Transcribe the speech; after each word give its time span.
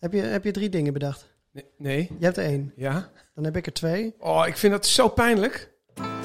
Heb 0.00 0.12
je, 0.12 0.20
heb 0.20 0.44
je 0.44 0.50
drie 0.50 0.68
dingen 0.68 0.92
bedacht? 0.92 1.26
Nee, 1.52 1.64
nee. 1.78 2.10
Je 2.18 2.24
hebt 2.24 2.36
er 2.36 2.44
één. 2.44 2.72
Ja? 2.76 3.08
Dan 3.34 3.44
heb 3.44 3.56
ik 3.56 3.66
er 3.66 3.72
twee. 3.72 4.14
Oh, 4.18 4.46
ik 4.46 4.56
vind 4.56 4.72
dat 4.72 4.86
zo 4.86 5.08
pijnlijk. 5.08 5.70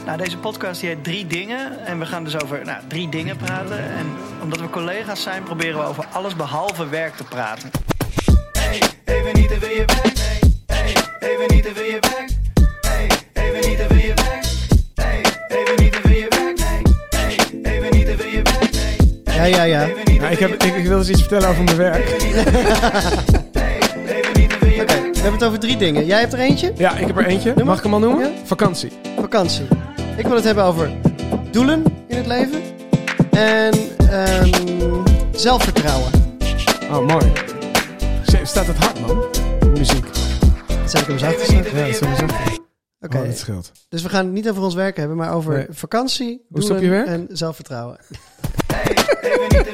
Nou, 0.06 0.18
deze 0.18 0.38
podcast 0.38 0.80
die 0.82 0.90
heet 0.90 1.04
Drie 1.04 1.28
Dingen. 1.28 1.86
En 1.86 2.00
we 2.00 2.06
gaan 2.06 2.24
dus 2.24 2.42
over 2.44 2.66
nou, 2.66 2.82
drie 2.88 3.10
dingen 3.10 3.38
praten. 3.38 3.80
En 3.80 4.06
omdat 4.42 4.60
we 4.60 4.70
collega's 4.70 5.22
zijn, 5.22 5.44
proberen 5.44 5.80
we 5.80 5.86
over 5.86 6.06
alles 6.12 6.36
behalve 6.36 6.90
werk 6.90 7.16
te 7.16 7.24
praten. 7.24 7.70
Hey, 8.52 8.82
even 9.06 9.34
niet 9.34 9.52
veel 9.52 9.70
je 9.70 9.86
werk. 9.86 10.18
Hey, 10.66 10.94
even 11.20 11.56
niet 11.56 11.68
veel 11.74 11.84
je 11.84 12.00
werk. 12.00 12.30
Hey, 12.82 13.08
even 13.34 13.70
niet 13.70 13.78
je 13.78 14.14
werk. 14.16 14.46
Hey, 14.96 15.22
even 15.48 15.84
niet 15.84 15.94
je 15.94 16.26
werk. 16.30 16.60
Hey, 17.10 17.36
even 17.62 17.98
niet 17.98 18.06
te 18.06 18.18
veel 18.18 18.30
je 18.30 18.42
werk. 18.42 19.36
Ja, 19.36 19.44
ja, 19.44 19.64
ja. 19.64 19.82
Ik, 20.30 20.40
heb, 20.40 20.64
ik, 20.64 20.76
ik 20.76 20.86
wil 20.86 20.98
eens 20.98 21.10
iets 21.10 21.20
vertellen 21.20 21.50
over 21.50 21.64
mijn 21.64 21.78
werk. 21.78 22.22
hebben 25.24 25.40
het 25.40 25.44
over 25.44 25.60
drie 25.60 25.78
dingen. 25.78 26.06
Jij 26.06 26.20
hebt 26.20 26.34
er 26.34 26.40
eentje? 26.40 26.74
Ja, 26.76 26.98
ik 26.98 27.08
heb 27.08 27.18
er 27.18 27.26
eentje. 27.26 27.64
Mag 27.64 27.78
ik 27.78 27.84
hem 27.84 27.94
al 27.94 28.00
noemen? 28.00 28.30
Ja. 28.30 28.32
Vakantie. 28.44 28.92
Vakantie. 29.20 29.66
Ik 30.18 30.26
wil 30.28 30.36
het 30.36 30.44
hebben 30.44 30.64
over 30.64 30.92
doelen 31.52 31.84
in 32.08 32.18
het 32.18 32.28
leven. 32.28 32.62
En 33.32 33.74
ehm, 34.10 34.50
zelfvertrouwen. 35.32 36.12
Oh, 36.92 37.08
mooi. 37.08 37.32
Staat 38.44 38.66
het 38.68 38.78
hard, 38.78 39.00
man? 39.08 39.24
Muziek. 39.72 40.06
Zet 40.86 41.02
ik 41.02 41.08
hem 41.08 41.18
zacht? 41.18 41.52
Ja, 41.52 41.62
dat 41.62 41.74
is 41.88 41.98
sowieso. 41.98 42.24
Oké, 43.00 43.18
Oh, 43.18 43.26
dat 43.26 43.38
scheelt. 43.38 43.72
dus 43.90 44.02
we 44.02 44.10
gaan 44.10 44.26
het 44.26 44.34
niet 44.34 44.50
over 44.50 44.64
ons 44.64 44.74
werk 44.76 44.98
hebben, 44.98 45.18
maar 45.18 45.34
over 45.34 45.54
Nee. 45.54 45.66
vakantie, 45.70 46.46
doelen 46.50 46.82
je 46.82 46.90
werk? 46.90 47.08
en 47.08 47.28
zelfvertrouwen. 47.32 47.98
Even 49.22 49.42
niet 49.42 49.64
te 49.64 49.74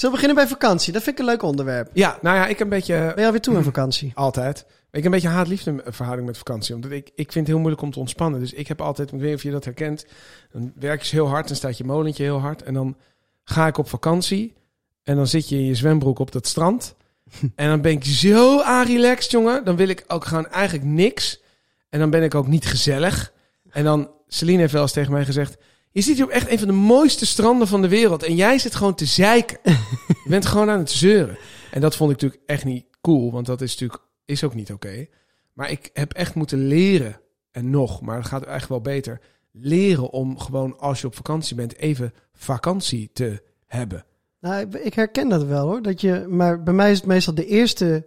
zullen 0.00 0.16
we 0.16 0.20
beginnen 0.20 0.34
bij 0.34 0.46
vakantie? 0.46 0.92
Dat 0.92 1.02
vind 1.02 1.18
ik 1.18 1.24
een 1.24 1.30
leuk 1.30 1.42
onderwerp. 1.42 1.90
Ja, 1.92 2.18
nou 2.22 2.36
ja, 2.36 2.46
ik 2.46 2.58
heb 2.58 2.60
een 2.60 2.68
beetje... 2.68 2.94
Ben 2.94 3.18
je 3.18 3.24
alweer 3.24 3.40
toe 3.40 3.56
aan 3.56 3.64
vakantie? 3.64 4.12
Altijd. 4.26 4.58
Ik 4.58 4.96
heb 5.02 5.04
een 5.04 5.10
beetje 5.10 5.28
haat-liefde 5.28 5.82
verhouding 5.84 6.26
met 6.26 6.38
vakantie. 6.38 6.74
Omdat 6.74 6.90
ik, 6.90 7.06
ik 7.06 7.32
vind 7.32 7.34
het 7.34 7.46
heel 7.46 7.58
moeilijk 7.58 7.82
om 7.82 7.90
te 7.90 7.98
ontspannen. 7.98 8.40
Dus 8.40 8.52
ik 8.52 8.68
heb 8.68 8.80
altijd, 8.80 9.12
ik 9.12 9.18
weet 9.18 9.28
niet 9.28 9.34
of 9.34 9.42
je 9.42 9.50
dat 9.50 9.64
herkent. 9.64 10.06
Dan 10.52 10.72
werk 10.74 11.02
je 11.02 11.16
heel 11.16 11.28
hard, 11.28 11.48
dan 11.48 11.56
staat 11.56 11.78
je 11.78 11.84
molentje 11.84 12.22
heel 12.22 12.40
hard. 12.40 12.62
En 12.62 12.74
dan 12.74 12.96
ga 13.44 13.66
ik 13.66 13.78
op 13.78 13.88
vakantie. 13.88 14.54
En 15.02 15.16
dan 15.16 15.26
zit 15.26 15.48
je 15.48 15.56
in 15.56 15.64
je 15.64 15.74
zwembroek 15.74 16.18
op 16.18 16.32
dat 16.32 16.46
strand. 16.46 16.94
En 17.54 17.68
dan 17.68 17.80
ben 17.80 17.92
ik 17.92 18.04
zo 18.04 18.62
relaxed, 18.86 19.30
jongen. 19.30 19.64
Dan 19.64 19.76
wil 19.76 19.88
ik 19.88 20.04
ook 20.06 20.24
gewoon 20.24 20.48
eigenlijk 20.48 20.84
niks. 20.84 21.42
En 21.88 21.98
dan 21.98 22.10
ben 22.10 22.22
ik 22.22 22.34
ook 22.34 22.46
niet 22.46 22.66
gezellig. 22.66 23.32
En 23.70 23.84
dan, 23.84 24.10
Celine 24.28 24.60
heeft 24.60 24.72
wel 24.72 24.82
eens 24.82 24.92
tegen 24.92 25.12
mij 25.12 25.24
gezegd... 25.24 25.56
Je 25.92 26.00
zit 26.00 26.14
hier 26.16 26.24
op 26.24 26.30
echt 26.30 26.50
een 26.50 26.58
van 26.58 26.68
de 26.68 26.74
mooiste 26.74 27.26
stranden 27.26 27.68
van 27.68 27.82
de 27.82 27.88
wereld. 27.88 28.22
En 28.22 28.34
jij 28.34 28.58
zit 28.58 28.74
gewoon 28.74 28.94
te 28.94 29.04
zeiken. 29.04 29.58
je 30.24 30.28
bent 30.28 30.46
gewoon 30.46 30.70
aan 30.70 30.78
het 30.78 30.90
zeuren. 30.90 31.38
En 31.70 31.80
dat 31.80 31.96
vond 31.96 32.10
ik 32.10 32.20
natuurlijk 32.20 32.50
echt 32.50 32.64
niet 32.64 32.84
cool. 33.00 33.32
Want 33.32 33.46
dat 33.46 33.60
is 33.60 33.70
natuurlijk 33.72 34.02
is 34.24 34.44
ook 34.44 34.54
niet 34.54 34.72
oké. 34.72 35.06
Maar 35.52 35.70
ik 35.70 35.90
heb 35.92 36.12
echt 36.12 36.34
moeten 36.34 36.66
leren. 36.66 37.20
En 37.50 37.70
nog, 37.70 38.00
maar 38.00 38.16
het 38.16 38.26
gaat 38.26 38.42
eigenlijk 38.44 38.84
wel 38.84 38.94
beter. 38.94 39.20
Leren 39.52 40.10
om 40.10 40.38
gewoon 40.38 40.78
als 40.78 41.00
je 41.00 41.06
op 41.06 41.14
vakantie 41.16 41.56
bent 41.56 41.76
even 41.76 42.12
vakantie 42.32 43.10
te 43.12 43.42
hebben. 43.66 44.04
Nou, 44.40 44.60
ik- 44.60 44.74
ik 44.74 44.94
herken 44.94 45.28
dat 45.28 45.44
wel 45.44 45.66
hoor. 45.66 45.82
Dat 45.82 46.00
je, 46.00 46.26
maar 46.28 46.62
bij 46.62 46.74
mij 46.74 46.90
is 46.90 46.96
het 46.96 47.06
meestal 47.06 47.34
de 47.34 47.46
eerste, 47.46 48.06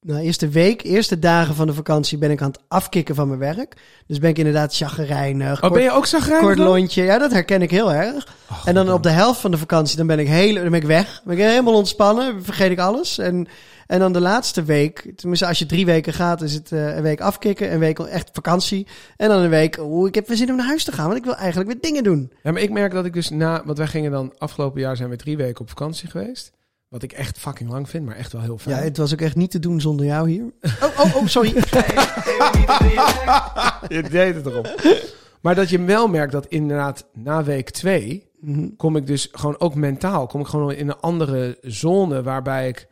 nou, 0.00 0.20
eerste 0.20 0.48
week, 0.48 0.82
eerste 0.82 1.18
dagen 1.18 1.54
van 1.54 1.66
de 1.66 1.74
vakantie 1.74 2.18
ben 2.18 2.30
ik 2.30 2.42
aan 2.42 2.50
het 2.50 2.60
afkicken 2.68 3.14
van 3.14 3.28
mijn 3.28 3.40
werk. 3.40 3.76
Dus 4.06 4.18
ben 4.18 4.30
ik 4.30 4.38
inderdaad 4.38 4.76
chagrijnig. 4.76 5.54
Oh, 5.54 5.60
kort- 5.60 5.72
ben 5.72 5.82
je 5.82 5.90
ook 5.92 6.06
zagrijnig 6.06 6.46
Kort 6.46 6.58
lontje, 6.58 7.02
ja, 7.02 7.18
dat 7.18 7.32
herken 7.32 7.62
ik 7.62 7.70
heel 7.70 7.92
erg. 7.92 8.26
Oh, 8.50 8.62
en 8.64 8.74
dan 8.74 8.92
op 8.92 9.02
de 9.02 9.10
helft 9.10 9.40
van 9.40 9.50
de 9.50 9.58
vakantie, 9.58 9.96
dan 9.96 10.06
ben 10.06 10.18
ik, 10.18 10.28
heel, 10.28 10.54
dan 10.54 10.62
ben 10.62 10.80
ik 10.80 10.86
weg. 10.86 11.06
Dan 11.06 11.22
ben 11.24 11.36
ik 11.36 11.50
helemaal 11.50 11.74
ontspannen, 11.74 12.44
vergeet 12.44 12.70
ik 12.70 12.78
alles. 12.78 13.18
En, 13.18 13.46
en 13.86 13.98
dan 13.98 14.12
de 14.12 14.20
laatste 14.20 14.62
week, 14.62 15.12
tenminste 15.16 15.46
als 15.46 15.58
je 15.58 15.66
drie 15.66 15.86
weken 15.86 16.12
gaat, 16.12 16.42
is 16.42 16.54
het 16.54 16.72
eh, 16.72 16.96
een 16.96 17.02
week 17.02 17.20
afkicken, 17.20 17.72
een 17.72 17.78
week 17.78 17.98
echt 17.98 18.30
vakantie. 18.32 18.86
En 19.16 19.28
dan 19.28 19.40
een 19.42 19.50
week, 19.50 19.78
oeh, 19.80 20.08
ik 20.08 20.14
heb 20.14 20.28
weer 20.28 20.36
zin 20.36 20.50
om 20.50 20.56
naar 20.56 20.66
huis 20.66 20.84
te 20.84 20.92
gaan, 20.92 21.06
want 21.06 21.18
ik 21.18 21.24
wil 21.24 21.36
eigenlijk 21.36 21.70
weer 21.70 21.80
dingen 21.80 22.02
doen. 22.04 22.32
Ja, 22.42 22.52
maar 22.52 22.62
ik 22.62 22.70
merk 22.70 22.92
dat 22.92 23.04
ik 23.04 23.12
dus 23.12 23.30
na... 23.30 23.62
Want 23.64 23.78
wij 23.78 23.86
gingen 23.86 24.10
dan... 24.10 24.32
Afgelopen 24.38 24.80
jaar 24.80 24.96
zijn 24.96 25.08
we 25.10 25.16
drie 25.16 25.36
weken 25.36 25.60
op 25.60 25.68
vakantie 25.68 26.08
geweest. 26.10 26.52
Wat 26.90 27.02
ik 27.02 27.12
echt 27.12 27.38
fucking 27.38 27.70
lang 27.70 27.88
vind, 27.88 28.06
maar 28.06 28.16
echt 28.16 28.32
wel 28.32 28.42
heel 28.42 28.58
fijn. 28.58 28.76
Ja, 28.76 28.82
het 28.82 28.96
was 28.96 29.12
ook 29.12 29.20
echt 29.20 29.36
niet 29.36 29.50
te 29.50 29.58
doen 29.58 29.80
zonder 29.80 30.06
jou 30.06 30.30
hier. 30.30 30.52
Oh, 30.62 30.98
oh, 30.98 31.16
oh, 31.16 31.26
sorry. 31.26 31.48
Je 33.96 34.04
deed 34.10 34.34
het 34.34 34.46
erop. 34.46 34.82
maar 35.42 35.54
dat 35.54 35.68
je 35.68 35.84
wel 35.84 36.08
merkt 36.08 36.32
dat 36.32 36.46
inderdaad 36.46 37.06
na 37.12 37.44
week 37.44 37.70
twee... 37.70 38.28
Mhm. 38.40 38.68
kom 38.76 38.96
ik 38.96 39.06
dus 39.06 39.28
gewoon 39.32 39.60
ook 39.60 39.74
mentaal... 39.74 40.26
kom 40.26 40.40
ik 40.40 40.46
gewoon 40.46 40.72
in 40.72 40.88
een 40.88 41.00
andere 41.00 41.58
zone 41.60 42.22
waarbij 42.22 42.68
ik... 42.68 42.88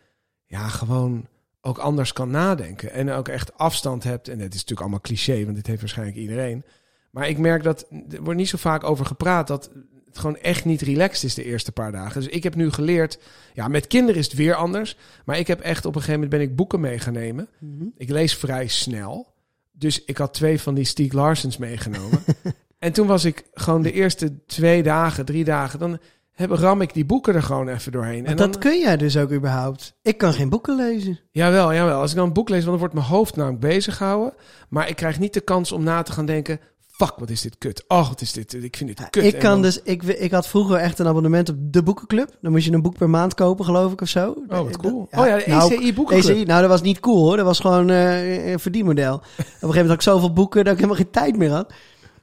ja, 0.47 0.69
gewoon 0.69 1.27
ook 1.61 1.79
anders 1.79 2.13
kan 2.13 2.31
nadenken. 2.31 2.93
En 2.93 3.11
ook 3.11 3.29
echt 3.29 3.59
afstand 3.59 4.05
hebt. 4.05 4.29
En 4.29 4.39
het 4.39 4.55
is 4.55 4.61
natuurlijk 4.61 4.81
allemaal 4.81 5.01
cliché, 5.01 5.45
want 5.45 5.57
dit 5.57 5.67
heeft 5.67 5.81
waarschijnlijk 5.81 6.19
iedereen. 6.19 6.65
Maar 7.11 7.29
ik 7.29 7.39
merk 7.39 7.63
dat... 7.63 7.87
er 8.11 8.23
wordt 8.23 8.39
niet 8.39 8.49
zo 8.49 8.59
vaak 8.59 8.85
over 8.85 9.07
gepraat... 9.07 9.47
dat 9.47 9.71
het 10.09 10.19
gewoon 10.19 10.37
echt 10.37 10.65
niet 10.65 10.81
relaxed 10.81 11.25
is 11.25 11.35
de 11.35 11.45
eerste 11.45 11.73
paar 11.73 11.93
dagen. 11.93 12.21
Dus 12.21 12.31
ik 12.31 12.43
heb 12.43 12.55
nu 12.55 12.71
geleerd... 12.71 13.19
ja, 13.53 13.69
met 13.69 13.87
kinderen 13.87 14.21
is 14.21 14.25
het 14.25 14.35
weer 14.35 14.55
anders. 14.55 14.97
Maar 15.25 15.39
ik 15.39 15.47
heb 15.47 15.61
echt 15.61 15.85
op 15.85 15.95
een 15.95 16.01
gegeven 16.01 16.21
moment... 16.21 16.41
ben 16.41 16.49
ik 16.49 16.57
boeken 16.57 16.81
mee 16.81 16.99
gaan 16.99 17.13
nemen. 17.13 17.49
Mhm. 17.59 17.85
Ik 17.97 18.11
lees 18.11 18.35
vrij 18.35 18.67
snel. 18.67 19.35
Dus 19.73 20.05
ik 20.05 20.17
had 20.17 20.35
twee 20.35 20.61
van 20.61 20.75
die 20.75 20.85
Stieg 20.85 21.13
Larsens 21.13 21.57
meegenomen. 21.57 22.25
en 22.79 22.93
toen 22.93 23.07
was 23.07 23.25
ik 23.25 23.45
gewoon 23.53 23.83
de 23.83 23.93
eerste 23.93 24.45
twee 24.47 24.83
dagen, 24.83 25.25
drie 25.25 25.45
dagen... 25.45 25.79
dan 25.79 25.99
heb, 26.33 26.51
ram 26.51 26.81
ik 26.81 26.95
die 26.95 27.05
boeken 27.05 27.35
er 27.35 27.43
gewoon 27.43 27.69
even 27.69 27.93
doorheen. 27.93 28.23
Maar 28.23 28.31
en 28.31 28.37
dat 28.37 28.53
dan, 28.53 28.61
kun 28.61 28.79
jij 28.79 28.97
dus 28.97 29.17
ook 29.17 29.33
überhaupt. 29.33 29.95
Ik 30.03 30.19
kan 30.19 30.33
geen 30.33 30.49
boeken 30.49 30.77
lezen. 30.77 31.21
Jawel, 31.31 31.75
jawel. 31.75 32.01
Als 32.01 32.11
ik 32.11 32.17
dan 32.17 32.27
een 32.27 32.33
boek 32.33 32.49
lees, 32.49 32.65
dan 32.65 32.77
wordt 32.77 32.95
mijn 32.95 33.07
hoofd 33.07 33.37
namelijk 33.37 33.61
bezig 33.61 33.97
gehouden. 33.97 34.35
Maar 34.69 34.89
ik 34.89 34.97
krijg 34.97 35.19
niet 35.19 35.35
de 35.35 35.41
kans 35.41 35.73
om 35.73 35.83
na 35.83 36.03
te 36.03 36.13
gaan 36.13 36.27
denken... 36.27 36.61
Fuck, 36.99 37.15
wat 37.17 37.31
is 37.31 37.41
dit 37.41 37.59
kut. 37.59 37.85
Oh, 37.89 38.09
wat 38.09 38.21
is 38.21 38.33
dit? 38.33 38.55
Ik 38.55 38.77
vind 38.77 38.97
dit 38.97 39.11
kut. 39.11 39.25
ik 39.25 39.39
kan 39.39 39.63
dus, 39.63 39.83
ik, 39.83 40.03
ik 40.03 40.31
had 40.31 40.49
vroeger 40.49 40.77
echt 40.77 40.99
een 40.99 41.07
abonnement 41.07 41.49
op 41.49 41.57
de 41.59 41.83
boekenclub. 41.83 42.37
Dan 42.41 42.53
moest 42.53 42.65
je 42.65 42.73
een 42.73 42.83
boek 42.83 42.99
per 42.99 43.11
maand 43.11 43.35
kopen, 43.35 43.65
geloof 43.65 43.93
ik, 43.93 44.01
of 44.01 44.09
zo. 44.09 44.35
Oh, 44.49 44.59
wat 44.59 44.77
cool. 44.77 45.09
Ja, 45.11 45.21
oh 45.21 45.27
ja, 45.27 45.37
de 45.37 45.45
nou, 45.47 45.75
ECI 45.75 45.95
boekenclub. 45.95 46.37
ECI, 46.37 46.45
nou, 46.45 46.61
dat 46.61 46.71
was 46.71 46.83
niet 46.83 47.01
cool 47.01 47.25
hoor. 47.25 47.37
Dat 47.37 47.47
was 47.47 47.61
gewoon 47.61 47.91
eh, 47.91 48.51
een 48.51 48.61
verdienmodel. 48.61 49.15
Op 49.15 49.21
een 49.21 49.35
gegeven 49.37 49.63
moment 49.63 49.89
had 49.89 49.95
ik 49.95 50.03
zoveel 50.03 50.33
boeken 50.33 50.65
dat 50.65 50.73
ik 50.73 50.79
helemaal 50.79 51.03
geen 51.03 51.11
tijd 51.11 51.37
meer 51.37 51.51
had. 51.51 51.73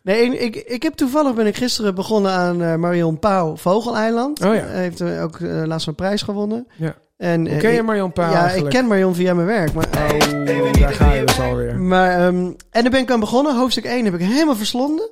Nee, 0.02 0.38
ik, 0.38 0.56
ik, 0.56 0.84
heb 0.84 0.94
toevallig 0.94 1.36
ben 1.36 1.48
ik 1.48 1.56
gisteren 1.56 1.96
begonnen 1.96 2.32
aan 2.32 2.62
eh, 2.62 2.76
Marion 2.76 3.20
Pauw 3.20 3.56
Vogeleiland. 3.56 4.44
Oh 4.44 4.56
ja. 4.56 4.62
Hij 4.62 4.82
heeft 4.82 5.02
eh, 5.02 5.24
ook 5.24 5.40
laatst 5.40 5.88
een 5.88 5.96
prijs 5.96 6.22
gewonnen. 6.22 6.68
Ja. 6.78 6.96
En, 7.18 7.40
Hoe 7.42 7.50
eh, 7.50 7.60
ken 7.60 7.72
je 7.74 7.84
Marion 7.84 8.12
Pauw 8.14 8.32
Ja, 8.32 8.42
eigenlijk? 8.44 8.74
ik 8.74 8.80
ken 8.80 8.88
Marion 8.90 9.16
via 9.16 9.34
mijn 9.34 9.48
werk. 9.48 9.74
Maar, 9.74 9.86
Oh, 9.86 10.80
daar 10.80 10.94
ga 10.94 11.14
je 11.14 11.26
dus 11.26 11.40
alweer. 11.40 11.80
maar, 11.80 12.12
ehm, 12.12 12.36
en 12.70 12.82
daar 12.82 12.90
ben 12.90 13.02
ik 13.02 13.12
aan 13.12 13.20
begonnen. 13.20 13.56
Hoofdstuk 13.58 13.86
1 13.86 14.06
heb 14.06 14.14
ik 14.14 14.20
helemaal 14.20 14.56
verslonden. 14.56 15.10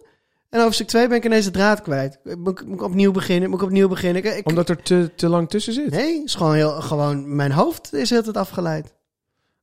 En 0.49 0.61
hoofdstuk 0.61 0.87
2 0.87 1.07
ben 1.07 1.17
ik 1.17 1.25
ineens 1.25 1.45
de 1.45 1.51
draad 1.51 1.81
kwijt. 1.81 2.19
Moet 2.23 2.59
ik, 2.59 2.65
moet 2.65 2.75
ik 2.75 2.83
opnieuw 2.83 3.11
beginnen? 3.11 3.49
Moet 3.49 3.59
ik 3.59 3.65
opnieuw 3.65 3.87
beginnen? 3.87 4.25
Ik, 4.25 4.35
ik, 4.35 4.47
Omdat 4.47 4.69
er 4.69 4.81
te, 4.81 5.11
te 5.15 5.27
lang 5.29 5.49
tussen 5.49 5.73
zit. 5.73 5.89
Nee, 5.91 6.23
is 6.23 6.35
gewoon 6.35 6.53
heel, 6.53 6.71
gewoon 6.71 7.35
mijn 7.35 7.51
hoofd 7.51 7.93
is 7.93 8.09
heel 8.09 8.23
het 8.23 8.37
afgeleid. 8.37 8.93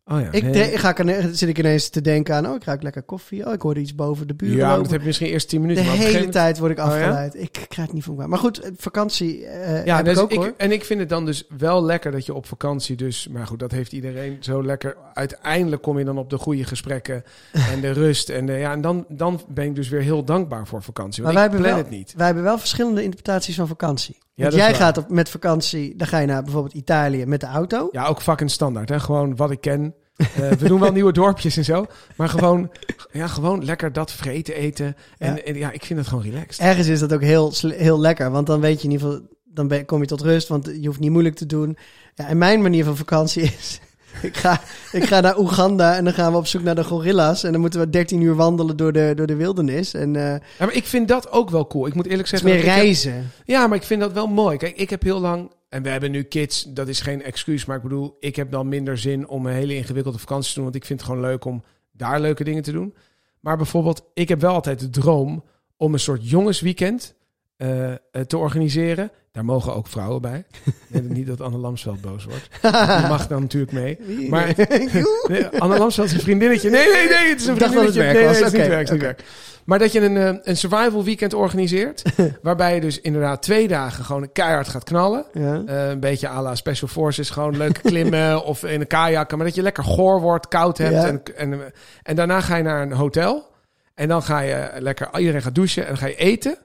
Oh 0.04 0.20
ja. 0.20 0.30
Ik, 0.32 0.42
nee. 0.42 0.52
de- 0.52 0.78
ga 0.78 0.96
ik, 0.96 1.28
zit 1.32 1.48
ik 1.48 1.58
ineens 1.58 1.88
te 1.88 2.00
denken 2.00 2.34
aan, 2.34 2.46
oh, 2.48 2.54
ik 2.54 2.64
ruik 2.64 2.82
lekker 2.82 3.02
koffie. 3.02 3.46
Oh, 3.46 3.52
ik 3.52 3.62
hoorde 3.62 3.80
iets 3.80 3.94
boven 3.94 4.26
de 4.26 4.34
buren 4.34 4.56
Ja, 4.56 4.66
lopen. 4.68 4.82
dat 4.82 4.90
heb 4.92 5.00
je 5.00 5.06
misschien 5.06 5.26
eerst 5.28 5.48
tien 5.48 5.60
minuten. 5.60 5.84
de 5.84 5.90
hele 5.90 6.28
tijd 6.28 6.58
word 6.58 6.70
ik 6.72 6.78
Oh, 6.78 6.84
ja? 6.84 6.90
afgeleid. 6.92 7.34
Ik 7.42 7.52
krijg 7.52 7.86
het 7.86 7.92
niet 7.92 8.04
voor 8.04 8.12
elkaar. 8.14 8.28
Maar 8.28 8.38
goed, 8.38 8.60
eh, 8.60 8.70
vakantie 8.76 9.46
eh 9.46 9.84
Ja, 9.84 9.96
heb 9.96 10.04
dus 10.04 10.16
ik 10.16 10.22
ook 10.22 10.30
ik, 10.30 10.36
hoor. 10.38 10.54
en 10.56 10.72
ik 10.72 10.84
vind 10.84 11.00
het 11.00 11.08
dan 11.08 11.24
dus 11.26 11.44
wel 11.58 11.84
lekker 11.84 12.12
dat 12.12 12.26
je 12.26 12.34
op 12.34 12.46
vakantie 12.46 12.96
dus... 12.96 13.28
Maar 13.28 13.46
goed, 13.46 13.58
dat 13.58 13.70
heeft 13.70 13.92
iedereen 13.92 14.36
zo 14.40 14.62
lekker. 14.64 14.96
Uiteindelijk 15.14 15.82
kom 15.82 15.98
je 15.98 16.04
dan 16.04 16.18
op 16.18 16.30
de 16.30 16.38
goede 16.38 16.64
gesprekken 16.64 17.24
en 17.52 17.80
de 17.80 17.90
rust. 18.02 18.28
En, 18.28 18.46
de, 18.46 18.52
ja, 18.52 18.72
en 18.72 18.80
dan, 18.80 19.04
dan 19.08 19.40
ben 19.48 19.64
ik 19.64 19.74
dus 19.74 19.88
weer 19.88 20.02
heel 20.02 20.24
dankbaar 20.24 20.66
voor 20.66 20.82
vakantie. 20.82 21.22
Want 21.22 21.34
Maar 21.34 21.44
ik 21.44 21.50
wij 21.50 21.60
plan 21.60 21.72
hebben 21.74 21.90
het 21.92 21.98
niet. 22.00 22.14
Wij 22.16 22.26
hebben 22.26 22.44
wel 22.44 22.58
verschillende 22.58 23.02
interpretaties 23.02 23.54
van 23.56 23.68
vakantie. 23.68 24.18
Ja, 24.40 24.46
Want 24.50 24.56
jij 24.56 24.74
gaat 24.74 24.98
op, 24.98 25.08
met 25.10 25.28
vakantie, 25.28 25.96
dan 25.96 26.06
ga 26.06 26.18
je 26.18 26.26
naar 26.26 26.42
bijvoorbeeld 26.42 26.74
Italië 26.74 27.26
met 27.26 27.40
de 27.40 27.46
auto. 27.46 27.88
Ja, 27.92 28.06
ook 28.06 28.22
fucking 28.22 28.50
standaard. 28.50 28.88
Hè? 28.88 29.00
Gewoon 29.00 29.36
wat 29.36 29.50
ik 29.50 29.60
ken. 29.60 29.94
Eh, 30.16 30.26
we 30.50 30.68
doen 30.68 30.80
wel 30.80 30.92
nieuwe 30.98 31.12
dorpjes 31.12 31.56
en 31.56 31.64
zo. 31.64 31.86
Maar 32.16 32.28
gewoon, 32.28 32.70
ja, 33.12 33.26
gewoon 33.26 33.64
lekker 33.64 33.92
dat 33.92 34.12
vreten 34.12 34.54
eten. 34.54 34.96
En 35.18 35.34
Ja. 35.34 35.42
en 35.42 35.54
ja, 35.56 35.70
ik 35.70 35.84
vind 35.84 35.98
het 35.98 36.08
gewoon 36.08 36.24
relaxed. 36.24 36.58
Ergens 36.66 36.86
is 36.88 37.00
dat 37.00 37.12
ook 37.12 37.22
heel, 37.22 37.52
heel 37.60 38.00
lekker, 38.00 38.30
want 38.30 38.46
dan 38.46 38.60
weet 38.60 38.78
je 38.82 38.88
in 38.88 38.92
ieder 38.92 39.06
geval, 39.06 39.26
dan 39.44 39.68
ben, 39.68 39.84
kom 39.84 40.00
je 40.00 40.06
tot 40.06 40.20
rust, 40.20 40.48
want 40.48 40.70
je 40.80 40.86
hoeft 40.86 41.00
niet 41.00 41.10
moeilijk 41.10 41.34
te 41.36 41.46
doen. 41.46 41.76
Ja, 42.14 42.26
en 42.28 42.38
mijn 42.38 42.62
manier 42.62 42.84
van 42.84 42.96
vakantie 42.96 43.42
is, 43.58 43.80
ik 44.22 44.36
ga, 44.36 44.60
ik 44.92 45.04
ga 45.04 45.20
naar 45.20 45.38
Oeganda 45.38 45.96
en 45.96 46.04
dan 46.04 46.12
gaan 46.12 46.32
we 46.32 46.38
op 46.38 46.46
zoek 46.46 46.62
naar 46.62 46.74
de 46.74 46.84
gorilla's. 46.84 47.42
En 47.44 47.52
dan 47.52 47.60
moeten 47.60 47.80
we 47.80 47.90
13 47.90 48.20
uur 48.20 48.34
wandelen 48.34 48.76
door 48.76 48.92
de, 48.92 49.12
door 49.16 49.26
de 49.26 49.36
wildernis. 49.36 49.94
En 49.94 50.16
eh, 50.16 50.22
Ja, 50.22 50.40
maar 50.58 50.74
ik 50.74 50.84
vind 50.86 51.08
dat 51.08 51.30
ook 51.30 51.50
wel 51.50 51.66
cool. 51.66 51.86
Ik 51.86 51.94
moet 51.94 52.06
eerlijk 52.06 52.22
is 52.22 52.30
zeggen... 52.30 52.48
meer 52.48 52.58
heb- 52.58 52.66
reizen. 52.66 53.30
Ja, 53.44 53.66
maar 53.66 53.76
ik 53.76 53.82
vind 53.84 54.00
dat 54.00 54.12
wel 54.12 54.26
mooi. 54.26 54.56
Kijk, 54.56 54.76
ik 54.76 54.90
heb 54.90 55.02
heel 55.02 55.20
lang... 55.20 55.50
En 55.68 55.82
we 55.82 55.88
hebben 55.88 56.10
nu 56.10 56.22
kids, 56.22 56.62
dat 56.68 56.88
is 56.88 57.00
geen 57.00 57.22
excuus. 57.22 57.64
Maar 57.64 57.76
ik 57.76 57.82
bedoel, 57.82 58.16
ik 58.20 58.36
heb 58.36 58.50
dan 58.50 58.68
minder 58.68 58.98
zin 58.98 59.28
om 59.28 59.46
een 59.46 59.52
hele 59.54 59.74
ingewikkelde 59.76 60.18
vakantie 60.18 60.48
te 60.48 60.54
doen. 60.54 60.64
Want 60.64 60.76
ik 60.76 60.84
vind 60.84 61.00
het 61.00 61.08
gewoon 61.08 61.24
leuk 61.24 61.44
om 61.44 61.62
daar 61.92 62.20
leuke 62.20 62.44
dingen 62.44 62.62
te 62.62 62.72
doen. 62.72 62.94
Maar 63.40 63.56
bijvoorbeeld, 63.56 64.02
ik 64.14 64.28
heb 64.28 64.40
wel 64.40 64.54
altijd 64.54 64.78
de 64.80 64.90
droom 64.90 65.44
om 65.76 65.92
een 65.92 66.00
soort 66.00 66.30
jongensweekend 66.30 67.14
eh, 67.60 67.90
eh, 67.90 67.96
te 68.26 68.36
organiseren. 68.36 69.10
Daar 69.32 69.44
mogen 69.44 69.74
ook 69.74 69.86
vrouwen 69.86 70.22
bij. 70.22 70.44
Nee, 70.88 71.02
niet 71.02 71.26
dat 71.26 71.40
Anne 71.40 71.58
Lamsveld 71.58 72.00
boos 72.00 72.24
wordt. 72.24 72.48
Die 72.98 73.08
mag 73.08 73.26
dan 73.26 73.40
natuurlijk 73.40 73.72
mee. 73.72 73.98
Maar 74.28 74.54
nee, 75.28 75.46
Anne 75.46 75.78
Lamsveld 75.78 76.06
is 76.06 76.12
een 76.12 76.20
vriendinnetje. 76.20 76.70
Nee, 76.70 76.88
nee, 76.92 77.08
nee, 77.08 77.28
het 77.28 77.40
is 77.40 77.46
een 77.46 77.54
Ik 77.54 77.60
dacht 77.60 77.74
dat 77.74 77.84
het 77.84 77.92
vriendinnetje. 77.92 78.22
nee, 78.22 78.32
nee, 78.32 78.44
het 78.44 78.52
is 78.52 78.58
niet 78.58 78.66
werk, 78.66 78.78
het 78.78 78.88
is 78.88 78.90
niet 78.90 79.02
werk. 79.02 79.24
Maar 79.64 79.78
dat 79.78 79.92
je 79.92 80.00
een, 80.00 80.16
eh, 80.16 80.34
een 80.42 80.56
survival 80.56 81.04
weekend 81.04 81.34
organiseert. 81.34 82.02
waarbij 82.42 82.74
je 82.74 82.80
dus 82.80 83.00
inderdaad 83.00 83.42
twee 83.42 83.68
dagen 83.68 84.04
gewoon 84.04 84.32
keihard 84.32 84.68
gaat 84.68 84.84
knallen. 84.84 85.24
Ja. 85.32 85.62
Een 85.66 86.00
beetje 86.00 86.28
à 86.28 86.42
la 86.42 86.54
Special 86.54 86.88
Forces, 86.88 87.30
gewoon 87.30 87.56
leuk 87.56 87.80
klimmen 87.82 88.44
of 88.44 88.64
in 88.64 88.80
een 88.80 88.86
kajakken. 88.86 89.36
Maar 89.36 89.46
dat 89.46 89.54
je 89.54 89.62
lekker 89.62 89.84
goor 89.84 90.20
wordt, 90.20 90.48
koud 90.48 90.78
hebt. 90.78 90.92
Ja. 90.92 91.06
En, 91.06 91.22
en, 91.36 91.72
en 92.02 92.16
daarna 92.16 92.40
ga 92.40 92.56
je 92.56 92.62
naar 92.62 92.82
een 92.82 92.92
hotel. 92.92 93.48
En 93.94 94.08
dan 94.08 94.22
ga 94.22 94.40
je 94.40 94.70
lekker, 94.78 95.18
iedereen 95.18 95.42
gaat 95.42 95.54
douchen 95.54 95.82
en 95.82 95.88
dan 95.88 95.98
ga 95.98 96.06
je 96.06 96.16
eten. 96.16 96.58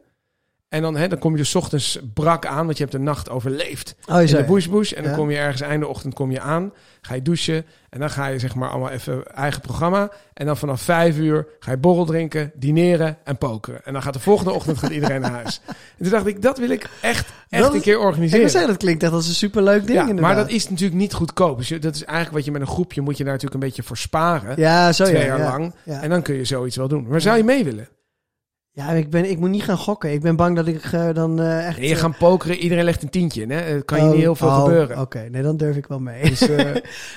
En 0.75 0.81
dan, 0.81 0.95
hè, 0.95 1.07
dan 1.07 1.19
kom 1.19 1.31
je 1.31 1.37
dus 1.37 1.55
ochtends 1.55 1.99
brak 2.13 2.45
aan, 2.45 2.65
want 2.65 2.77
je 2.77 2.83
hebt 2.83 2.95
de 2.95 3.01
nacht 3.03 3.29
overleefd. 3.29 3.95
Oh, 4.09 4.21
In 4.21 4.27
zei. 4.27 4.41
de 4.45 4.51
bush 4.51 4.67
bush. 4.67 4.91
En 4.91 5.01
dan 5.03 5.11
Ja. 5.11 5.17
kom 5.17 5.31
je 5.31 5.37
ergens 5.37 5.61
einde 5.61 5.87
ochtend 5.87 6.13
kom 6.13 6.31
je 6.31 6.39
aan. 6.39 6.73
Ga 7.01 7.13
je 7.13 7.21
douchen. 7.21 7.65
En 7.89 7.99
dan 7.99 8.09
ga 8.09 8.27
je 8.27 8.39
zeg 8.39 8.55
maar 8.55 8.69
allemaal 8.69 8.89
even 8.89 9.27
eigen 9.35 9.61
programma. 9.61 10.11
En 10.33 10.45
dan 10.45 10.57
vanaf 10.57 10.81
vijf 10.81 11.17
uur 11.17 11.47
ga 11.59 11.71
je 11.71 11.77
borrel 11.77 12.05
drinken, 12.05 12.51
dineren 12.55 13.17
en 13.23 13.37
pokeren. 13.37 13.85
En 13.85 13.93
dan 13.93 14.01
gaat 14.01 14.13
de 14.13 14.19
volgende 14.19 14.51
ochtend 14.51 14.77
gaat 14.77 14.91
iedereen 14.91 15.21
naar 15.21 15.31
huis. 15.31 15.61
En 15.67 15.75
toen 16.01 16.09
dacht 16.09 16.25
ik, 16.25 16.41
dat 16.41 16.57
wil 16.57 16.69
ik 16.69 16.89
echt, 17.01 17.27
echt 17.49 17.63
Dat 17.63 17.73
een 17.73 17.81
keer 17.81 17.99
organiseren. 17.99 18.49
zeggen, 18.49 18.69
dat 18.69 18.79
klinkt 18.79 19.03
echt 19.03 19.11
als 19.13 19.27
een 19.27 19.33
superleuk 19.33 19.87
ding 19.87 20.07
Ja, 20.07 20.13
maar 20.13 20.35
dat 20.35 20.49
is 20.49 20.69
natuurlijk 20.69 20.99
niet 20.99 21.13
goedkoop. 21.13 21.57
Dus 21.57 21.67
dat 21.69 21.95
is 21.95 22.03
eigenlijk 22.03 22.35
wat 22.35 22.45
je 22.45 22.51
met 22.51 22.61
een 22.61 22.67
groepje 22.67 23.01
moet 23.01 23.17
je 23.17 23.23
daar 23.23 23.33
natuurlijk 23.33 23.61
een 23.63 23.67
beetje 23.69 23.83
voor 23.83 23.97
sparen. 23.97 24.53
Ja, 24.59 24.91
zo 24.91 25.03
twee 25.03 25.17
ja. 25.21 25.25
jaar 25.25 25.39
ja. 25.39 25.49
lang. 25.49 25.73
En 25.85 26.09
dan 26.09 26.21
kun 26.21 26.35
je 26.35 26.45
zoiets 26.45 26.75
wel 26.75 26.87
doen. 26.87 27.07
Maar 27.07 27.21
zou 27.21 27.37
je 27.37 27.43
mee 27.43 27.63
willen? 27.63 27.87
Ja, 28.77 28.89
ik, 28.89 29.09
ben, 29.09 29.29
ik 29.29 29.39
moet 29.39 29.49
niet 29.49 29.63
gaan 29.63 29.77
gokken. 29.77 30.11
Ik 30.13 30.21
ben 30.21 30.35
bang 30.35 30.55
dat 30.55 30.67
ik 30.67 30.83
eh, 30.83 31.07
dan 31.13 31.39
eh, 31.41 31.67
echt... 31.67 31.77
Nee, 31.79 31.87
je 31.89 31.95
gaat 31.95 32.17
pokeren, 32.17 32.57
iedereen 32.57 32.83
legt 32.83 33.03
een 33.03 33.09
tientje. 33.09 33.45
Hè? 33.47 33.81
Kan 33.81 33.97
je 33.97 34.03
Oh, 34.03 34.09
niet 34.11 34.19
heel 34.19 34.35
veel 34.35 34.47
oh, 34.47 34.63
gebeuren. 34.63 34.99
Oké, 34.99 35.27
nee, 35.31 35.41
dan 35.41 35.57
durf 35.57 35.75
ik 35.75 35.87
wel 35.87 35.99
mee. 35.99 36.29
Dus 36.29 36.41
eh, 36.49 36.57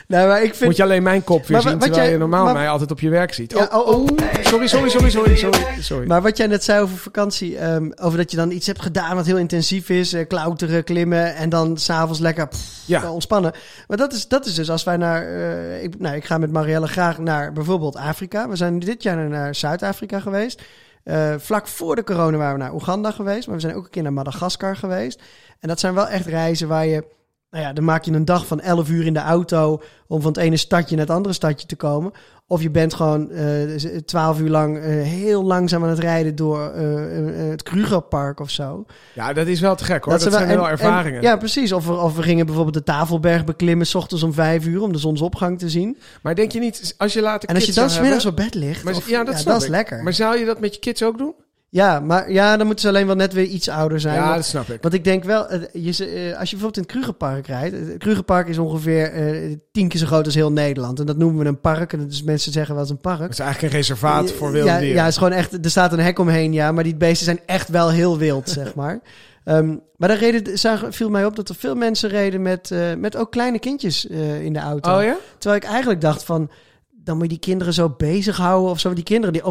nee, 0.08 0.26
maar 0.26 0.43
ik 0.43 0.55
vind... 0.55 0.64
moet 0.64 0.76
je 0.76 0.82
alleen 0.82 1.02
mijn 1.02 1.25
kop 1.25 1.40
weer 1.46 1.50
Maar 1.50 1.60
zien, 1.60 1.70
wat 1.72 1.81
terwijl 1.81 2.02
jij- 2.02 2.12
je 2.12 2.19
normaal 2.19 2.44
maar- 2.44 2.55
mij 2.55 2.69
altijd 2.69 2.90
op 2.90 3.00
je 3.00 3.08
werk 3.08 3.32
ziet. 3.34 3.52
Ja, 3.52 3.69
oh, 3.72 3.88
oh, 3.88 3.99
oh. 3.99 4.06
sorry, 4.43 4.66
sorry, 4.66 4.88
sorry, 4.88 5.10
sorry, 5.10 5.37
sorry, 5.37 5.60
sorry. 5.81 6.06
Maar 6.06 6.22
wat 6.22 6.37
jij 6.37 6.46
net 6.46 6.64
zei 6.64 6.81
over 6.82 6.96
vakantie, 6.96 7.58
ehm, 7.58 7.90
over 8.00 8.19
dat 8.19 8.31
je 8.31 8.37
dan 8.37 8.50
iets 8.50 8.66
hebt 8.66 8.82
gedaan 8.82 9.16
wat 9.16 9.26
heel 9.26 9.38
intensief 9.38 9.88
is, 9.88 10.12
eh, 10.12 10.26
klauteren, 10.26 10.84
klimmen 10.84 11.34
en 11.34 11.49
dan 11.49 11.76
s'avonds 11.76 12.19
lekker 12.20 12.49
pff, 12.49 12.82
Ja. 12.87 13.00
wel 13.00 13.12
ontspannen. 13.12 13.52
Maar 13.88 13.96
dat 13.96 14.12
is, 14.12 14.28
dat 14.28 14.46
is 14.46 14.54
dus 14.54 14.70
als 14.70 14.84
wij 14.84 14.96
naar, 14.96 15.26
eh, 15.26 15.82
ik, 15.82 15.99
nou, 15.99 16.16
ik 16.16 16.25
ga 16.25 16.38
met 16.38 16.52
Marielle 16.52 16.88
graag 16.88 17.19
naar 17.19 17.52
bijvoorbeeld 17.52 17.96
Afrika. 17.96 18.49
We 18.49 18.56
zijn 18.56 18.78
dit 18.78 19.02
jaar 19.02 19.28
naar 19.28 19.54
Zuid-Afrika 19.54 20.20
geweest. 20.20 20.62
Eh, 21.08 21.34
vlak 21.38 21.66
voor 21.66 21.96
de 21.96 22.05
corona 22.05 22.37
waren 22.37 22.52
we 22.52 22.62
naar 22.62 22.75
Oeganda 22.75 23.10
geweest, 23.10 23.46
maar 23.46 23.56
we 23.56 23.60
zijn 23.60 23.75
ook 23.75 23.84
een 23.84 23.90
keer 23.90 24.02
naar 24.02 24.12
Madagaskar 24.12 24.76
geweest. 24.76 25.22
En 25.60 25.69
dat 25.69 25.81
zijn 25.81 25.94
wel 25.94 26.08
echt 26.08 26.26
reizen 26.26 26.69
waar 26.69 26.87
je, 26.87 27.05
nou 27.50 27.64
ja, 27.64 27.72
dan 27.72 27.84
maak 27.84 28.04
je 28.04 28.12
een 28.12 28.24
dag 28.24 28.46
van 28.46 28.60
11 28.60 28.88
uur 28.90 29.06
in 29.06 29.12
de 29.14 29.20
auto 29.20 29.82
om 30.06 30.20
van 30.22 30.32
het 30.32 30.40
ene 30.40 30.56
stadje 30.56 30.96
naar 30.96 31.06
het 31.06 31.14
andere 31.14 31.34
stadje 31.34 31.66
te 31.66 31.76
komen. 31.76 32.12
Of 32.46 32.62
je 32.62 32.70
bent 32.70 32.94
gewoon 32.94 33.30
eh 33.30 33.76
12 34.04 34.40
uur 34.40 34.48
lang 34.48 34.76
eh, 34.78 34.82
heel 35.02 35.44
langzaam 35.44 35.82
aan 35.82 35.88
het 35.88 35.98
rijden 35.98 36.36
door 36.36 36.70
eh, 36.70 37.50
het 37.50 37.62
Krugerpark 37.62 38.40
of 38.40 38.50
zo. 38.50 38.84
Ja, 39.14 39.32
dat 39.32 39.46
is 39.46 39.60
wel 39.60 39.74
te 39.76 39.84
gek 39.84 40.04
hoor. 40.04 40.12
Dat, 40.18 40.32
zijn 40.32 40.48
wel 40.48 40.64
en- 40.64 40.70
ervaringen. 40.70 41.18
en- 41.20 41.22
ja, 41.24 41.36
precies. 41.36 41.72
Of, 41.72 41.86
we- 41.86 41.92
of 41.92 42.16
we 42.16 42.22
gingen 42.22 42.46
bijvoorbeeld 42.46 42.74
de 42.76 42.82
Tafelberg 42.82 43.44
beklimmen, 43.44 43.86
s 43.86 43.94
ochtends 43.94 44.22
om 44.22 44.32
5 44.32 44.66
uur 44.66 44.82
om 44.82 44.92
de 44.92 44.98
zonsopgang 44.98 45.58
te 45.58 45.68
zien. 45.68 45.98
Maar 46.22 46.34
denk 46.34 46.52
je 46.52 46.58
niet, 46.60 46.94
als 46.98 47.12
je 47.12 47.20
later 47.20 47.48
En 47.48 47.54
als 47.54 47.64
je 47.64 47.72
dan 47.72 47.90
smiddags 47.90 48.26
op 48.26 48.36
bed 48.36 48.54
ligt, 48.54 48.84
Maar, 48.84 48.94
of- 48.94 49.08
ja, 49.08 49.24
dat 49.24 49.38
snap 49.38 49.56
is 49.56 49.64
ik. 49.64 49.70
lekker. 49.70 50.02
Maar 50.02 50.12
zou 50.12 50.38
je 50.38 50.44
dat 50.44 50.60
met 50.60 50.74
je 50.74 50.80
kids 50.80 51.02
ook 51.02 51.18
doen? 51.18 51.34
Ja, 51.70 52.00
maar 52.00 52.32
ja, 52.32 52.56
dan 52.56 52.66
moeten 52.66 52.84
ze 52.84 52.90
alleen 52.90 53.06
wel 53.06 53.16
net 53.16 53.32
weer 53.32 53.44
iets 53.44 53.68
ouder 53.68 54.00
zijn. 54.00 54.14
Ja, 54.14 54.22
Want- 54.22 54.34
dat 54.34 54.44
snap 54.44 54.68
ik. 54.68 54.82
Want 54.82 54.94
ik 54.94 55.04
denk 55.04 55.24
wel, 55.24 55.48
eh, 55.48 55.60
je, 55.72 56.06
eh, 56.06 56.38
als 56.38 56.50
je 56.50 56.56
bijvoorbeeld 56.56 56.76
in 56.76 56.82
het 56.82 56.90
Krugerpark 56.92 57.46
rijdt. 57.46 57.76
Het 57.76 57.98
Krugerpark 57.98 58.48
is 58.48 58.58
ongeveer 58.58 59.12
eh, 59.12 59.56
tien 59.72 59.88
keer 59.88 60.00
zo 60.00 60.06
groot 60.06 60.24
als 60.24 60.34
heel 60.34 60.52
Nederland. 60.52 61.00
En 61.00 61.06
dat 61.06 61.16
noemen 61.16 61.42
we 61.42 61.48
een 61.48 61.60
park. 61.60 61.92
En 61.92 62.08
dus 62.08 62.22
mensen 62.22 62.52
zeggen 62.52 62.74
wel 62.74 62.82
eens 62.82 62.92
een 62.92 63.00
park. 63.00 63.20
Het 63.20 63.32
is 63.32 63.38
eigenlijk 63.38 63.72
een 63.72 63.78
reservaat 63.78 64.32
voor 64.32 64.50
wilde 64.52 64.68
ja, 64.68 64.78
dieren. 64.78 64.96
Ja, 64.96 65.02
het 65.02 65.12
is 65.12 65.18
gewoon 65.18 65.32
echt, 65.32 65.64
er 65.64 65.70
staat 65.70 65.92
een 65.92 65.98
hek 66.00 66.18
omheen, 66.18 66.52
ja. 66.52 66.72
Maar 66.72 66.84
die 66.84 66.96
beesten 66.96 67.24
zijn 67.24 67.40
echt 67.46 67.68
wel 67.68 67.90
heel 67.90 68.18
wild, 68.18 68.48
zeg 68.60 68.74
maar. 68.74 69.00
Ehm, 69.44 69.76
maar 69.96 70.08
daar 70.08 70.18
reden, 70.18 70.58
zagen, 70.58 70.92
viel 70.92 71.10
mij 71.10 71.24
op 71.24 71.36
dat 71.36 71.48
er 71.48 71.54
veel 71.54 71.74
mensen 71.74 72.08
reden 72.08 72.42
met, 72.42 72.70
eh, 72.70 72.94
met 72.94 73.16
ook 73.16 73.30
kleine 73.30 73.58
kindjes 73.58 74.08
eh, 74.08 74.44
in 74.44 74.52
de 74.52 74.58
auto. 74.58 74.96
Oh 74.96 75.02
ja? 75.02 75.16
Terwijl 75.38 75.62
ik 75.62 75.68
eigenlijk 75.68 76.00
dacht 76.00 76.24
van, 76.24 76.50
dan 76.90 77.14
moet 77.16 77.26
je 77.26 77.32
die 77.32 77.38
kinderen 77.38 77.72
zo 77.72 77.94
bezighouden 77.96 78.70
of 78.70 78.80
zo. 78.80 78.92
Die 78.92 79.04
kinderen, 79.04 79.32
die, 79.32 79.42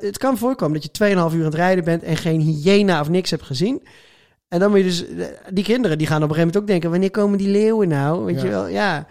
het 0.00 0.18
kan 0.18 0.38
voorkomen 0.38 0.80
dat 0.80 0.82
je 0.98 1.04
2,5 1.04 1.34
uur 1.34 1.40
aan 1.40 1.44
het 1.50 1.54
rijden 1.54 1.84
bent 1.84 2.02
en 2.02 2.16
geen 2.16 2.40
hyena 2.40 3.00
of 3.00 3.08
niks 3.08 3.30
hebt 3.30 3.42
gezien. 3.42 3.82
En 4.48 4.60
dan 4.60 4.70
moet 4.70 4.78
je 4.78 4.84
dus, 4.84 5.06
eh, 5.08 5.26
die 5.52 5.64
kinderen 5.64 5.98
die 5.98 6.06
gaan 6.06 6.22
op 6.22 6.28
een 6.28 6.34
gegeven 6.34 6.46
moment 6.46 6.62
ook 6.62 6.66
denken, 6.66 6.90
wanneer 6.90 7.10
komen 7.10 7.38
die 7.38 7.48
leeuwen 7.48 7.88
nou? 7.88 8.24
Weet 8.24 8.36
Ja. 8.38 8.44
je 8.44 8.50
wel, 8.50 8.66
ja. 8.66 9.06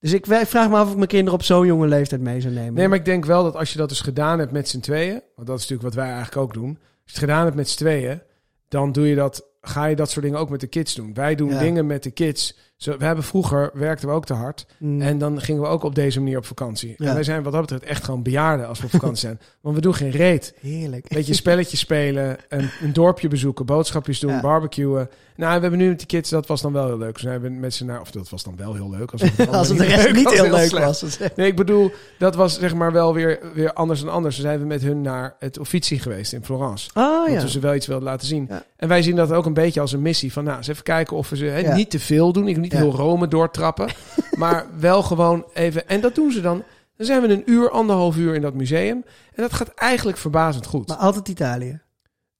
Dus 0.00 0.12
ik 0.12 0.26
vraag 0.26 0.68
me 0.68 0.76
af 0.76 0.84
of 0.84 0.90
ik 0.90 0.96
mijn 0.96 1.08
kinderen 1.08 1.38
op 1.38 1.42
zo'n 1.44 1.66
jonge 1.66 1.86
leeftijd 1.86 2.20
mee 2.20 2.40
zou 2.40 2.54
nemen. 2.54 2.74
Nee, 2.74 2.88
maar 2.88 2.98
ik 2.98 3.04
denk 3.04 3.24
wel 3.24 3.42
dat 3.42 3.56
als 3.56 3.72
je 3.72 3.78
dat 3.78 3.88
dus 3.88 4.00
gedaan 4.00 4.38
hebt 4.38 4.52
met 4.52 4.68
z'n 4.68 4.80
tweeën, 4.80 5.20
want 5.36 5.46
dat 5.48 5.58
is 5.58 5.68
natuurlijk 5.68 5.82
wat 5.82 5.94
wij 6.04 6.12
eigenlijk 6.14 6.36
ook 6.36 6.52
doen. 6.54 6.68
Als 6.68 6.78
je 7.04 7.10
het 7.10 7.18
gedaan 7.18 7.44
hebt 7.44 7.56
met 7.56 7.68
z'n 7.68 7.76
tweeën, 7.78 8.20
dan 8.68 8.92
doe 8.92 9.08
je 9.08 9.14
dat, 9.14 9.44
ga 9.60 9.84
je 9.84 9.96
dat 9.96 10.10
soort 10.10 10.24
dingen 10.24 10.38
ook 10.40 10.50
met 10.50 10.60
de 10.60 10.66
kids 10.66 10.94
doen. 10.94 11.14
Wij 11.14 11.34
doen 11.34 11.48
Ja. 11.50 11.58
dingen 11.58 11.86
met 11.86 12.02
de 12.02 12.10
kids. 12.10 12.58
Zo, 12.82 12.96
we 12.96 13.04
hebben 13.04 13.24
vroeger, 13.24 13.70
werkten 13.74 14.08
we 14.08 14.14
ook 14.14 14.24
te 14.26 14.34
hard. 14.34 14.66
Mm. 14.78 15.02
En 15.02 15.18
dan 15.18 15.40
gingen 15.40 15.62
we 15.62 15.68
ook 15.68 15.82
op 15.82 15.94
deze 15.94 16.20
manier 16.20 16.38
op 16.38 16.44
vakantie. 16.44 16.94
Ja. 16.98 17.06
En 17.08 17.14
wij 17.14 17.22
zijn 17.22 17.42
wat 17.42 17.52
dat 17.52 17.60
betreft 17.60 17.84
echt 17.84 18.04
gewoon 18.04 18.22
bejaarden 18.22 18.68
als 18.68 18.78
we 18.78 18.84
op 18.84 18.90
vakantie 18.90 19.18
zijn. 19.18 19.40
Want 19.62 19.74
we 19.74 19.80
doen 19.80 19.94
geen 19.94 20.10
reet. 20.10 20.54
Heerlijk. 20.60 21.04
Een 21.10 21.16
beetje 21.16 21.34
spelletjes 21.34 21.80
spelen, 21.80 22.36
een, 22.48 22.70
een 22.82 22.92
dorpje 22.92 23.28
bezoeken, 23.28 23.66
boodschapjes 23.66 24.20
doen, 24.20 24.30
Ja. 24.30 24.40
barbecuen. 24.40 25.08
Nou, 25.36 25.54
we 25.54 25.60
hebben 25.60 25.78
nu 25.78 25.88
met 25.88 25.98
die 25.98 26.06
kids, 26.06 26.30
dat 26.30 26.46
was 26.46 26.60
dan 26.60 26.72
wel 26.72 26.86
heel 26.86 26.98
leuk. 26.98 27.12
Dus 27.12 27.22
zijn 27.22 27.40
we 27.40 27.48
met 27.48 27.74
z'n 27.74 27.84
naar, 27.84 28.00
of 28.00 28.10
dat 28.10 28.28
was 28.28 28.42
dan 28.42 28.56
wel 28.56 28.74
heel 28.74 28.90
leuk. 28.90 29.10
Als, 29.10 29.20
het 29.22 29.48
Als 29.52 29.68
het 29.68 29.78
de 29.78 29.84
niet 29.84 29.92
rest 29.92 30.04
leuk 30.04 30.14
niet 30.14 30.30
heel 30.30 30.50
leuk 30.50 30.70
was. 30.78 31.18
Nee, 31.36 31.46
ik 31.46 31.56
bedoel, 31.56 31.90
dat 32.18 32.34
was 32.34 32.58
zeg 32.58 32.74
maar 32.74 32.92
wel 32.92 33.14
weer, 33.14 33.38
weer 33.54 33.72
anders 33.72 34.00
dan 34.00 34.12
anders. 34.12 34.34
Toen 34.34 34.44
zijn 34.44 34.58
we 34.58 34.64
met 34.66 34.82
hun 34.82 35.00
naar 35.00 35.36
het 35.38 35.58
Uffizi 35.58 35.98
geweest 35.98 36.32
in 36.32 36.44
Florence. 36.44 36.90
Oh 36.94 37.28
ja. 37.28 37.40
we 37.40 37.50
ze 37.50 37.60
wel 37.60 37.74
iets 37.74 37.86
wilden 37.86 38.08
laten 38.08 38.26
zien. 38.26 38.46
Ja. 38.48 38.64
En 38.76 38.88
wij 38.88 39.02
zien 39.02 39.16
dat 39.16 39.32
ook 39.32 39.46
een 39.46 39.54
beetje 39.54 39.80
als 39.80 39.92
een 39.92 40.02
missie. 40.02 40.32
Van 40.32 40.44
nou, 40.44 40.56
eens 40.56 40.68
even 40.68 40.82
kijken 40.82 41.16
of 41.16 41.28
we 41.28 41.36
ze 41.36 41.44
Ja. 41.44 41.74
niet 41.74 41.90
te 41.90 41.98
veel 41.98 42.32
doen. 42.32 42.48
Ik 42.48 42.56
niet 42.56 42.72
heel 42.72 42.92
Rome 42.92 43.28
doortrappen. 43.28 43.88
maar 44.38 44.66
wel 44.78 45.02
gewoon 45.02 45.44
even... 45.54 45.88
En 45.88 46.00
dat 46.00 46.14
doen 46.14 46.32
ze 46.32 46.40
dan. 46.40 46.62
Dan 46.96 47.06
zijn 47.06 47.22
we 47.22 47.28
een 47.28 47.50
uur, 47.50 47.70
anderhalf 47.70 48.16
uur 48.16 48.34
in 48.34 48.42
dat 48.42 48.54
museum. 48.54 49.04
En 49.34 49.42
dat 49.42 49.52
gaat 49.52 49.68
eigenlijk 49.74 50.18
verbazend 50.18 50.66
goed. 50.66 50.88
Maar 50.88 50.96
altijd 50.96 51.28
Italië. 51.28 51.80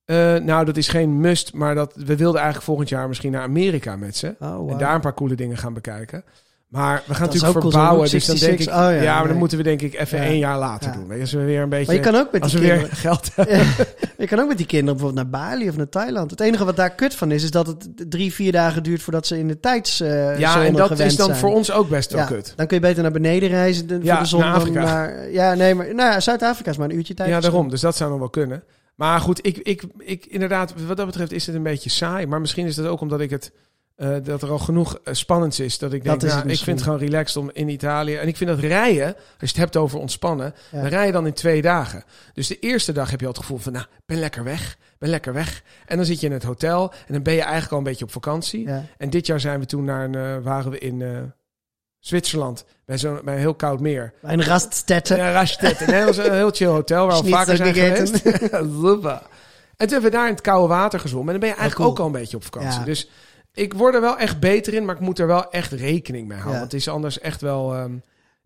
Eh, 0.05 0.35
nou, 0.37 0.65
dat 0.65 0.77
is 0.77 0.89
geen 0.89 1.21
must. 1.21 1.53
Maar 1.55 1.75
dat, 1.75 1.93
we 1.97 2.17
wilden 2.17 2.35
eigenlijk 2.37 2.65
volgend 2.65 2.89
jaar 2.89 3.09
misschien 3.09 3.33
naar 3.33 3.43
Amerika 3.43 3.97
met 3.97 4.17
ze. 4.17 4.35
Oh, 4.41 4.57
wow. 4.57 4.71
En 4.71 4.79
daar 4.79 4.95
een 4.95 5.01
paar 5.01 5.15
coole 5.15 5.35
dingen 5.35 5.57
gaan 5.57 5.75
bekijken. 5.75 6.25
Maar 6.69 7.03
we 7.07 7.15
gaan 7.15 7.27
Dat 7.27 7.35
natuurlijk 7.35 7.61
verbouwen. 7.61 8.11
Dus 8.11 8.27
dan 8.27 8.37
denk 8.37 8.53
ik... 8.53 8.63
66. 8.63 8.75
Oh, 8.75 8.97
ja, 8.97 9.03
ja, 9.13 9.19
maar 9.19 9.29
dan 9.29 9.37
moeten 9.37 9.57
we 9.59 9.65
denk 9.65 9.81
ik 9.83 9.95
even 9.95 10.19
Ja. 10.19 10.25
één 10.25 10.39
jaar 10.39 10.59
later 10.59 10.91
Ja. 10.91 10.97
doen. 10.97 11.07
Weet 11.07 11.17
je, 11.17 11.23
Als 11.23 11.33
we 11.33 11.45
weer 11.45 11.61
een 11.63 11.69
beetje... 11.69 11.87
Maar 11.87 11.95
je 11.95 12.01
kan 12.01 12.15
ook 12.15 12.33
met 12.33 12.43
als 12.43 12.51
die 12.53 12.61
we 12.61 12.67
weer 12.67 12.77
kinderen... 12.77 12.99
geld 12.99 13.31
hebben. 13.35 13.57
je 14.19 14.27
kan 14.27 14.39
ook 14.41 14.49
met 14.49 14.57
die 14.57 14.67
kinderen 14.67 14.97
bijvoorbeeld 14.97 15.31
naar 15.33 15.41
Bali 15.41 15.69
of 15.69 15.77
naar 15.77 15.89
Thailand. 15.89 16.31
Het 16.31 16.41
enige 16.41 16.65
wat 16.65 16.77
daar 16.77 16.91
kut 16.91 17.15
van 17.15 17.31
is, 17.31 17.43
is 17.43 17.51
dat 17.51 17.67
het 17.67 17.89
drie, 18.11 18.33
vier 18.33 18.53
dagen 18.53 18.83
duurt 18.83 19.03
voordat 19.03 19.27
ze 19.27 19.39
in 19.39 19.49
de 19.49 19.61
tijdszone 19.61 20.35
ja, 20.39 20.65
en 20.65 20.73
dat 20.73 20.99
is 20.99 21.17
dan 21.17 21.27
zijn. 21.27 21.39
voor 21.39 21.53
ons 21.55 21.73
ook 21.73 21.89
best 21.89 22.13
wel 22.13 22.25
kut. 22.27 22.53
Dan 22.57 22.67
kun 22.67 22.77
je 22.77 22.83
beter 22.83 23.03
naar 23.03 23.13
beneden 23.13 23.49
reizen 23.49 23.89
voor 23.89 24.01
de 24.19 24.25
zon. 24.25 24.41
naar 24.41 24.55
Afrika. 24.55 24.83
naar- 24.85 25.31
ja, 25.31 25.55
nee, 25.55 25.75
maar 25.75 25.87
nou 25.95 26.11
ja, 26.13 26.21
Zuid-Afrika 26.21 26.71
is 26.71 26.77
maar 26.77 26.89
een 26.91 26.97
uurtje 26.97 27.15
tijd. 27.15 27.29
Ja, 27.29 27.41
daarom. 27.41 27.69
Dus 27.69 27.81
dat 27.81 27.97
zou 27.97 28.11
nog 28.11 28.19
wel 28.19 28.31
kunnen. 28.31 28.63
Maar 28.95 29.21
goed, 29.21 29.47
ik, 29.47 29.59
ik, 29.59 29.83
ik, 29.99 30.27
inderdaad, 30.27 30.75
wat 30.87 30.97
dat 30.97 31.07
betreft 31.07 31.33
is 31.33 31.47
het 31.47 31.55
een 31.55 31.63
beetje 31.63 31.91
saai. 31.91 32.27
Maar 32.27 32.41
misschien 32.41 32.67
is 32.67 32.75
dat 32.75 32.87
ook 32.87 33.01
omdat 33.01 33.21
ik 33.21 33.31
het, 33.31 33.53
eh, 33.97 34.17
dat 34.23 34.43
er 34.43 34.51
al 34.51 34.59
genoeg 34.59 34.99
eh, 35.05 35.15
spannends 35.15 35.61
is. 35.61 35.79
Dat 35.79 35.93
ik 35.93 36.05
denk, 36.05 36.21
Dat 36.21 36.31
nou, 36.31 36.49
ik 36.49 36.59
vind 36.59 36.79
het 36.79 36.83
gewoon 36.83 36.99
relaxed 36.99 37.37
om 37.37 37.51
in 37.53 37.69
Italië. 37.69 38.17
En 38.17 38.29
ik 38.29 38.37
vind 38.37 38.51
dat 38.51 38.59
rijden, 38.59 39.07
als 39.15 39.17
je 39.39 39.47
het 39.47 39.57
hebt 39.57 39.77
over 39.77 39.99
ontspannen, 39.99 40.55
Ja. 40.71 40.81
dan 40.81 40.91
rij 40.91 41.07
je 41.07 41.13
dan 41.13 41.27
in 41.27 41.33
twee 41.33 41.63
dagen. 41.63 42.05
Dus 42.35 42.47
de 42.47 42.59
eerste 42.59 42.93
dag 42.93 43.11
heb 43.11 43.21
je 43.21 43.27
al 43.27 43.33
het 43.33 43.41
gevoel 43.41 43.59
van, 43.59 43.73
nou, 43.73 43.87
ben 44.07 44.19
lekker 44.19 44.45
weg, 44.45 44.77
ben 44.99 45.11
lekker 45.11 45.33
weg. 45.33 45.63
En 45.87 45.97
dan 45.97 46.07
zit 46.07 46.21
je 46.21 46.27
in 46.27 46.33
het 46.33 46.43
hotel 46.43 46.93
en 47.07 47.13
dan 47.13 47.23
ben 47.23 47.35
je 47.35 47.41
eigenlijk 47.41 47.73
al 47.73 47.79
een 47.79 47.85
beetje 47.85 48.05
op 48.05 48.13
vakantie. 48.13 48.67
Ja. 48.67 48.85
En 48.99 49.11
dit 49.11 49.27
jaar 49.27 49.41
zijn 49.41 49.61
we 49.61 49.67
toen 49.67 49.85
naar 49.85 50.05
een, 50.05 50.15
eh, 50.15 50.45
waren 50.45 50.71
we 50.71 50.79
in 50.79 51.33
Zwitserland, 52.07 52.65
bij, 52.85 52.99
zo'n 52.99 53.21
bij 53.25 53.35
een 53.35 53.41
heel 53.41 53.55
koud 53.55 53.81
meer. 53.81 54.13
Bij 54.21 54.33
een 54.33 54.45
raststetten. 54.45 55.17
Ja, 55.17 55.33
Rastad. 55.33 55.81
Een 55.81 55.95
heel, 55.95 56.25
een 56.25 56.33
heel 56.35 56.51
chill 56.51 56.67
hotel 56.69 57.07
waar 57.07 57.23
we 57.23 57.29
vaker 57.29 57.57
zijn 57.57 57.75
geweest. 57.75 58.23
Lubba. 58.83 59.23
En 59.77 59.89
toen 59.89 59.93
hebben 59.93 60.11
we 60.11 60.17
daar 60.17 60.27
in 60.27 60.33
het 60.33 60.41
koude 60.43 60.69
water 60.69 61.01
gezwommen. 61.01 61.35
En 61.35 61.41
dan 61.41 61.49
ben 61.49 61.59
je 61.59 61.63
eigenlijk 61.63 61.91
cool. 61.91 62.07
ook 62.07 62.13
al 62.13 62.17
een 62.17 62.21
beetje 62.23 62.37
op 62.37 62.45
vakantie. 62.45 62.79
Ja. 62.79 62.85
Dus 62.85 63.11
ik 63.53 63.75
word 63.75 63.95
er 63.95 64.01
wel 64.01 64.19
echt 64.19 64.41
beter 64.41 64.75
in, 64.75 64.85
maar 64.85 64.95
ik 64.95 65.01
moet 65.01 65.19
er 65.19 65.27
wel 65.27 65.51
echt 65.51 65.73
rekening 65.73 66.29
mee 66.29 66.37
houden. 66.39 66.53
Ja. 66.55 66.59
Want 66.61 66.73
het 66.73 66.81
is 66.81 66.89
anders 66.89 67.19
echt 67.21 67.41
wel 67.41 67.75
ehm, 67.75 67.93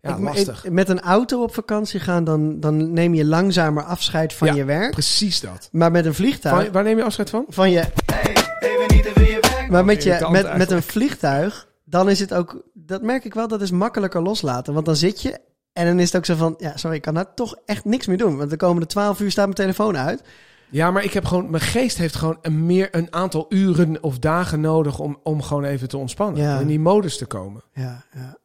ja, 0.01 0.09
Ik- 0.15 0.19
lastig. 0.19 0.65
ik- 0.65 0.71
met 0.71 0.89
een 0.89 1.01
auto 1.01 1.43
op 1.43 1.53
vakantie 1.53 1.99
gaan, 1.99 2.23
dan, 2.23 2.59
dan 2.59 2.93
neem 2.93 3.13
je 3.13 3.25
langzamer 3.25 3.83
afscheid 3.83 4.33
van 4.33 4.47
Ja, 4.47 4.53
je 4.53 4.65
werk. 4.65 4.91
Precies 4.91 5.39
dat. 5.39 5.69
Maar 5.71 5.91
met 5.91 6.05
een 6.05 6.13
vliegtuig... 6.13 6.63
Van, 6.63 6.71
waar 6.71 6.83
neem 6.83 6.97
je 6.97 7.03
afscheid 7.03 7.29
van? 7.29 7.45
Van 7.49 7.71
je, 7.71 7.79
Hey, 8.05 8.33
even 8.59 8.95
niet 8.95 9.03
te 9.03 9.11
veel 9.13 9.25
je 9.25 9.37
werk. 9.41 9.69
maar 9.69 9.85
met, 9.85 10.03
je, 10.03 10.09
irritant 10.09 10.31
met, 10.33 10.41
met 10.41 10.51
eigenlijk. 10.51 10.85
een 10.85 10.91
vliegtuig, 10.91 11.67
dan 11.85 12.09
is 12.09 12.19
het 12.19 12.33
ook... 12.33 12.61
Dat 12.87 13.01
merk 13.01 13.25
ik 13.25 13.33
wel, 13.33 13.47
dat 13.47 13.61
is 13.61 13.71
makkelijker 13.71 14.21
loslaten. 14.21 14.73
Want 14.73 14.85
dan 14.85 14.95
zit 14.95 15.21
je 15.21 15.39
en 15.73 15.85
dan 15.85 15.99
is 15.99 16.05
het 16.05 16.15
ook 16.15 16.25
zo 16.25 16.35
van... 16.35 16.55
Ja, 16.57 16.77
sorry, 16.77 16.95
ik 16.95 17.01
kan 17.01 17.13
daar 17.13 17.33
toch 17.33 17.55
echt 17.65 17.85
niks 17.85 18.07
meer 18.07 18.17
doen. 18.17 18.37
Want 18.37 18.49
de 18.49 18.57
komende 18.57 18.85
twaalf 18.85 19.19
uur 19.19 19.31
staat 19.31 19.43
mijn 19.43 19.57
telefoon 19.57 19.97
uit. 19.97 20.21
Ja, 20.69 20.91
maar 20.91 21.03
ik 21.03 21.13
heb 21.13 21.25
gewoon, 21.25 21.49
mijn 21.49 21.63
geest 21.63 21.97
heeft 21.97 22.15
gewoon 22.15 22.37
een, 22.41 22.65
meer, 22.65 22.87
een 22.91 23.13
aantal 23.13 23.45
uren 23.49 24.03
of 24.03 24.19
dagen 24.19 24.61
nodig 24.61 24.99
om, 24.99 25.19
om 25.23 25.41
gewoon 25.41 25.63
even 25.63 25.87
te 25.87 25.97
ontspannen. 25.97 26.41
Ja. 26.41 26.59
In 26.59 26.67
die 26.67 26.79
modus 26.79 27.17
te 27.17 27.25
komen. 27.25 27.63
Ja, 27.73 28.03
ja. 28.13 28.37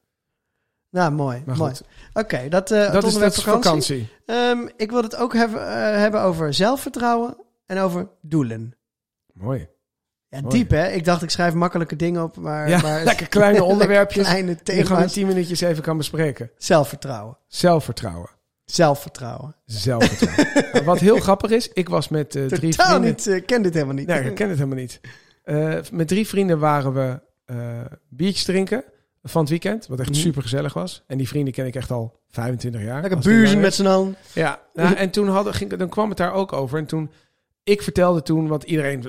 Nou, 0.90 1.12
mooi. 1.12 1.42
Maar 1.46 1.56
mooi. 1.56 1.70
goed, 1.70 1.82
Oké, 2.12 2.48
dat, 2.48 2.70
eh 2.70 2.92
dat 2.92 3.04
is 3.04 3.14
dat 3.14 3.34
vakantie. 3.34 3.62
vakantie. 3.62 4.08
Ehm, 4.26 4.68
ik 4.76 4.90
wil 4.90 5.02
het 5.02 5.16
ook 5.16 5.34
hebben, 5.34 5.60
eh, 5.60 5.96
hebben 5.96 6.22
over 6.22 6.54
zelfvertrouwen 6.54 7.36
en 7.66 7.78
over 7.78 8.08
doelen. 8.20 8.76
Mooi. 9.32 9.68
Ja, 10.40 10.40
diep 10.48 10.70
hè? 10.70 10.88
Ik 10.88 11.04
dacht 11.04 11.22
ik 11.22 11.30
schrijf 11.30 11.54
makkelijke 11.54 11.96
dingen 11.96 12.22
op, 12.22 12.36
maar, 12.36 12.68
Ja, 12.68 12.80
maar 12.80 13.04
lekker 13.04 13.28
kleine 13.28 13.62
onderwerpjes 13.72 14.26
kleine 14.26 14.56
die 14.62 14.74
je 14.74 14.82
gewoon 14.82 14.82
in 14.82 14.86
thema's. 14.86 15.12
tien 15.12 15.26
minuutjes 15.26 15.60
even 15.60 15.82
kan 15.82 15.96
bespreken. 15.96 16.50
Zelfvertrouwen. 16.56 17.38
Zelfvertrouwen. 17.48 18.30
Zelfvertrouwen. 18.64 19.56
Zelfvertrouwen. 19.64 20.84
Wat 20.84 20.98
heel 20.98 21.18
grappig 21.20 21.50
is, 21.50 21.68
ik 21.72 21.88
was 21.88 22.08
met 22.08 22.34
eh, 22.36 22.44
drie 22.46 22.70
Totaal 22.70 22.86
vrienden. 22.90 23.10
niet, 23.10 23.26
ik 23.26 23.46
ken 23.46 23.62
dit 23.62 23.74
helemaal 23.74 23.94
niet. 23.94 24.06
Nee, 24.06 24.20
ik 24.24 24.34
ken 24.34 24.48
het 24.48 24.58
helemaal 24.58 24.78
niet. 24.78 25.00
Eh, 25.44 25.74
met 25.92 26.08
drie 26.08 26.26
vrienden 26.28 26.58
waren 26.58 26.92
we 26.94 27.20
eh, 27.44 27.56
biertjes 28.08 28.44
drinken 28.44 28.84
van 29.22 29.40
het 29.40 29.50
weekend, 29.50 29.86
wat 29.86 30.00
echt 30.00 30.10
Mhm. 30.10 30.18
super 30.18 30.42
gezellig 30.42 30.72
was. 30.74 31.04
En 31.06 31.18
die 31.18 31.28
vrienden 31.28 31.52
ken 31.54 31.66
ik 31.66 31.74
echt 31.74 31.90
al 31.90 32.20
25 32.30 32.82
jaar. 32.82 33.00
Lekker 33.00 33.18
buurzen 33.18 33.60
met 33.60 33.74
z'n 33.74 33.86
allen. 33.86 34.16
Ja, 34.32 34.60
nou, 34.74 34.94
en 34.94 35.10
toen, 35.10 35.28
hadden, 35.28 35.54
ging, 35.54 35.74
dan 35.76 35.88
kwam 35.88 36.08
het 36.08 36.18
daar 36.18 36.32
ook 36.32 36.52
over. 36.52 36.78
En 36.78 36.86
toen, 36.86 37.10
ik 37.64 37.82
vertelde 37.82 38.22
toen, 38.22 38.48
want 38.48 38.62
iedereen, 38.62 39.02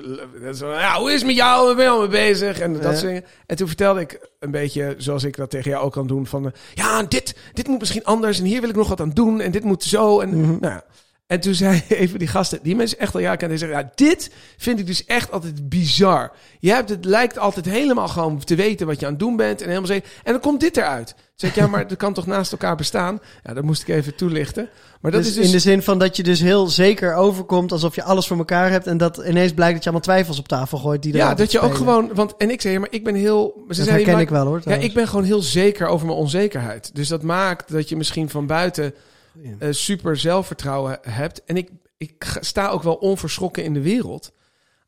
zo, 0.54 0.70
ja, 0.70 0.98
hoe 0.98 1.08
is 1.10 1.16
het 1.16 1.26
met 1.26 1.36
jou? 1.36 1.74
Ben 1.74 1.84
je 1.84 1.90
al 1.90 1.98
mee 2.00 2.08
bezig? 2.08 2.58
En 2.60 2.72
dat 2.72 2.82
Ja. 2.82 2.90
soort 2.92 3.02
dingen. 3.06 3.24
En 3.46 3.56
toen 3.56 3.66
vertelde 3.66 4.00
ik 4.00 4.28
een 4.38 4.50
beetje, 4.50 4.94
zoals 4.98 5.24
ik 5.24 5.36
dat 5.36 5.50
tegen 5.50 5.70
jou 5.70 5.84
ook 5.84 5.92
kan 5.92 6.06
doen, 6.06 6.26
van, 6.26 6.52
ja, 6.74 7.02
dit, 7.02 7.36
dit 7.52 7.66
moet 7.68 7.78
misschien 7.78 8.04
anders. 8.04 8.38
En 8.38 8.44
hier 8.44 8.60
wil 8.60 8.70
ik 8.70 8.76
nog 8.76 8.88
wat 8.88 9.00
aan 9.00 9.10
doen. 9.10 9.40
En 9.40 9.50
dit 9.50 9.64
moet 9.64 9.82
zo. 9.82 10.20
En, 10.20 10.28
Mhm. 10.40 10.56
nou 10.60 10.72
ja. 10.72 10.84
En 11.26 11.40
toen 11.40 11.54
zei 11.54 11.82
even 11.88 12.18
die 12.18 12.28
gasten, 12.28 12.58
die 12.62 12.76
mensen 12.76 12.98
echt 12.98 13.14
al 13.14 13.20
ja 13.20 13.36
kennen, 13.36 13.58
die 13.58 13.66
zeggen, 13.66 13.86
ja, 13.86 13.92
dit 13.94 14.30
vind 14.56 14.78
ik 14.78 14.86
dus 14.86 15.04
echt 15.04 15.30
altijd 15.32 15.68
bizar. 15.68 16.32
Je 16.58 16.70
hebt 16.72 16.88
het 16.88 17.04
lijkt 17.04 17.38
altijd 17.38 17.64
helemaal 17.64 18.08
gewoon 18.08 18.44
te 18.44 18.54
weten 18.54 18.86
wat 18.86 19.00
je 19.00 19.06
aan 19.06 19.12
het 19.12 19.20
doen 19.20 19.36
bent 19.36 19.60
en 19.60 19.66
helemaal 19.68 19.86
zeggen, 19.86 20.06
en 20.22 20.32
dan 20.32 20.40
komt 20.40 20.60
dit 20.60 20.76
eruit. 20.76 21.14
Zei 21.34 21.52
ik, 21.52 21.58
ja, 21.58 21.66
maar 21.66 21.88
dat 21.88 21.98
kan 21.98 22.12
toch 22.14 22.26
naast 22.26 22.52
elkaar 22.52 22.76
bestaan? 22.76 23.20
Ja, 23.42 23.54
dat 23.54 23.64
moest 23.64 23.82
ik 23.82 23.88
even 23.88 24.14
toelichten. 24.16 24.68
Maar 25.00 25.10
dat 25.10 25.20
dus, 25.20 25.30
is 25.30 25.36
dus 25.36 25.46
in 25.46 25.52
de 25.52 25.58
zin 25.58 25.82
van 25.82 25.98
dat 25.98 26.16
je 26.16 26.22
dus 26.22 26.40
heel 26.40 26.66
zeker 26.66 27.14
overkomt 27.14 27.72
alsof 27.72 27.94
je 27.94 28.02
alles 28.02 28.26
voor 28.26 28.36
elkaar 28.36 28.70
hebt 28.70 28.86
en 28.86 28.96
dat 28.96 29.16
ineens 29.16 29.52
blijkt 29.52 29.74
dat 29.74 29.84
je 29.84 29.90
allemaal 29.90 30.08
twijfels 30.08 30.38
op 30.38 30.48
tafel 30.48 30.78
gooit 30.78 31.02
die 31.02 31.14
ja, 31.14 31.34
dat 31.34 31.52
je 31.52 31.60
ook 31.60 31.74
gewoon, 31.74 32.10
want 32.14 32.36
en 32.36 32.50
ik 32.50 32.60
zei, 32.60 32.74
ja, 32.74 32.80
maar 32.80 32.92
ik 32.92 33.04
ben 33.04 33.14
heel, 33.14 33.52
ze 33.56 33.64
Dat 33.66 33.76
zeiden, 33.76 33.94
herken 33.94 34.12
maar- 34.12 34.22
ik 34.22 34.28
wel 34.28 34.46
hoor. 34.46 34.60
Ja, 34.64 34.74
ik 34.74 34.94
ben 34.94 35.08
gewoon 35.08 35.24
heel 35.24 35.42
zeker 35.42 35.86
over 35.86 36.06
mijn 36.06 36.18
onzekerheid. 36.18 36.94
Dus 36.94 37.08
dat 37.08 37.22
maakt 37.22 37.72
dat 37.72 37.88
je 37.88 37.96
misschien 37.96 38.30
van 38.30 38.46
buiten 38.46 38.94
Ja. 39.42 39.54
eh, 39.58 39.68
super 39.72 40.16
zelfvertrouwen 40.16 40.98
hebt. 41.02 41.44
En 41.44 41.56
ik, 41.56 41.70
ik 41.96 42.36
sta 42.40 42.68
ook 42.68 42.82
wel 42.82 42.94
onverschrokken 42.94 43.64
in 43.64 43.74
de 43.74 43.80
wereld. 43.82 44.32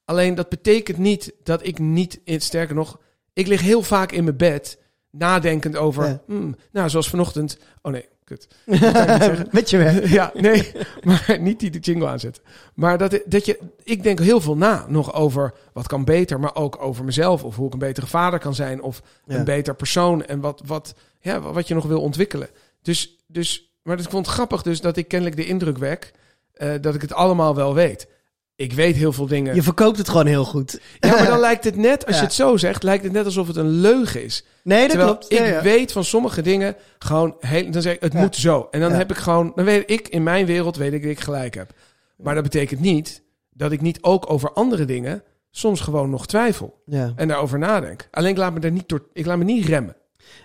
Alleen 0.05 0.35
dat 0.35 0.49
betekent 0.49 0.99
niet 0.99 1.33
dat 1.43 1.67
ik 1.67 1.79
niet, 1.79 2.21
sterker 2.25 2.75
nog, 2.75 3.01
ik 3.33 3.47
lig 3.47 3.61
heel 3.61 3.83
vaak 3.83 4.13
in 4.13 4.25
mijn 4.25 4.37
bed 4.37 4.79
nadenkend 5.11 5.77
over, 5.77 6.07
Ja. 6.07 6.21
hmm, 6.27 6.57
nou 6.73 6.89
zoals 6.89 7.09
vanochtend, 7.09 7.59
oh 7.83 7.93
nee, 7.93 8.09
kut. 8.25 8.49
Met 9.51 9.71
je 9.71 9.77
weg. 9.77 10.11
Ja, 10.19 10.31
nee, 10.35 10.73
maar 11.03 11.37
niet 11.41 11.61
die 11.61 11.71
de 11.71 11.79
jingle 11.79 12.07
aanzetten. 12.09 12.43
Maar 12.75 12.99
dat, 12.99 13.21
dat 13.27 13.47
je, 13.47 13.59
ik 13.83 14.03
denk 14.03 14.19
heel 14.19 14.41
veel 14.41 14.57
na 14.57 14.85
nog 14.89 15.15
over 15.15 15.55
wat 15.73 15.87
kan 15.87 16.05
beter, 16.05 16.41
maar 16.41 16.55
ook 16.55 16.83
over 16.83 17.05
mezelf. 17.05 17.45
Of 17.45 17.57
hoe 17.57 17.67
ik 17.67 17.73
een 17.73 17.79
betere 17.79 18.07
vader 18.07 18.39
kan 18.39 18.55
zijn, 18.55 18.83
of 18.83 19.03
Ja. 19.27 19.37
een 19.37 19.45
beter 19.45 19.75
persoon. 19.75 20.25
En 20.25 20.41
wat, 20.41 20.63
wat, 20.67 20.95
ja, 21.21 21.41
wat 21.41 21.69
je 21.69 21.75
nog 21.75 21.85
wil 21.87 22.01
ontwikkelen. 22.01 22.49
Dus, 22.83 23.17
dus, 23.27 23.76
maar 23.87 23.99
ik 23.99 24.11
vond 24.11 24.27
het 24.27 24.35
grappig 24.35 24.63
dus 24.63 24.81
dat 24.81 24.97
ik 24.97 25.09
kennelijk 25.09 25.37
de 25.37 25.47
indruk 25.47 25.79
wek 25.79 26.13
eh, 26.53 26.71
dat 26.81 26.95
ik 26.95 27.01
het 27.01 27.13
allemaal 27.13 27.55
wel 27.55 27.75
weet. 27.75 28.09
Ik 28.57 28.73
weet 28.73 28.97
heel 28.97 29.13
veel 29.13 29.27
dingen. 29.27 29.55
Je 29.55 29.63
verkoopt 29.63 29.99
het 29.99 30.09
gewoon 30.09 30.27
heel 30.27 30.45
goed. 30.45 30.81
Ja, 30.99 31.11
maar 31.11 31.27
dan 31.27 31.39
lijkt 31.49 31.65
het 31.65 31.77
net, 31.77 32.07
als 32.07 32.15
Ja. 32.15 32.21
je 32.21 32.27
het 32.27 32.35
zo 32.37 32.57
zegt, 32.57 32.83
lijkt 32.83 33.05
het 33.05 33.13
net 33.13 33.25
alsof 33.25 33.47
het 33.47 33.57
een 33.57 33.69
leugen 33.81 34.25
is. 34.25 34.45
Nee, 34.63 34.81
dat 34.81 34.91
Terwijl 34.91 35.11
klopt. 35.11 35.33
ik 35.33 35.39
Ja, 35.39 35.45
ja. 35.45 35.63
weet 35.63 35.93
van 35.93 36.05
sommige 36.05 36.43
dingen 36.43 36.77
gewoon 36.99 37.37
heel, 37.41 37.71
dan 37.71 37.83
zeg 37.83 37.95
ik 37.95 38.01
het 38.03 38.13
moet 38.15 38.37
zo. 38.37 38.69
En 38.71 38.81
dan 38.81 38.93
heb 38.93 39.11
ik 39.11 39.17
gewoon, 39.17 39.53
dan 39.55 39.65
weet 39.65 39.91
ik 39.91 40.09
in 40.09 40.23
mijn 40.23 40.47
wereld 40.47 40.77
weet 40.77 40.93
ik 40.93 41.03
dat 41.03 41.11
ik 41.11 41.21
gelijk 41.21 41.55
heb. 41.55 41.71
Maar 42.17 42.35
dat 42.35 42.43
betekent 42.43 42.81
niet 42.81 43.23
dat 43.51 43.73
ik 43.73 43.81
niet 43.81 43.99
ook 44.03 44.31
over 44.31 44.53
andere 44.53 44.85
dingen 44.85 45.23
soms 45.51 45.81
gewoon 45.81 46.11
nog 46.11 46.27
twijfel 46.27 46.83
Ja. 46.87 47.13
en 47.17 47.29
daarover 47.29 47.59
nadenk. 47.59 48.09
Alleen 48.11 48.31
ik 48.31 48.37
laat 48.37 48.53
me 48.53 48.61
daar 48.61 48.71
niet 48.71 48.89
door, 48.89 49.07
ik 49.13 49.27
laat 49.27 49.39
me 49.39 49.45
niet 49.45 49.67
remmen. 49.67 49.97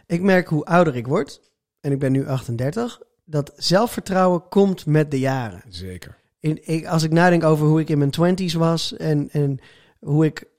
Ik 0.08 0.22
merk 0.22 0.48
hoe 0.48 0.66
ouder 0.66 0.96
ik 0.96 1.08
word, 1.08 1.42
en 1.82 1.92
ik 1.92 2.00
ben 2.00 2.12
nu 2.12 2.28
38, 2.28 3.00
dat 3.26 3.54
zelfvertrouwen 3.56 4.48
komt 4.50 4.86
met 4.86 5.12
de 5.12 5.20
jaren. 5.20 5.64
Zeker. 5.68 6.18
In, 6.40 6.60
ik, 6.68 6.86
als 6.86 7.04
ik 7.04 7.12
nadenk 7.12 7.44
over 7.44 7.68
hoe 7.68 7.80
ik 7.80 7.90
in 7.90 7.98
mijn 7.98 8.12
twenties 8.12 8.54
was 8.54 8.98
en, 8.98 9.30
en 9.32 9.60
hoe 10.00 10.26
ik 10.26 10.50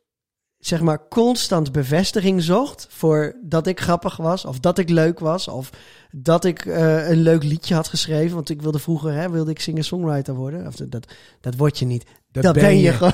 zeg 0.59 0.81
maar 0.81 1.09
constant 1.09 1.73
bevestiging 1.73 2.43
zocht 2.43 2.87
voor 2.91 3.37
dat 3.43 3.67
ik 3.67 3.81
grappig 3.81 4.17
was 4.17 4.45
of 4.45 4.61
dat 4.61 4.79
ik 4.79 4.89
leuk 4.89 5.19
was 5.19 5.49
of 5.49 5.71
dat 6.11 6.45
ik 6.45 6.67
eh, 6.67 7.09
een 7.09 7.21
leuk 7.21 7.43
liedje 7.43 7.75
had 7.75 7.89
geschreven, 7.89 8.35
want 8.35 8.51
ik 8.51 8.63
wilde 8.63 8.79
vroeger 8.79 9.13
hè, 9.13 9.31
wilde 9.31 9.51
ik 9.51 9.61
singer-songwriter 9.61 10.35
worden. 10.35 10.67
Of 10.67 10.75
dat, 10.75 11.07
dat 11.41 11.57
word 11.57 11.79
je 11.79 11.85
niet. 11.85 12.05
Dat, 12.31 12.55
ben, 12.55 12.79
je, 12.79 12.93
gewoon. 13.03 13.13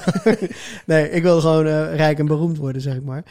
nee, 0.86 1.10
ik 1.10 1.22
wil 1.22 1.40
gewoon 1.40 1.66
eh, 1.66 1.94
rijk 1.94 2.18
en 2.18 2.26
beroemd 2.26 2.58
worden, 2.58 2.82
zeg 2.82 2.94
ik 2.94 3.04
maar. 3.04 3.24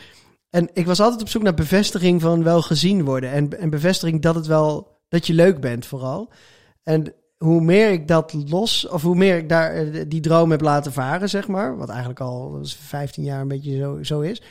En 0.49 0.69
ik 0.73 0.85
was 0.85 0.99
altijd 0.99 1.21
op 1.21 1.29
zoek 1.29 1.41
naar 1.41 1.53
bevestiging 1.53 2.21
van 2.21 2.43
wel 2.43 2.61
gezien 2.61 3.03
worden. 3.03 3.31
En, 3.31 3.59
en 3.59 3.69
bevestiging 3.69 4.21
dat 4.21 4.35
het 4.35 4.47
wel, 4.47 4.96
dat 5.07 5.27
je 5.27 5.33
leuk 5.33 5.59
bent 5.59 5.85
vooral. 5.85 6.31
En 6.83 7.13
hoe 7.37 7.61
meer 7.61 7.91
ik 7.91 8.07
dat 8.07 8.33
los, 8.47 8.87
of 8.87 9.01
hoe 9.01 9.15
meer 9.15 9.37
ik 9.37 9.49
daar 9.49 9.73
eh, 9.73 10.03
die 10.07 10.21
droom 10.21 10.51
heb 10.51 10.61
laten 10.61 10.91
varen, 10.91 11.29
zeg 11.29 11.47
maar. 11.47 11.77
Wat 11.77 11.89
eigenlijk 11.89 12.19
al 12.19 12.59
15 12.63 13.23
jaar 13.23 13.41
een 13.41 13.47
beetje 13.47 13.77
zo, 13.77 14.03
zo 14.03 14.19
is. 14.21 14.41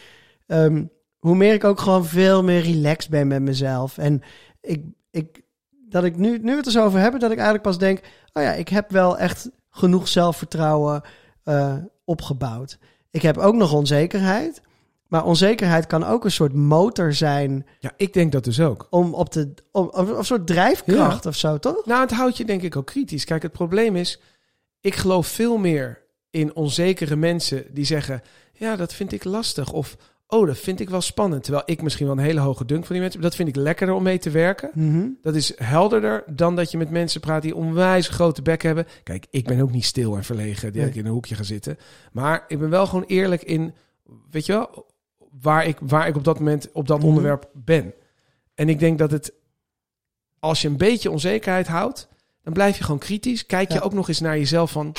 ehm, 0.46 0.84
hoe 1.18 1.36
meer 1.36 1.54
ik 1.54 1.64
ook 1.64 1.80
gewoon 1.80 2.04
veel 2.04 2.42
meer 2.42 2.60
relaxed 2.60 3.10
ben 3.10 3.26
met 3.26 3.42
mezelf. 3.42 3.98
En 3.98 4.22
ik, 4.60 4.84
ik, 5.10 5.42
dat 5.88 6.04
ik 6.04 6.16
nu, 6.16 6.38
nu 6.38 6.56
het 6.56 6.66
er 6.66 6.72
zo 6.72 6.84
over 6.84 7.00
hebben, 7.00 7.20
dat 7.20 7.30
ik 7.30 7.36
eigenlijk 7.36 7.66
pas 7.66 7.78
denk: 7.78 8.00
oh 8.32 8.42
ja, 8.42 8.52
ik 8.52 8.68
heb 8.68 8.90
wel 8.90 9.18
echt 9.18 9.50
genoeg 9.70 10.08
zelfvertrouwen 10.08 11.02
eh, 11.42 11.76
opgebouwd. 12.04 12.78
Ik 13.10 13.22
heb 13.22 13.36
ook 13.36 13.54
nog 13.54 13.72
onzekerheid. 13.72 14.62
Maar 15.08 15.24
onzekerheid 15.24 15.86
kan 15.86 16.04
ook 16.04 16.24
een 16.24 16.30
soort 16.30 16.52
motor 16.52 17.12
zijn 17.12 17.66
Ja, 17.80 17.92
ik 17.96 18.12
denk 18.12 18.32
dat 18.32 18.44
dus 18.44 18.60
ook. 18.60 18.86
om 18.90 19.14
op 19.14 19.32
de. 19.32 19.54
Om, 19.72 19.90
een 19.94 20.24
soort 20.24 20.46
drijfkracht 20.46 21.26
of 21.26 21.36
zo, 21.36 21.58
toch? 21.58 21.86
Nou, 21.86 22.00
het 22.00 22.10
houdt 22.12 22.36
je 22.36 22.44
denk 22.44 22.62
ik 22.62 22.76
ook 22.76 22.86
kritisch. 22.86 23.24
Kijk, 23.24 23.42
het 23.42 23.52
probleem 23.52 23.96
is, 23.96 24.20
ik 24.80 24.94
geloof 24.94 25.26
veel 25.26 25.56
meer 25.56 26.02
in 26.30 26.54
onzekere 26.54 27.16
mensen 27.16 27.64
die 27.70 27.84
zeggen, 27.84 28.22
ja, 28.52 28.76
dat 28.76 28.92
vind 28.94 29.12
ik 29.12 29.24
lastig. 29.24 29.72
Of, 29.72 29.96
oh, 30.26 30.46
dat 30.46 30.58
vind 30.58 30.80
ik 30.80 30.90
wel 30.90 31.00
spannend. 31.00 31.42
Terwijl 31.42 31.62
ik 31.66 31.82
misschien 31.82 32.06
wel 32.06 32.16
een 32.16 32.22
hele 32.22 32.40
hoge 32.40 32.64
dunk 32.64 32.84
van 32.84 32.92
die 32.94 33.02
mensen, 33.02 33.20
dat 33.20 33.34
vind 33.34 33.48
ik 33.48 33.56
lekkerder 33.56 33.94
om 33.94 34.02
mee 34.02 34.18
te 34.18 34.30
werken. 34.30 34.70
Mhm. 34.74 35.08
Dat 35.22 35.34
is 35.34 35.52
helderder 35.56 36.24
dan 36.26 36.56
dat 36.56 36.70
je 36.70 36.78
met 36.78 36.90
mensen 36.90 37.20
praat 37.20 37.42
die 37.42 37.54
onwijs 37.56 38.08
grote 38.08 38.42
bek 38.42 38.62
hebben. 38.62 38.86
Kijk, 39.02 39.26
ik 39.30 39.44
ben 39.46 39.60
ook 39.60 39.72
niet 39.72 39.84
stil 39.84 40.16
en 40.16 40.24
verlegen 40.24 40.72
die 40.72 40.80
Nee. 40.80 40.90
ik 40.90 40.96
in 40.96 41.06
een 41.06 41.12
hoekje 41.12 41.34
ga 41.34 41.42
zitten. 41.42 41.78
Maar 42.12 42.44
ik 42.48 42.58
ben 42.58 42.70
wel 42.70 42.86
gewoon 42.86 43.04
eerlijk 43.06 43.42
in, 43.42 43.74
weet 44.30 44.46
je 44.46 44.52
wel, 44.52 44.86
waar 45.42 45.66
ik, 45.66 45.76
waar 45.80 46.08
ik 46.08 46.16
op 46.16 46.24
dat 46.24 46.38
moment 46.38 46.68
op 46.72 46.86
dat 46.86 46.98
Mhm. 46.98 47.06
onderwerp 47.06 47.48
ben. 47.52 47.92
En 48.54 48.68
ik 48.68 48.78
denk 48.78 48.98
dat 48.98 49.10
het, 49.10 49.32
als 50.38 50.62
je 50.62 50.68
een 50.68 50.76
beetje 50.76 51.10
onzekerheid 51.10 51.66
houdt, 51.66 52.08
dan 52.42 52.52
blijf 52.52 52.76
je 52.78 52.84
gewoon 52.84 52.98
kritisch. 53.00 53.46
Kijk 53.46 53.68
je 53.68 53.74
Ja. 53.74 53.80
ook 53.80 53.92
nog 53.92 54.08
eens 54.08 54.20
naar 54.20 54.38
jezelf 54.38 54.70
van, 54.70 54.94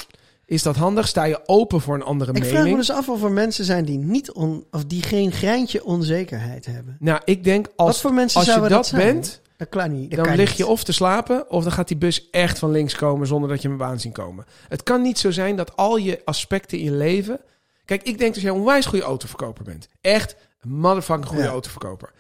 is 0.46 0.64
dat 0.64 0.76
handig? 0.76 1.08
Sta 1.08 1.24
je 1.24 1.40
open 1.46 1.82
voor 1.82 1.96
een 1.96 2.04
andere 2.04 2.32
Ik 2.32 2.38
vraag 2.44 2.52
mening? 2.52 2.72
me 2.72 2.78
dus 2.78 2.92
af 2.92 3.10
of 3.10 3.24
er 3.24 3.32
mensen 3.32 3.66
zijn 3.66 3.86
die 3.86 3.98
niet 3.98 4.32
on, 4.32 4.66
of 4.72 4.86
die 4.86 5.02
geen 5.02 5.32
greintje 5.32 5.86
onzekerheid 5.86 6.66
hebben. 6.66 6.98
Nou, 7.00 7.22
ik 7.26 7.44
denk, 7.44 7.66
Wat 7.66 7.88
als, 7.88 8.02
voor 8.02 8.14
mensen 8.14 8.40
als 8.40 8.54
je 8.54 8.68
dat 8.70 8.92
bent, 8.96 9.42
Dat 9.58 9.70
kan 9.70 9.92
niet. 9.92 10.10
Dat 10.10 10.18
dan 10.20 10.28
kan 10.28 10.36
lig 10.36 10.48
niet. 10.50 10.58
je 10.58 10.68
of 10.68 10.84
te 10.84 10.92
slapen 10.92 11.50
of 11.50 11.64
dan 11.64 11.72
gaat 11.72 11.88
die 11.88 11.98
bus 11.98 12.30
echt 12.30 12.60
van 12.60 12.72
links 12.72 12.96
komen 12.96 13.28
zonder 13.28 13.50
dat 13.50 13.62
je 13.62 13.68
hem 13.68 13.84
aan 13.84 14.00
zien 14.00 14.12
komen. 14.12 14.46
Het 14.68 14.84
kan 14.84 15.02
niet 15.02 15.20
zo 15.20 15.32
zijn 15.32 15.56
dat 15.56 15.76
al 15.76 15.98
je 15.98 16.22
aspecten 16.26 16.78
in 16.78 16.84
je 16.84 16.92
leven. 16.92 17.40
Kijk, 17.88 18.04
ik 18.04 18.18
denk 18.18 18.34
dat 18.34 18.44
jij 18.44 18.52
een 18.52 18.58
onwijs 18.58 18.86
goede 18.86 19.06
autoverkoper 19.06 19.64
bent. 19.64 19.88
Echt 20.02 20.36
een 20.60 20.70
motherfucking 20.72 21.28
goede 21.28 21.44
Ja. 21.44 21.50
autoverkoper. 21.50 22.12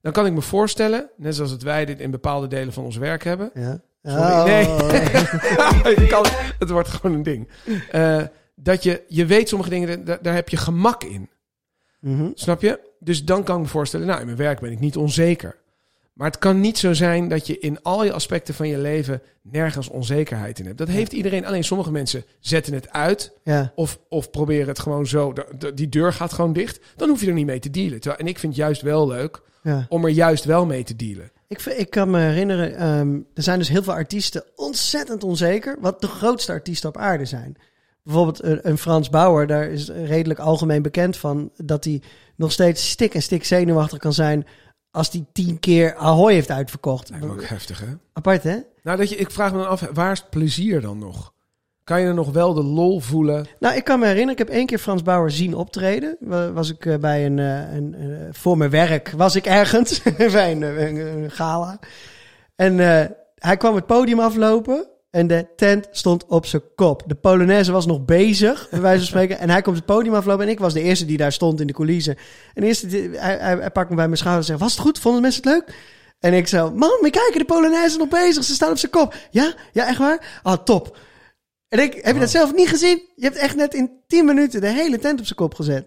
Dan 0.00 0.12
kan 0.12 0.26
ik 0.26 0.32
me 0.32 0.40
voorstellen, 0.42 1.10
net 1.16 1.34
zoals 1.34 1.50
het 1.50 1.62
wij 1.62 1.84
dit 1.84 2.00
in 2.00 2.10
bepaalde 2.10 2.46
delen 2.46 2.72
van 2.72 2.84
ons 2.84 2.96
werk 2.96 3.24
hebben. 3.24 3.50
Ja. 3.54 3.80
Sorry, 4.02 4.22
Oh. 4.22 4.44
nee. 4.44 6.06
Kan, 6.14 6.26
het 6.58 6.70
wordt 6.70 6.88
gewoon 6.88 7.16
een 7.16 7.22
ding. 7.22 7.48
Eh, 7.90 8.22
dat 8.54 8.82
je, 8.82 9.02
je 9.08 9.26
weet 9.26 9.48
sommige 9.48 9.70
dingen, 9.70 10.04
daar, 10.04 10.18
daar 10.22 10.34
heb 10.34 10.48
je 10.48 10.56
gemak 10.56 11.04
in. 11.04 11.30
Mhm. 12.00 12.30
Snap 12.34 12.60
je? 12.62 12.80
Dus 12.98 13.24
dan 13.24 13.42
kan 13.44 13.56
ik 13.56 13.62
me 13.62 13.68
voorstellen, 13.68 14.06
nou, 14.06 14.20
in 14.20 14.26
mijn 14.26 14.38
werk 14.38 14.60
ben 14.60 14.70
ik 14.72 14.80
niet 14.80 14.96
onzeker. 14.96 15.56
Maar 16.16 16.26
het 16.30 16.38
kan 16.38 16.60
niet 16.60 16.78
zo 16.78 16.92
zijn 16.92 17.28
dat 17.28 17.46
je 17.46 17.58
in 17.58 17.82
al 17.82 18.04
je 18.04 18.12
aspecten 18.12 18.54
van 18.54 18.68
je 18.68 18.78
leven 18.78 19.22
nergens 19.42 19.88
onzekerheid 19.88 20.58
in 20.58 20.66
hebt. 20.66 20.78
Dat 20.78 20.88
heeft 20.88 21.12
iedereen. 21.12 21.46
Alleen 21.46 21.64
sommige 21.64 21.90
mensen 21.90 22.24
zetten 22.40 22.74
het 22.74 22.90
uit 22.90 23.32
Ja. 23.44 23.72
of, 23.74 23.98
of 24.08 24.30
proberen 24.30 24.68
het 24.68 24.78
gewoon 24.78 25.06
zo. 25.06 25.32
die 25.74 25.88
deur 25.88 26.12
gaat 26.12 26.32
gewoon 26.32 26.52
dicht. 26.52 26.80
Dan 26.96 27.08
hoef 27.08 27.20
je 27.20 27.26
er 27.26 27.32
niet 27.32 27.46
mee 27.46 27.58
te 27.58 27.70
dealen. 27.70 28.00
Terwijl, 28.00 28.20
en 28.20 28.26
ik 28.26 28.38
vind 28.38 28.52
het 28.52 28.62
juist 28.62 28.82
wel 28.82 29.08
leuk 29.08 29.40
ja. 29.62 29.86
om 29.88 30.04
er 30.04 30.10
juist 30.10 30.44
wel 30.44 30.66
mee 30.66 30.84
te 30.84 30.96
dealen. 30.96 31.30
Ik, 31.48 31.60
ik 31.60 31.90
kan 31.90 32.10
me 32.10 32.18
herinneren, 32.18 32.76
ehm, 32.76 33.14
er 33.34 33.42
zijn 33.42 33.58
dus 33.58 33.68
heel 33.68 33.82
veel 33.82 33.92
artiesten 33.92 34.44
ontzettend 34.54 35.24
onzeker. 35.24 35.76
Wat 35.80 36.00
de 36.00 36.06
grootste 36.06 36.52
artiesten 36.52 36.88
op 36.88 36.96
aarde 36.96 37.24
zijn. 37.24 37.56
Bijvoorbeeld 38.02 38.42
een, 38.42 38.58
een 38.62 38.78
Frans 38.78 39.10
Bauer, 39.10 39.46
daar 39.46 39.68
is 39.70 39.88
redelijk 39.88 40.40
algemeen 40.40 40.82
bekend 40.82 41.16
van 41.16 41.50
dat 41.56 41.84
hij 41.84 42.02
nog 42.36 42.52
steeds 42.52 42.90
stik 42.90 43.14
en 43.14 43.22
stik 43.22 43.44
zenuwachtig 43.44 43.98
kan 43.98 44.12
zijn 44.12 44.46
als 44.96 45.10
hij 45.12 45.24
tien 45.32 45.60
keer 45.60 45.94
Ahoy 45.94 46.32
heeft 46.32 46.50
uitverkocht. 46.50 47.10
Lijkt 47.10 47.24
me 47.24 47.32
ook 47.32 47.44
heftig, 47.44 47.80
hè? 47.80 47.86
Apart, 48.12 48.42
hè? 48.42 48.56
Nou, 48.82 48.98
dat 48.98 49.08
je, 49.08 49.16
ik 49.16 49.30
vraag 49.30 49.52
me 49.52 49.58
dan 49.58 49.68
af, 49.68 49.88
waar 49.92 50.12
is 50.12 50.18
het 50.20 50.30
plezier 50.30 50.80
dan 50.80 50.98
nog? 50.98 51.32
Kan 51.84 52.00
je 52.00 52.06
er 52.06 52.14
nog 52.14 52.30
wel 52.30 52.54
de 52.54 52.62
lol 52.62 53.00
voelen? 53.00 53.46
Nou, 53.60 53.76
ik 53.76 53.84
kan 53.84 53.98
me 53.98 54.04
herinneren, 54.06 54.40
ik 54.40 54.46
heb 54.46 54.56
één 54.56 54.66
keer 54.66 54.78
Frans 54.78 55.02
Bauer 55.02 55.30
zien 55.30 55.54
optreden. 55.54 56.16
Wa- 56.20 56.52
Was 56.52 56.70
ik 56.70 56.86
eh, 56.86 56.96
bij 56.96 57.26
een, 57.26 57.38
eh, 57.38 57.74
een 57.74 57.94
eh, 57.94 58.06
voor 58.32 58.56
mijn 58.58 58.70
werk 58.70 59.10
was 59.16 59.34
ik 59.36 59.46
ergens 59.46 60.02
bij 60.16 60.52
een, 60.52 61.30
gala. 61.30 61.78
En 62.54 62.76
hij 63.34 63.56
kwam 63.56 63.74
het 63.74 63.86
podium 63.86 64.20
aflopen 64.20 64.88
en 65.16 65.26
de 65.26 65.46
tent 65.56 65.88
stond 65.90 66.26
op 66.26 66.46
zijn 66.46 66.62
kop. 66.74 67.02
De 67.06 67.14
Polonaise 67.14 67.72
was 67.72 67.86
nog 67.86 68.04
bezig, 68.04 68.66
bij 68.70 68.80
wijze 68.80 68.98
van 68.98 69.06
spreken. 69.06 69.38
En 69.38 69.50
hij 69.50 69.62
komt 69.62 69.76
het 69.76 69.84
podium 69.86 70.14
aflopen 70.14 70.44
en 70.44 70.50
ik 70.50 70.58
was 70.58 70.72
de 70.72 70.80
eerste 70.82 71.04
die 71.04 71.16
daar 71.16 71.32
stond 71.32 71.60
in 71.60 71.66
de 71.66 71.72
coulissen. 71.72 72.16
En 72.54 72.62
de 72.62 72.66
eerste, 72.66 72.86
die- 72.86 73.08
hij, 73.18 73.36
hij, 73.36 73.56
hij 73.56 73.70
pakt 73.70 73.90
me 73.90 73.96
bij 73.96 74.04
mijn 74.06 74.16
schouder 74.18 74.42
en 74.42 74.46
zegt, 74.48 74.60
was 74.60 74.72
het 74.72 74.80
goed? 74.80 74.98
Vonden 74.98 75.22
mensen 75.22 75.42
het 75.42 75.52
leuk? 75.52 75.74
En 76.20 76.32
ik 76.34 76.46
zo, 76.48 76.70
man, 76.70 76.98
maar 77.00 77.10
kijken, 77.10 77.38
de 77.38 77.44
Polonaise 77.44 77.86
is 77.86 77.96
nog 77.96 78.08
bezig. 78.08 78.44
Ze 78.44 78.54
staan 78.54 78.70
op 78.70 78.78
zijn 78.78 78.92
kop. 78.92 79.14
Ja? 79.30 79.54
Ja, 79.72 79.86
echt 79.86 79.98
waar? 79.98 80.40
Ah, 80.42 80.64
top. 80.64 80.98
En 81.68 81.78
ik, 81.78 81.94
heb 81.94 82.14
je 82.14 82.20
dat 82.20 82.30
zelf 82.30 82.54
niet 82.54 82.68
gezien? 82.68 83.02
Je 83.14 83.24
hebt 83.24 83.36
echt 83.36 83.56
net 83.56 83.74
in 83.74 83.90
10 84.06 84.24
minuten 84.24 84.60
de 84.60 84.68
hele 84.68 84.98
tent 84.98 85.18
op 85.18 85.24
zijn 85.26 85.38
kop 85.38 85.54
gezet. 85.54 85.86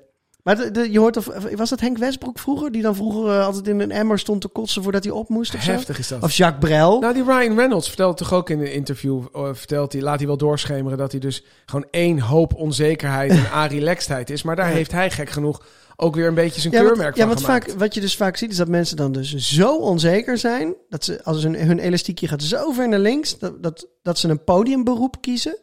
Maar 0.49 0.57
de, 0.57 0.71
de- 0.71 0.91
je 0.91 0.99
hoort 0.99 1.17
of, 1.17 1.29
was 1.55 1.69
dat 1.69 1.79
Henk 1.79 1.97
Westbroek 1.97 2.39
vroeger? 2.39 2.71
Die 2.71 2.81
dan 2.81 2.95
vroeger 2.95 3.31
eh, 3.31 3.45
altijd 3.45 3.67
in 3.67 3.79
een 3.79 3.91
emmer 3.91 4.19
stond 4.19 4.41
te 4.41 4.47
kotsen 4.47 4.83
voordat 4.83 5.03
hij 5.03 5.13
op 5.13 5.29
moest 5.29 5.53
of 5.55 5.61
zo? 5.61 5.71
Heftig 5.71 5.99
is 5.99 6.07
dat. 6.07 6.23
Of 6.23 6.31
Jacques 6.33 6.69
Brel? 6.69 6.99
Nou, 6.99 7.13
die 7.13 7.23
Ryan 7.23 7.55
Reynolds 7.55 7.87
vertelt 7.87 8.17
toch 8.17 8.33
ook 8.33 8.49
in 8.49 8.59
een 8.59 8.73
interview, 8.73 9.23
eh, 9.33 9.49
vertelt 9.53 9.93
hij, 9.93 10.01
laat 10.01 10.17
hij 10.17 10.27
wel 10.27 10.37
doorschemeren 10.37 10.97
dat 10.97 11.11
hij 11.11 11.19
dus 11.19 11.43
gewoon 11.65 11.85
één 11.91 12.19
hoop 12.19 12.53
onzekerheid 12.55 13.31
en 13.31 13.45
a-relaxedheid 13.61 14.29
is. 14.29 14.43
Maar 14.43 14.55
daar 14.55 14.69
Ja. 14.69 14.75
heeft 14.75 14.91
hij 14.91 15.11
gek 15.11 15.29
genoeg 15.29 15.61
ook 15.95 16.15
weer 16.15 16.27
een 16.27 16.33
beetje 16.33 16.61
zijn 16.61 16.73
ja, 16.73 16.79
keurmerk 16.79 17.15
ja, 17.15 17.19
van 17.21 17.27
want 17.29 17.45
gemaakt. 17.45 17.69
vaak, 17.69 17.79
wat 17.79 17.93
je 17.93 18.01
dus 18.01 18.15
vaak 18.15 18.37
ziet 18.37 18.51
is 18.51 18.57
dat 18.57 18.67
mensen 18.67 18.97
dan 18.97 19.11
dus 19.11 19.35
zo 19.35 19.77
onzeker 19.77 20.37
zijn... 20.37 20.75
dat 20.89 21.03
ze 21.03 21.23
als 21.23 21.43
hun, 21.43 21.55
hun 21.55 21.79
elastiekje 21.79 22.27
gaat 22.27 22.43
zo 22.43 22.71
ver 22.71 22.87
naar 22.89 22.99
links... 22.99 23.37
Dat, 23.39 23.63
dat, 23.63 23.87
dat 24.01 24.17
ze 24.17 24.27
een 24.29 24.43
podiumberoep 24.43 25.21
kiezen 25.21 25.57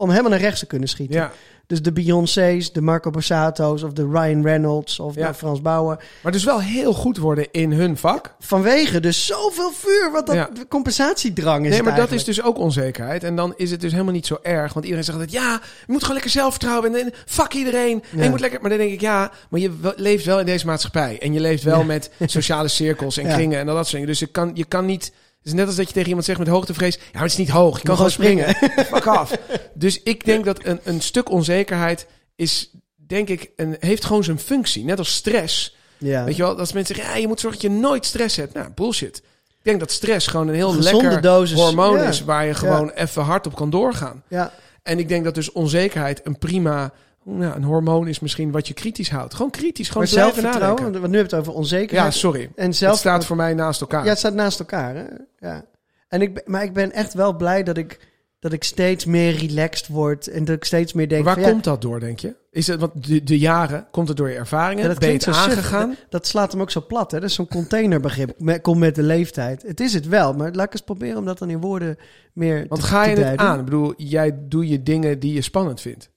om 0.00 0.10
helemaal 0.10 0.30
naar 0.30 0.40
rechts 0.40 0.60
te 0.60 0.66
kunnen 0.66 0.88
schieten. 0.88 1.16
Ja, 1.16 1.32
Dus 1.66 1.82
de 1.82 1.92
Beyoncé's, 1.92 2.72
de 2.72 2.80
Marco 2.80 3.10
Borsato's 3.10 3.82
of 3.82 3.92
de 3.92 4.08
Ryan 4.12 4.42
Reynolds 4.42 5.00
of 5.00 5.14
Ja. 5.14 5.28
de 5.28 5.34
Frans 5.34 5.60
Bauer. 5.62 6.04
maar 6.22 6.32
dus 6.32 6.44
wel 6.44 6.60
heel 6.60 6.92
goed 6.92 7.16
worden 7.18 7.46
in 7.50 7.72
hun 7.72 7.96
vak. 7.96 8.34
Vanwege 8.38 9.00
dus 9.00 9.26
zoveel 9.26 9.70
vuur, 9.72 10.10
wat 10.12 10.26
dat 10.26 10.34
Ja. 10.34 10.48
compensatiedrang 10.68 11.64
is 11.66 11.70
Nee, 11.72 11.82
maar 11.82 11.96
dat 11.96 12.12
is 12.12 12.24
dus 12.24 12.42
ook 12.42 12.58
onzekerheid. 12.58 13.24
En 13.24 13.36
dan 13.36 13.54
is 13.56 13.70
het 13.70 13.80
dus 13.80 13.92
helemaal 13.92 14.12
niet 14.12 14.26
zo 14.26 14.38
erg. 14.42 14.72
Want 14.72 14.84
iedereen 14.84 15.04
zegt 15.04 15.18
altijd, 15.18 15.36
ja, 15.36 15.52
je 15.86 15.92
moet 15.92 16.00
gewoon 16.00 16.12
lekker 16.14 16.30
zelfvertrouwen. 16.32 16.94
En, 16.94 17.00
en 17.04 17.12
fuck 17.26 17.52
iedereen. 17.54 18.02
En 18.16 18.22
je 18.22 18.30
moet 18.30 18.40
lekker... 18.40 18.60
Maar 18.60 18.70
dan 18.70 18.78
denk 18.78 18.92
ik, 18.92 19.00
ja, 19.00 19.30
maar 19.50 19.60
je 19.60 19.70
leeft 19.96 20.24
wel 20.24 20.40
in 20.40 20.46
deze 20.46 20.66
maatschappij. 20.66 21.18
En 21.20 21.32
je 21.32 21.40
leeft 21.40 21.62
wel 21.62 21.84
met 21.84 22.10
sociale 22.26 22.68
cirkels 22.68 23.16
en 23.16 23.28
kringen 23.34 23.58
en 23.58 23.68
al 23.68 23.74
dat 23.74 23.82
soort 23.82 23.92
dingen. 23.92 24.08
Dus 24.08 24.18
je 24.18 24.26
kan, 24.26 24.50
je 24.54 24.64
kan 24.64 24.86
niet... 24.86 25.12
Is 25.42 25.52
net 25.52 25.66
als 25.66 25.76
dat 25.76 25.86
je 25.86 25.92
tegen 25.92 26.08
iemand 26.08 26.26
zegt 26.26 26.38
met 26.38 26.48
hoogtevrees... 26.48 26.94
Ja, 26.94 27.00
maar 27.12 27.22
het 27.22 27.30
is 27.30 27.36
niet 27.36 27.48
hoog. 27.48 27.78
Je 27.78 27.84
kan 27.84 27.96
gewoon 27.96 28.10
gewoon 28.10 28.34
springen. 28.34 28.54
Fuck 28.94 29.06
af. 29.06 29.38
Dus 29.74 30.02
ik 30.02 30.24
denk 30.24 30.44
dat 30.44 30.64
een, 30.64 30.80
een 30.84 31.00
stuk 31.00 31.30
onzekerheid 31.30 32.06
is... 32.36 32.70
Denk 33.06 33.28
ik, 33.28 33.50
een, 33.56 33.76
heeft 33.80 34.04
gewoon 34.04 34.24
zijn 34.24 34.38
functie. 34.38 34.84
Net 34.84 34.98
als 34.98 35.14
stress. 35.14 35.76
Ja. 35.98 36.24
Weet 36.24 36.36
je 36.36 36.42
wel, 36.42 36.58
als 36.58 36.72
mensen 36.72 36.94
zeggen, 36.94 37.14
ja, 37.14 37.20
je 37.20 37.28
moet 37.28 37.40
zorgen 37.40 37.60
dat 37.60 37.70
je 37.70 37.78
nooit 37.78 38.06
stress 38.06 38.36
hebt. 38.36 38.54
Nou, 38.54 38.70
bullshit. 38.74 39.16
Ik 39.46 39.66
denk 39.66 39.80
dat 39.80 39.90
stress 39.90 40.26
gewoon 40.26 40.48
een 40.48 40.54
heel 40.54 40.70
Gezonde 40.70 41.02
lekker 41.02 41.20
dosis, 41.20 41.58
hormoon 41.58 41.96
ja. 41.96 42.08
is... 42.08 42.24
waar 42.24 42.46
je 42.46 42.54
gewoon 42.54 42.90
even 42.90 43.22
hard 43.22 43.46
op 43.46 43.54
kan 43.54 43.70
doorgaan. 43.70 44.22
ja. 44.28 44.52
En 44.82 44.98
ik 44.98 45.08
denk 45.08 45.24
dat 45.24 45.34
dus 45.34 45.52
onzekerheid 45.52 46.20
een 46.24 46.38
prima... 46.38 46.92
Nou, 47.24 47.56
een 47.56 47.62
hormoon 47.62 48.08
is 48.08 48.20
misschien 48.20 48.50
wat 48.50 48.68
je 48.68 48.74
kritisch 48.74 49.10
houdt. 49.10 49.34
Gewoon 49.34 49.50
kritisch, 49.50 49.88
gewoon 49.88 50.02
Maar 50.02 50.12
blijven 50.12 50.42
nadenken. 50.42 50.82
want 50.82 50.92
nu 50.92 51.00
hebben 51.00 51.10
we 51.10 51.18
het 51.18 51.34
over 51.34 51.52
onzekerheid. 51.52 52.12
Ja, 52.12 52.18
sorry. 52.18 52.50
en 52.54 52.66
Het 52.66 52.76
zelf, 52.76 52.98
staat 52.98 53.24
voor 53.24 53.36
mij 53.36 53.54
naast 53.54 53.80
elkaar. 53.80 54.04
Ja, 54.04 54.08
het 54.08 54.18
staat 54.18 54.34
naast 54.34 54.58
elkaar. 54.58 54.94
Hè? 54.94 55.04
Ja. 55.38 55.64
En 56.08 56.22
ik, 56.22 56.46
maar 56.46 56.62
ik 56.62 56.72
ben 56.72 56.92
echt 56.92 57.14
wel 57.14 57.36
blij 57.36 57.62
dat 57.62 57.76
ik, 57.76 58.08
dat 58.38 58.52
ik 58.52 58.64
steeds 58.64 59.04
meer 59.04 59.36
relaxed 59.36 59.88
word. 59.88 60.28
En 60.28 60.44
dat 60.44 60.56
ik 60.56 60.64
steeds 60.64 60.92
meer 60.92 61.08
denk... 61.08 61.24
Waar 61.24 61.34
van, 61.34 61.42
ja, 61.42 61.50
komt 61.50 61.64
dat 61.64 61.82
door, 61.82 62.00
denk 62.00 62.18
je? 62.18 62.34
Is 62.50 62.66
het, 62.66 62.80
want 62.80 63.06
de, 63.06 63.22
de 63.22 63.38
jaren, 63.38 63.86
komt 63.90 64.08
het 64.08 64.16
door 64.16 64.28
je 64.28 64.36
ervaringen? 64.36 64.82
Ja, 64.82 64.88
dat 64.88 64.98
ben 64.98 65.08
je 65.08 65.14
het 65.14 65.22
zo 65.22 65.30
aangegaan? 65.30 65.88
Dat, 65.88 65.98
dat 66.08 66.26
slaat 66.26 66.52
hem 66.52 66.60
ook 66.60 66.70
zo 66.70 66.84
plat. 66.86 67.10
Hè? 67.10 67.20
Dat 67.20 67.28
is 67.28 67.34
zo'n 67.34 67.48
containerbegrip. 67.48 68.34
Met, 68.38 68.60
komt 68.60 68.78
met 68.78 68.94
de 68.94 69.02
leeftijd. 69.02 69.62
Het 69.62 69.80
is 69.80 69.92
het 69.92 70.08
wel, 70.08 70.32
maar 70.32 70.52
laat 70.52 70.66
ik 70.66 70.72
eens 70.72 70.82
proberen 70.82 71.18
om 71.18 71.24
dat 71.24 71.38
dan 71.38 71.50
in 71.50 71.60
woorden 71.60 71.96
meer 72.32 72.66
Want 72.68 72.80
te, 72.80 72.86
ga 72.86 73.04
je 73.04 73.16
het 73.16 73.38
aan? 73.38 73.58
Ik 73.58 73.64
bedoel, 73.64 73.94
jij 73.96 74.38
doe 74.48 74.68
je 74.68 74.82
dingen 74.82 75.18
die 75.18 75.32
je 75.32 75.42
spannend 75.42 75.80
vindt. 75.80 76.10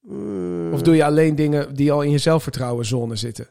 Mm, 0.00 0.72
Of 0.72 0.82
doe 0.82 0.96
je 0.96 1.04
alleen 1.04 1.34
dingen 1.34 1.74
die 1.74 1.92
al 1.92 2.02
in 2.02 2.10
je 2.10 2.18
zelfvertrouwenzone 2.18 3.16
zitten? 3.16 3.48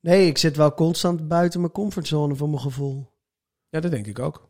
Nee, 0.00 0.26
ik 0.26 0.38
zit 0.38 0.56
wel 0.56 0.74
constant 0.74 1.28
buiten 1.28 1.60
mijn 1.60 1.72
comfortzone 1.72 2.34
voor 2.34 2.48
mijn 2.48 2.60
gevoel. 2.60 3.10
Ja, 3.68 3.80
dat 3.80 3.90
denk 3.90 4.06
ik 4.06 4.18
ook. 4.18 4.48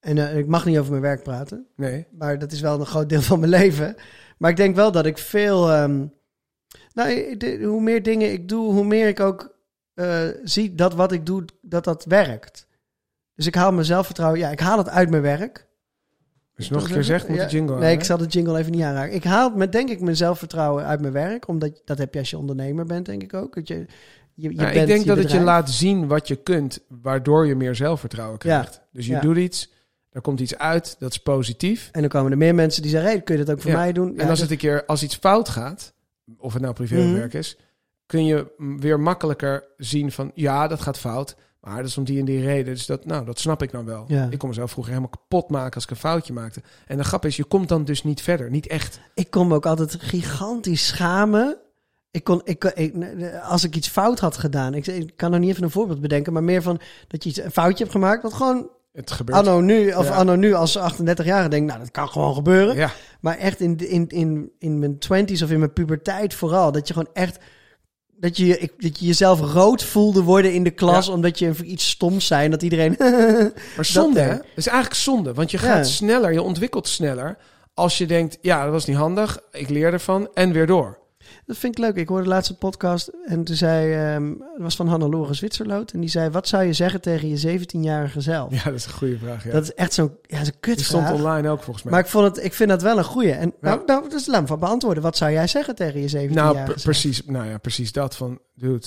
En 0.00 0.18
eh, 0.18 0.36
ik 0.38 0.46
mag 0.46 0.64
niet 0.64 0.78
over 0.78 0.90
mijn 0.90 1.02
werk 1.02 1.22
praten. 1.22 1.66
Nee. 1.76 2.06
Maar 2.10 2.38
dat 2.38 2.52
is 2.52 2.60
wel 2.60 2.80
een 2.80 2.86
groot 2.86 3.08
deel 3.08 3.22
van 3.22 3.38
mijn 3.38 3.50
leven. 3.50 3.96
Maar 4.38 4.50
ik 4.50 4.56
denk 4.56 4.76
wel 4.76 4.92
dat 4.92 5.06
ik 5.06 5.18
veel. 5.18 5.70
ehm, 5.70 6.06
nou, 6.94 7.36
de- 7.36 7.62
hoe 7.64 7.80
meer 7.82 8.02
dingen 8.02 8.32
ik 8.32 8.48
doe, 8.48 8.72
hoe 8.72 8.84
meer 8.84 9.08
ik 9.08 9.20
ook 9.20 9.50
eh, 9.94 10.28
zie 10.42 10.74
dat 10.74 10.94
wat 10.94 11.12
ik 11.12 11.26
doe, 11.26 11.44
dat 11.60 11.84
dat 11.84 12.04
werkt. 12.04 12.66
Dus 13.34 13.46
ik 13.46 13.54
haal 13.54 13.72
mijn 13.72 13.84
zelfvertrouwen. 13.86 14.38
Ja, 14.40 14.50
ik 14.50 14.60
haal 14.60 14.78
het 14.78 14.88
uit 14.88 15.10
mijn 15.10 15.22
werk. 15.22 15.68
Dus 16.56 16.68
nog 16.70 16.84
een 16.88 16.92
keer 16.92 17.04
zeg, 17.04 17.28
moet 17.28 17.36
Ja, 17.36 17.44
de 17.44 17.50
jingle 17.50 17.78
Nee, 17.78 17.92
ik 17.96 18.04
zal 18.04 18.16
de 18.18 18.26
jingle 18.26 18.58
even 18.58 18.72
niet 18.72 18.82
aanraken. 18.82 19.14
Ik 19.14 19.24
haal 19.24 19.50
met, 19.50 19.72
denk 19.72 19.88
ik, 19.90 20.00
mijn 20.00 20.16
zelfvertrouwen 20.16 20.84
uit 20.84 21.00
mijn 21.00 21.12
werk. 21.12 21.48
Omdat 21.48 21.80
dat 21.84 21.98
heb 21.98 22.12
je 22.14 22.18
als 22.20 22.30
je 22.30 22.38
ondernemer 22.38 22.86
bent, 22.86 23.06
denk 23.06 23.22
ik 23.22 23.34
ook. 23.34 23.54
Dat 23.54 23.68
je, 23.68 23.74
je, 23.74 23.86
je 24.34 24.50
Ja, 24.50 24.56
bent 24.56 24.76
ik 24.76 24.86
denk 24.86 25.06
dat 25.06 25.16
het 25.16 25.30
je 25.30 25.40
laat 25.40 25.70
zien 25.70 26.06
wat 26.08 26.28
je 26.28 26.36
kunt, 26.36 26.78
waardoor 26.88 27.46
je 27.46 27.54
meer 27.54 27.74
zelfvertrouwen 27.74 28.38
krijgt. 28.38 28.80
Dus 28.92 29.06
je 29.06 29.12
Ja. 29.12 29.20
doet 29.20 29.36
iets, 29.36 29.72
daar 30.10 30.22
komt 30.22 30.40
iets 30.40 30.58
uit, 30.58 30.96
dat 30.98 31.10
is 31.10 31.18
positief. 31.18 31.88
En 31.92 32.00
dan 32.00 32.10
komen 32.10 32.32
er 32.32 32.38
meer 32.38 32.54
mensen 32.54 32.82
die 32.82 32.90
zeggen: 32.90 33.10
hey, 33.10 33.20
kun 33.22 33.38
je 33.38 33.44
dat 33.44 33.54
ook 33.56 33.62
voor 33.62 33.72
mij 33.72 33.92
doen? 33.92 34.18
en 34.18 34.28
als 34.28 34.40
het 34.40 34.50
een 34.50 34.56
keer, 34.56 34.84
als 34.86 35.02
iets 35.02 35.16
fout 35.16 35.48
gaat, 35.48 35.92
of 36.38 36.52
het 36.52 36.62
nou 36.62 36.74
privé 36.74 36.94
Mhm. 36.96 37.12
werk 37.12 37.34
is, 37.34 37.56
kun 38.06 38.24
je 38.24 38.46
weer 38.78 39.00
makkelijker 39.00 39.64
zien 39.76 40.12
van, 40.12 40.30
ja, 40.34 40.68
dat 40.68 40.80
gaat 40.80 40.98
fout, 40.98 41.36
maar 41.62 41.76
dat 41.76 41.86
is 41.86 41.98
om 41.98 42.04
die 42.04 42.18
en 42.18 42.24
die 42.24 42.40
reden. 42.44 42.74
Dus 42.74 42.86
dat, 42.86 43.04
nou, 43.04 43.24
dat 43.24 43.38
snap 43.38 43.62
ik 43.62 43.70
dan 43.70 43.84
wel. 43.84 44.04
Ja. 44.08 44.26
Ik 44.30 44.38
kon 44.38 44.48
mezelf 44.48 44.70
vroeger 44.70 44.92
helemaal 44.92 45.16
kapot 45.18 45.50
maken 45.50 45.74
als 45.74 45.84
ik 45.84 45.90
een 45.90 45.96
foutje 45.96 46.32
maakte. 46.32 46.62
En 46.86 46.96
de 46.96 47.04
grap 47.04 47.24
is, 47.24 47.36
je 47.36 47.44
komt 47.44 47.68
dan 47.68 47.84
dus 47.84 48.02
niet 48.04 48.22
verder, 48.22 48.50
niet 48.50 48.66
echt. 48.66 49.00
Ik 49.14 49.30
kon 49.30 49.48
me 49.48 49.54
ook 49.54 49.66
altijd 49.66 49.96
gigantisch 50.00 50.86
schamen. 50.86 51.56
Ik 52.10 52.24
kon, 52.24 52.40
ik, 52.44 52.64
ik, 52.64 52.94
als 53.42 53.64
ik 53.64 53.76
iets 53.76 53.88
fout 53.88 54.18
had 54.20 54.36
gedaan. 54.36 54.74
Ik, 54.74 54.86
ik 54.86 55.12
kan 55.16 55.30
nog 55.30 55.40
niet 55.40 55.50
even 55.50 55.62
een 55.62 55.70
voorbeeld 55.70 56.00
bedenken, 56.00 56.32
maar 56.32 56.42
meer 56.44 56.62
van 56.62 56.80
dat 57.08 57.22
je 57.24 57.28
iets, 57.30 57.38
een 57.42 57.50
foutje 57.50 57.78
hebt 57.78 57.90
gemaakt. 57.96 58.22
Wat 58.22 58.32
gewoon 58.32 58.68
Het 58.92 59.10
gebeurt. 59.10 59.38
anno 59.38 59.60
nu, 59.60 59.92
of 59.92 60.08
Ja. 60.08 60.14
anno 60.14 60.34
nu 60.34 60.52
als 60.54 60.78
38-jarige 60.78 61.48
denk, 61.48 61.66
nou 61.66 61.78
dat 61.78 61.90
kan 61.90 62.08
gewoon 62.08 62.34
gebeuren. 62.34 62.74
Ja, 62.76 62.90
Maar 63.20 63.36
echt 63.38 63.60
in, 63.60 63.76
in, 63.76 64.08
in, 64.08 64.50
in 64.58 64.78
mijn 64.78 64.98
twenties 64.98 65.42
of 65.42 65.50
in 65.50 65.58
mijn 65.58 65.72
puberteit 65.72 66.34
vooral. 66.34 66.72
Dat 66.72 66.88
je 66.88 66.94
gewoon 66.94 67.12
echt. 67.12 67.38
Dat 68.22 68.36
je, 68.36 68.58
ik, 68.58 68.72
dat 68.78 68.98
je 68.98 69.06
jezelf 69.06 69.40
rood 69.40 69.84
voelde 69.84 70.22
worden 70.22 70.52
in 70.54 70.64
de 70.64 70.70
klas. 70.70 71.08
Omdat 71.08 71.38
je 71.38 71.54
iets 71.64 71.88
stoms 71.88 72.26
zei. 72.26 72.44
En 72.44 72.50
dat 72.50 72.62
iedereen. 72.62 72.96
Maar 73.76 73.84
zonde, 73.84 74.14
Dat, 74.20 74.24
hè? 74.24 74.30
eh, 74.30 74.36
Dat 74.36 74.46
is 74.56 74.66
eigenlijk 74.66 75.00
zonde. 75.00 75.34
Want 75.34 75.50
je 75.50 75.58
Ja. 75.60 75.62
gaat 75.64 75.86
sneller, 75.88 76.32
je 76.32 76.42
ontwikkelt 76.42 76.88
sneller. 76.88 77.36
Als 77.74 77.98
je 77.98 78.06
denkt, 78.06 78.38
ja, 78.40 78.62
dat 78.62 78.72
was 78.72 78.84
niet 78.86 78.96
handig. 78.96 79.38
Ik 79.52 79.68
leer 79.68 79.92
ervan. 79.92 80.28
En 80.34 80.52
weer 80.52 80.66
door. 80.66 80.98
Dat 81.44 81.56
vind 81.56 81.78
ik 81.78 81.84
leuk. 81.84 81.96
Ik 81.96 82.08
hoorde 82.08 82.22
de 82.24 82.28
laatste 82.28 82.56
podcast. 82.56 83.10
En 83.26 83.44
toen 83.44 83.56
zei. 83.56 83.92
ehm 84.14 84.30
het 84.52 84.62
was 84.62 84.76
van 84.76 84.88
Hannelore 84.88 85.34
Zwitserloot. 85.34 85.90
En 85.90 86.00
die 86.00 86.08
zei: 86.10 86.30
Wat 86.30 86.48
zou 86.48 86.62
je 86.64 86.72
zeggen 86.72 87.00
tegen 87.00 87.28
je 87.28 87.58
17-jarige 87.58 88.20
zelf? 88.20 88.52
Ja, 88.54 88.64
dat 88.64 88.74
is 88.74 88.84
een 88.86 88.92
goede 88.92 89.18
vraag. 89.18 89.44
Ja. 89.44 89.50
Dat 89.50 89.62
is 89.62 89.74
echt 89.74 89.92
zo'n. 89.92 90.16
Ja, 90.22 90.38
dat 90.38 90.46
is 90.46 90.52
een 90.52 90.74
Die 90.74 90.84
stond 90.84 91.02
kutvraag. 91.04 91.12
online 91.12 91.48
ook 91.48 91.62
volgens 91.62 91.84
mij. 91.84 91.92
Maar 91.92 92.02
ik, 92.02 92.08
vond 92.08 92.36
het, 92.36 92.44
ik 92.44 92.52
vind 92.52 92.68
dat 92.68 92.82
wel 92.82 92.98
een 92.98 93.04
goeie. 93.04 93.32
En 93.32 93.54
Ja. 93.60 93.68
nou, 93.74 93.82
nou, 93.86 94.08
dus 94.08 94.26
laat 94.26 94.40
me 94.40 94.46
van 94.46 94.58
beantwoorden. 94.58 95.02
Wat 95.02 95.16
zou 95.16 95.32
jij 95.32 95.46
zeggen 95.46 95.74
tegen 95.74 96.00
je 96.00 96.08
17-jarige 96.08 96.34
nou, 96.34 96.56
zelf? 96.56 96.82
precies, 96.82 97.24
nou 97.24 97.46
ja, 97.48 97.58
precies 97.58 97.92
dat 97.92 98.16
van, 98.16 98.38
dude, 98.54 98.86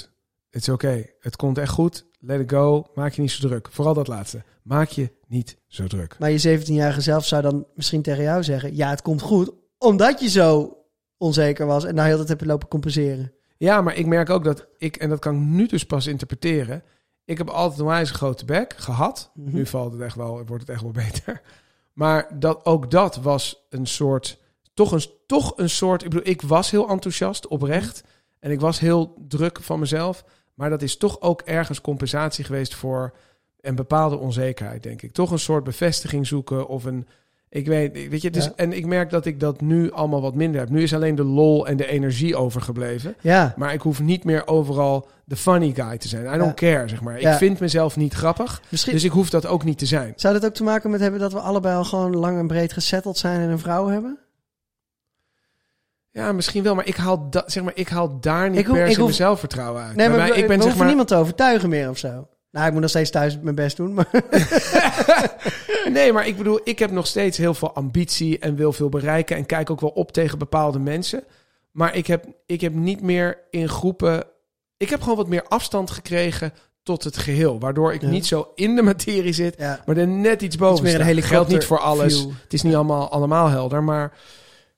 het 0.50 0.62
is 0.62 0.70
oké. 0.70 1.06
Het 1.20 1.36
komt 1.36 1.58
echt 1.58 1.72
goed. 1.72 2.06
Let 2.20 2.39
it 2.39 2.52
go. 2.52 2.86
Maak 2.96 3.13
je 3.13 3.22
niet 3.22 3.32
zo 3.32 3.48
druk. 3.48 3.68
Vooral 3.72 3.94
dat 3.94 4.08
laatste. 4.08 4.44
Maak 4.63 4.89
je 4.89 5.12
niet 5.28 5.58
zo 5.68 5.88
druk. 5.88 6.15
Maar 6.20 6.32
je 6.32 6.60
17-jarige 6.60 7.02
zelf 7.02 7.26
zou 7.26 7.41
dan 7.41 7.65
misschien 7.76 8.02
tegen 8.02 8.24
jou 8.24 8.44
zeggen: 8.44 8.76
Ja, 8.76 8.89
het 8.89 9.02
komt 9.02 9.22
goed. 9.22 9.52
Omdat 9.78 10.20
je 10.22 10.30
zo 10.30 10.78
onzeker 11.17 11.65
was. 11.65 11.84
En 11.84 11.95
nou 11.95 12.08
heel 12.08 12.17
dat 12.17 12.28
heb 12.28 12.39
je 12.39 12.45
lopen 12.45 12.67
compenseren. 12.67 13.34
Ja, 13.58 13.82
maar 13.82 13.95
ik 13.95 14.06
merk 14.06 14.30
ook 14.30 14.43
dat 14.43 14.67
ik, 14.78 14.97
en 14.97 15.10
dat 15.10 15.19
kan 15.19 15.36
ik 15.36 15.41
nu 15.41 15.67
dus 15.67 15.86
pas 15.86 16.08
interpreteren. 16.08 16.84
Ik 17.25 17.38
heb 17.38 17.49
altijd 17.49 17.80
een 17.80 17.86
wijze 17.86 18.13
grote 18.13 18.45
bek 18.45 18.73
gehad. 18.78 19.32
Mhm. 19.34 19.56
Nu 19.56 19.65
valt 19.65 19.91
het 19.91 20.01
echt 20.01 20.15
wel, 20.15 20.45
wordt 20.45 20.62
het 20.62 20.69
echt 20.69 20.82
wel 20.82 20.91
beter. 21.06 21.41
Maar 21.93 22.39
dat, 22.39 22.65
ook 22.65 22.91
dat 22.91 23.15
was 23.15 23.65
een 23.69 23.88
soort, 23.88 24.39
toch 24.73 24.91
een, 24.91 25.06
toch 25.25 25.54
een 25.56 25.69
soort, 25.69 26.04
ik 26.04 26.10
bedoel, 26.10 26.28
ik 26.28 26.41
was 26.41 26.71
heel 26.71 26.89
enthousiast, 26.89 27.47
oprecht. 27.47 28.04
En 28.39 28.51
ik 28.51 28.60
was 28.60 28.80
heel 28.80 29.25
druk 29.28 29.62
van 29.62 29.80
mezelf. 29.80 30.25
Maar 30.54 30.69
dat 30.69 30.82
is 30.82 30.97
toch 30.97 31.21
ook 31.21 31.41
ergens 31.41 31.82
compensatie 31.82 32.43
geweest 32.43 32.75
voor 32.75 33.15
een 33.62 33.75
bepaalde 33.75 34.17
onzekerheid, 34.17 34.84
denk 34.84 35.01
ik. 35.01 35.13
Toch 35.13 35.32
een 35.32 35.39
soort 35.39 35.63
bevestiging 35.63 36.28
zoeken 36.28 36.67
of 36.67 36.84
een, 36.84 37.08
Ik 37.49 37.67
weet, 37.67 38.10
weet 38.10 38.21
je, 38.21 38.29
dus, 38.29 38.45
Ja. 38.45 38.51
en 38.55 38.73
ik 38.73 38.86
merk 38.86 39.10
dat 39.10 39.25
ik 39.25 39.39
dat 39.39 39.62
nu 39.62 39.91
allemaal 39.91 40.21
wat 40.21 40.36
minder 40.36 40.60
heb. 40.60 40.69
Nu 40.69 40.84
is 40.84 40.93
alleen 40.93 41.15
de 41.15 41.23
lol 41.23 41.67
en 41.67 41.77
de 41.77 41.88
energie 41.88 42.36
overgebleven. 42.36 43.15
Ja, 43.21 43.53
Maar 43.58 43.73
ik 43.73 43.81
hoef 43.81 43.99
niet 44.01 44.23
meer 44.23 44.47
overal 44.47 45.08
de 45.25 45.36
funny 45.36 45.71
guy 45.75 45.97
te 45.97 46.08
zijn. 46.08 46.34
I 46.34 46.38
don't 46.38 46.53
care, 46.53 46.88
zeg 46.88 47.01
maar. 47.01 47.19
Ik 47.19 47.27
vind 47.34 47.60
mezelf 47.60 47.95
niet 47.97 48.13
grappig, 48.13 48.62
misschien 48.69 48.93
dus 48.93 49.03
ik 49.03 49.12
hoef 49.12 49.29
dat 49.29 49.45
ook 49.45 49.63
niet 49.63 49.77
te 49.77 49.86
zijn. 49.86 50.13
zou 50.15 50.34
dat 50.34 50.45
ook 50.45 50.53
te 50.53 50.63
maken 50.63 50.89
met 50.89 50.99
hebben 50.99 51.19
dat 51.19 51.34
we 51.34 51.39
allebei 51.39 51.75
al 51.75 51.84
gewoon 51.84 52.15
lang 52.15 52.38
en 52.39 52.47
breed 52.47 52.73
gesetteld 52.73 53.17
zijn 53.17 53.39
en 53.39 53.49
een 53.49 53.60
vrouw 53.60 53.88
hebben? 53.88 54.19
Ja, 56.12 56.31
misschien 56.31 56.63
wel, 56.63 56.75
maar 56.75 56.88
ik 56.88 56.95
haal, 56.95 57.29
da, 57.29 57.43
zeg 57.45 57.63
maar, 57.63 57.73
ik 57.75 57.88
haal 57.88 58.19
daar 58.19 58.49
niet 58.49 58.60
Ik 58.60 58.65
hoef- 58.65 58.75
per 58.75 58.86
ik 58.86 58.89
se 58.91 58.95
hoef- 58.99 59.05
mijn 59.05 59.17
zelfvertrouwen 59.21 59.84
uit. 59.84 59.95
Nee, 59.95 60.10
maar 60.10 60.27
ik 60.27 60.34
ben 60.34 60.41
we 60.43 60.47
zeg 60.53 60.58
hoeven 60.62 60.77
maar, 60.77 60.88
niemand 60.88 61.08
te 61.08 61.15
overtuigen 61.15 61.69
meer 61.69 61.89
of 61.89 61.97
zo. 61.97 62.27
Nou, 62.56 62.68
ik 62.68 62.72
moet 62.74 62.82
nog 62.82 62.89
steeds 62.89 63.10
thuis 63.10 63.39
mijn 63.41 63.56
best 63.56 63.78
doen, 63.78 63.94
maar... 63.94 64.08
Nee, 65.91 66.13
maar 66.13 66.28
ik 66.28 66.38
bedoel, 66.38 66.60
ik 66.63 66.80
heb 66.80 66.91
nog 66.91 67.08
steeds 67.08 67.38
heel 67.38 67.54
veel 67.54 67.74
ambitie 67.74 68.39
en 68.39 68.56
wil 68.56 68.72
veel 68.74 68.89
bereiken 68.89 69.36
en 69.38 69.46
kijk 69.46 69.70
ook 69.70 69.82
wel 69.82 69.89
op 69.89 70.12
tegen 70.12 70.38
bepaalde 70.38 70.80
mensen. 70.80 71.24
Maar 71.72 71.96
ik 71.96 72.08
heb, 72.08 72.26
ik 72.46 72.62
heb 72.62 72.74
niet 72.74 73.02
meer 73.02 73.38
in 73.50 73.70
groepen. 73.70 74.24
Ik 74.78 74.89
heb 74.89 75.02
gewoon 75.02 75.18
wat 75.18 75.28
meer 75.28 75.44
afstand 75.48 75.91
gekregen 75.91 76.54
tot 76.84 77.04
het 77.04 77.18
geheel. 77.18 77.60
Waardoor 77.60 77.94
ik 77.94 78.02
Ja. 78.02 78.08
niet 78.10 78.26
zo 78.26 78.52
in 78.56 78.76
de 78.76 78.82
materie 78.82 79.34
zit, 79.34 79.56
Ja, 79.58 79.80
maar 79.86 79.98
er 79.98 80.08
net 80.08 80.41
iets 80.41 80.56
boven 80.58 80.84
meer 80.84 80.96
een 81.00 81.02
helikopter 81.06 81.36
Geldt 81.38 81.52
niet 81.52 81.65
voor 81.65 81.80
alles. 81.80 82.20
view. 82.20 82.32
Het 82.44 82.54
is 82.54 82.62
niet 82.62 82.76
allemaal, 82.76 83.10
allemaal 83.10 83.48
helder. 83.50 83.84
Maar 83.84 84.12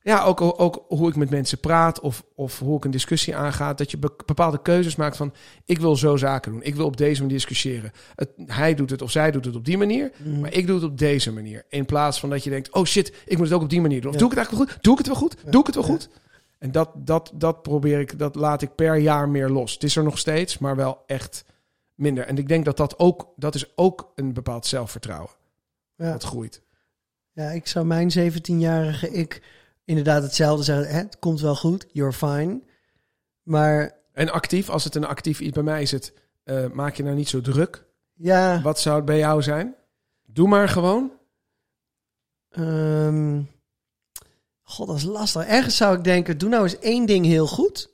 ja, 0.07 0.23
ook, 0.23 0.41
ook 0.41 0.85
hoe 0.87 1.09
ik 1.09 1.15
met 1.15 1.29
mensen 1.29 1.59
praat 1.59 1.99
of, 1.99 2.23
of 2.35 2.59
hoe 2.59 2.77
ik 2.77 2.85
een 2.85 2.91
discussie 2.91 3.35
aanga. 3.35 3.73
Dat 3.73 3.91
je 3.91 3.97
be- 3.97 4.15
bepaalde 4.25 4.61
keuzes 4.61 4.95
maakt 4.95 5.17
van... 5.17 5.33
ik 5.65 5.79
wil 5.79 5.95
zo 5.95 6.17
zaken 6.17 6.51
doen. 6.51 6.63
Ik 6.63 6.75
wil 6.75 6.85
op 6.85 6.97
deze 6.97 7.21
manier 7.21 7.35
discussiëren. 7.35 7.91
Het, 8.15 8.29
hij 8.45 8.75
doet 8.75 8.89
het 8.89 9.01
of 9.01 9.11
zij 9.11 9.31
doet 9.31 9.45
het 9.45 9.55
op 9.55 9.65
die 9.65 9.77
manier. 9.77 10.11
Mhm. 10.17 10.39
Maar 10.39 10.53
ik 10.53 10.67
doe 10.67 10.75
het 10.75 10.85
op 10.85 10.97
deze 10.97 11.33
manier. 11.33 11.65
In 11.69 11.85
plaats 11.85 12.19
van 12.19 12.29
dat 12.29 12.43
je 12.43 12.49
denkt... 12.49 12.71
oh 12.73 12.85
shit, 12.85 13.13
ik 13.25 13.37
moet 13.37 13.45
het 13.47 13.55
ook 13.55 13.61
op 13.61 13.69
die 13.69 13.81
manier 13.81 14.01
doen. 14.01 14.09
Of 14.09 14.13
Ja. 14.15 14.19
doe 14.19 14.31
ik 14.31 14.37
het 14.37 14.45
eigenlijk 14.47 14.69
wel 14.69 14.75
goed? 14.75 14.83
Doe 14.83 14.93
ik 14.93 14.97
het 14.97 15.07
wel 15.07 15.15
goed? 15.15 15.51
Doe 15.51 15.59
ik 15.61 15.65
het 15.65 15.75
wel 15.75 15.83
Ja. 15.85 15.89
goed? 15.91 16.09
En 16.59 16.71
dat, 16.71 16.89
dat, 16.95 17.31
dat 17.33 17.61
probeer 17.61 17.99
ik... 17.99 18.19
dat 18.19 18.35
laat 18.35 18.61
ik 18.61 18.75
per 18.75 18.97
jaar 18.97 19.29
meer 19.29 19.49
los. 19.49 19.73
Het 19.73 19.83
is 19.83 19.95
er 19.95 20.03
nog 20.03 20.17
steeds, 20.17 20.57
maar 20.57 20.75
wel 20.75 21.03
echt 21.05 21.45
minder. 21.95 22.25
En 22.25 22.37
ik 22.37 22.47
denk 22.47 22.65
dat 22.65 22.77
dat 22.77 22.99
ook... 22.99 23.33
dat 23.35 23.55
is 23.55 23.71
ook 23.75 24.11
een 24.15 24.33
bepaald 24.33 24.65
zelfvertrouwen. 24.65 25.31
Ja. 25.95 26.11
Dat 26.11 26.23
groeit. 26.23 26.61
Ja, 27.31 27.49
ik 27.49 27.67
zou 27.67 27.85
mijn 27.85 28.11
17-jarige 28.19 29.11
ik 29.11 29.41
inderdaad 29.87 30.23
hetzelfde 30.23 30.63
zeggen. 30.63 30.87
Hè, 30.87 30.97
het 30.97 31.19
komt 31.19 31.41
wel 31.41 31.55
goed, 31.55 31.85
you're 31.91 32.13
fine. 32.13 32.61
Maar 33.43 33.95
En 34.13 34.29
actief, 34.29 34.69
als 34.69 34.83
het 34.83 34.95
een 34.95 35.05
actief 35.05 35.39
iets 35.39 35.53
bij 35.53 35.63
mij 35.63 35.81
is, 35.81 35.91
het 35.91 36.13
eh, 36.43 36.65
maak 36.71 36.95
je 36.95 37.03
nou 37.03 37.15
niet 37.15 37.29
zo 37.29 37.41
druk. 37.41 37.85
ja, 38.13 38.61
Wat 38.61 38.79
zou 38.79 38.95
het 38.95 39.05
bij 39.05 39.17
jou 39.17 39.41
zijn? 39.41 39.75
Doe 40.25 40.47
maar 40.47 40.69
gewoon. 40.69 41.11
ehm, 42.49 43.41
god, 44.63 44.87
dat 44.87 44.95
is 44.95 45.03
lastig. 45.03 45.45
Ergens 45.45 45.77
zou 45.77 45.97
ik 45.97 46.03
denken, 46.03 46.37
doe 46.37 46.49
nou 46.49 46.63
eens 46.63 46.79
één 46.79 47.05
ding 47.05 47.25
heel 47.25 47.47
goed. 47.47 47.89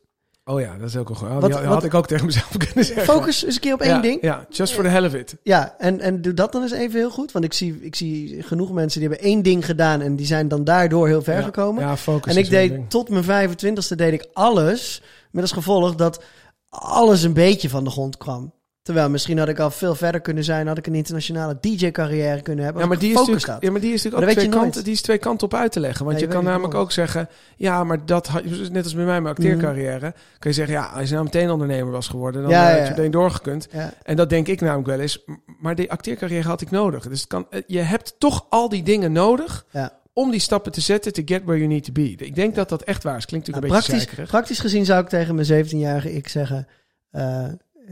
Oh 0.46 0.60
ja, 0.60 0.78
dat 0.78 0.90
is 0.90 0.96
ook 0.98 1.10
een 1.10 1.16
goed. 1.16 1.28
Oh, 1.28 1.40
Wat- 1.40 1.52
had 1.52 1.66
wat- 1.66 1.84
ik 1.84 1.94
ook 1.94 2.08
tegen 2.08 2.26
mezelf 2.26 2.58
kunnen 2.66 2.86
zeggen. 2.86 3.04
Focus 3.04 3.46
eens 3.46 3.56
een 3.56 3.62
keer 3.62 3.74
op 3.74 3.82
één 3.82 3.96
ja, 3.96 4.02
ding. 4.02 4.22
Ja, 4.22 4.46
just 4.50 4.74
for 4.74 4.84
the 4.84 4.90
hell 4.90 5.06
of 5.06 5.14
it. 5.14 5.36
Ja, 5.44 5.76
en, 5.78 6.00
en 6.00 6.22
doe 6.22 6.34
dat 6.34 6.52
dan 6.52 6.62
eens 6.62 6.72
even 6.72 7.00
heel 7.00 7.10
goed. 7.10 7.32
Want 7.32 7.46
ik 7.46 7.54
zie, 7.54 7.80
ik 7.82 7.96
zie 7.96 8.44
genoeg 8.44 8.72
mensen 8.72 9.00
die 9.00 9.10
hebben 9.10 9.28
één 9.28 9.42
ding 9.42 9.66
gedaan 9.66 10.02
en 10.02 10.16
die 10.16 10.26
zijn 10.26 10.48
dan 10.48 10.64
daardoor 10.64 11.08
heel 11.08 11.22
ver 11.22 11.38
Ja, 11.38 11.42
gekomen. 11.42 11.84
Ja, 11.84 11.98
focus 11.98 12.32
en 12.36 12.44
ik 12.44 12.50
wel 12.50 12.68
deed 12.68 12.90
tot 12.90 13.10
mijn 13.10 13.50
25ste 13.50 13.96
deed 13.96 14.14
ik 14.14 14.28
alles. 14.34 15.02
Met 15.32 15.42
als 15.42 15.52
gevolg 15.52 15.96
dat 15.96 16.24
alles 16.70 17.24
een 17.24 17.34
beetje 17.34 17.70
van 17.70 17.84
de 17.84 17.90
grond 17.90 18.18
kwam. 18.18 18.54
Terwijl 18.84 19.10
misschien 19.10 19.38
had 19.38 19.48
ik 19.50 19.60
al 19.60 19.72
veel 19.72 19.96
verder 19.96 20.22
kunnen 20.22 20.44
zijn. 20.44 20.68
Had 20.68 20.78
ik 20.78 20.88
een 20.88 20.96
internationale 20.96 21.58
DJ-carrière 21.62 22.42
kunnen 22.42 22.64
hebben. 22.64 22.82
Ja, 22.82 22.88
maar 22.88 23.00
die 23.00 23.10
is 23.12 23.16
natuurlijk, 23.16 23.46
had. 23.46 23.62
ja, 23.62 23.72
maar 23.72 23.82
die 23.82 23.94
is 23.94 24.04
natuurlijk 24.04 24.32
ook 24.32 24.38
twee 24.38 24.50
kanten, 24.50 24.84
die 24.84 24.94
is 24.94 25.02
twee 25.02 25.18
kanten 25.18 25.48
op 25.48 25.54
uit 25.54 25.72
te 25.72 25.80
leggen. 25.80 26.06
Want 26.06 26.18
Nee, 26.18 26.26
je 26.28 26.32
je 26.32 26.36
kan 26.36 26.44
namelijk 26.52 26.74
ook 26.74 26.92
zeggen, 26.92 27.30
ja, 27.58 27.84
maar 27.84 28.06
dat 28.06 28.28
had, 28.28 28.44
net 28.72 28.84
als 28.84 28.96
bij 28.96 29.06
mij 29.06 29.22
mijn 29.22 29.36
acteercarrière, 29.36 30.14
kan 30.40 30.52
je 30.52 30.54
zeggen, 30.54 30.76
ja, 30.76 30.86
als 30.86 31.08
je 31.08 31.14
nou 31.14 31.24
meteen 31.26 31.50
ondernemer 31.50 31.92
was 31.92 32.08
geworden, 32.08 32.42
dan 32.42 32.52
Ja, 32.52 32.62
eh, 32.64 32.68
had 32.68 32.78
je 32.78 32.84
ja. 32.84 32.90
meteen 32.90 33.12
doorgekund. 33.12 33.68
Ja, 33.72 33.94
En 34.04 34.16
dat 34.16 34.30
denk 34.30 34.48
ik 34.48 34.62
namelijk 34.62 34.88
wel 34.88 35.00
eens. 35.00 35.24
Maar 35.60 35.76
die 35.76 35.92
acteercarrière 35.92 36.48
had 36.48 36.62
ik 36.62 36.72
nodig. 36.72 37.08
Dus 37.08 37.20
het 37.20 37.30
kan, 37.30 37.46
eh, 37.50 37.62
je 37.68 37.80
hebt 37.80 38.16
toch 38.18 38.46
al 38.50 38.70
die 38.70 38.84
dingen 38.84 39.12
nodig 39.12 39.66
om 40.14 40.32
die 40.32 40.40
stappen 40.40 40.72
te 40.72 40.82
zetten 40.82 41.14
to 41.14 41.22
get 41.26 41.42
where 41.44 41.58
you 41.60 41.68
need 41.72 41.84
to 41.84 41.92
be. 41.92 42.16
Ik 42.18 42.36
denk 42.36 42.56
dat 42.56 42.70
dat 42.70 42.82
echt 42.82 43.04
waar 43.04 43.18
is. 43.18 43.26
Klinkt 43.26 43.48
Nou, 43.48 43.62
natuurlijk 43.62 43.84
een 43.88 43.92
beetje 43.92 44.04
praktisch, 44.04 44.04
zeikerig. 44.04 44.30
praktisch 44.30 44.60
gezien 44.60 44.86
zou 44.86 45.02
ik 45.04 45.10
tegen 45.10 45.36
mijn 45.36 45.66
17-jarige 45.66 46.14
ik 46.14 46.28
zeggen... 46.28 46.68
eh, 47.12 47.46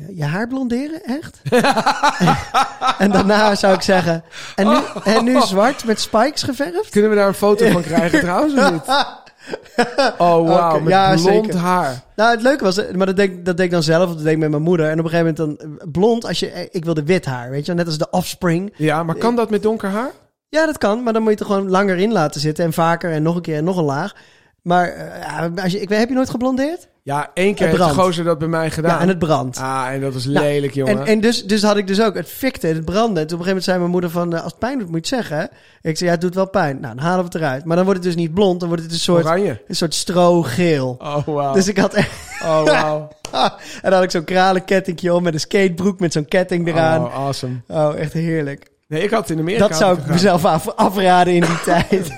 je 0.10 0.24
haar 0.24 0.48
blonderen, 0.48 1.04
echt? 1.04 1.42
en 3.04 3.12
daarna 3.12 3.56
zou 3.56 3.74
ik 3.74 3.82
zeggen... 3.82 4.24
En 4.56 4.68
nu, 4.68 4.78
en 5.04 5.24
nu 5.24 5.42
zwart 5.42 5.86
met 5.86 6.00
spikes 6.00 6.44
geverfd? 6.44 6.90
Kunnen 6.90 7.10
we 7.10 7.16
daar 7.16 7.28
een 7.28 7.34
foto 7.34 7.70
van 7.70 7.82
krijgen 7.82 8.20
trouwens 8.30 8.54
of 8.54 8.72
niet? 8.72 8.86
Oh, 10.18 10.48
wauw, 10.48 10.80
met 10.80 10.90
ja, 10.90 11.16
blond 11.16 11.46
zeker. 11.46 11.60
haar. 11.60 12.04
Nou, 12.16 12.32
het 12.32 12.42
leuke 12.42 12.64
was, 12.64 12.92
maar 12.92 13.06
dat 13.06 13.16
deed, 13.16 13.46
dat 13.46 13.58
deed 13.58 13.66
ik 13.66 13.72
dan 13.72 13.84
zelf, 13.84 14.10
of 14.10 14.16
dat 14.16 14.24
deed 14.24 14.34
ik 14.34 14.40
met 14.40 14.50
mijn 14.50 14.62
moeder. 14.62 14.86
En 14.90 15.00
op 15.00 15.06
een 15.06 15.12
gegeven 15.12 15.36
moment 15.36 15.60
dan 15.60 15.78
eh, 15.80 15.88
blond, 15.92 16.26
als 16.26 16.40
je, 16.40 16.50
eh, 16.50 16.68
ik 16.72 16.86
wilde 16.86 17.04
wit 17.04 17.26
haar, 17.26 17.50
weet 17.50 17.66
je, 17.66 17.74
net 17.74 17.86
als 17.86 17.98
de 17.98 18.10
offspring. 18.10 18.74
Ja, 18.76 19.04
maar 19.04 19.16
kan 19.16 19.36
dat 19.36 19.50
met 19.50 19.64
donker 19.64 19.90
haar? 19.90 20.12
Ja, 20.50 20.66
dat 20.66 20.78
kan, 20.78 21.04
maar 21.04 21.14
dan 21.14 21.22
moet 21.22 21.32
je 21.32 21.38
het 21.38 21.48
er 21.48 21.56
gewoon 21.56 21.72
langer 21.72 21.98
in 21.98 22.12
laten 22.12 22.42
zitten 22.42 22.66
en 22.66 22.74
vaker 22.74 23.12
en 23.12 23.24
nog 23.24 23.36
een 23.36 23.42
keer 23.42 23.58
en 23.58 23.64
nog 23.64 23.78
een 23.78 23.84
laag. 23.84 24.14
Maar 24.62 24.88
eh, 24.88 25.22
ja, 25.22 25.52
als 25.64 25.72
je, 25.72 25.80
ik, 25.80 25.90
heb 25.90 26.10
je 26.10 26.16
nooit 26.16 26.30
geblondeerd? 26.30 26.88
Ja, 27.04 27.32
één 27.34 27.56
keer 27.56 27.68
heeft 27.68 27.78
de 27.78 27.84
gozer 27.84 28.24
dat 28.24 28.38
bij 28.38 28.48
mij 28.48 28.72
gedaan. 28.72 28.96
Ja, 28.96 29.02
en 29.02 29.08
het 29.08 29.20
brandt. 29.20 29.58
Ah, 29.58 29.88
en 29.92 30.02
dat 30.02 30.14
was 30.14 30.26
Nou, 30.26 30.46
lelijk, 30.46 30.74
jongen. 30.74 31.00
En, 31.00 31.06
en 31.06 31.20
dus, 31.20 31.46
dus 31.46 31.64
had 31.64 31.78
ik 31.78 31.88
dus 31.88 32.02
ook, 32.02 32.16
het 32.16 32.30
fikte, 32.30 32.68
het 32.68 32.86
brandde. 32.86 33.20
En 33.20 33.28
toen 33.28 33.40
op 33.40 33.46
een 33.46 33.48
gegeven 33.48 33.48
moment 33.48 33.64
zei 33.64 33.78
mijn 33.78 33.92
moeder 33.92 34.10
van, 34.10 34.34
eh, 34.34 34.44
als 34.44 34.52
het 34.52 34.60
pijn 34.60 34.80
doet, 34.80 34.90
moet 34.90 35.08
je 35.08 35.16
het 35.16 35.26
zeggen. 35.26 35.50
Ik 35.82 35.98
zei, 35.98 36.10
ja, 36.10 36.16
het 36.16 36.22
doet 36.22 36.36
wel 36.36 36.50
pijn. 36.50 36.80
Nou, 36.80 36.96
dan 36.96 37.04
halen 37.04 37.20
we 37.20 37.26
het 37.26 37.36
eruit. 37.36 37.66
Maar 37.66 37.76
dan 37.76 37.86
wordt 37.86 38.04
het 38.04 38.14
dus 38.14 38.22
niet 38.22 38.34
blond, 38.34 38.60
dan 38.60 38.70
wordt 38.70 38.84
het 38.84 38.92
een 38.94 39.00
soort, 39.00 39.26
Oranje. 39.26 39.62
een 39.68 39.76
soort 39.76 39.94
strogeel. 39.94 40.96
Oh, 41.00 41.26
wauw. 41.26 41.54
Dus 41.54 41.68
ik 41.68 41.78
had 41.78 41.94
echt, 41.94 42.12
Oh, 42.44 42.64
wauw. 42.64 43.10
en 43.82 43.82
dan 43.82 43.94
had 43.94 44.04
ik 44.04 44.12
zo'n 44.12 44.24
kralenkettingje 44.24 45.14
om 45.14 45.24
met 45.24 45.34
een 45.34 45.40
skatebroek 45.40 46.00
met 46.00 46.14
zo'n 46.14 46.26
ketting 46.26 46.68
eraan. 46.68 47.04
Oh, 47.06 47.16
awesome. 47.16 47.62
Oh, 47.68 47.96
echt 47.96 48.14
heerlijk. 48.14 48.70
Nee, 48.88 49.04
ik 49.04 49.10
had 49.10 49.20
het 49.20 49.30
in 49.30 49.40
Amerika 49.40 49.68
Dat 49.68 49.78
zou 49.78 49.98
ik 49.98 50.06
mezelf 50.06 50.46
af, 50.46 50.68
afraden 50.76 51.34
in 51.34 51.42
die 51.42 51.62
tijd. 51.90 52.12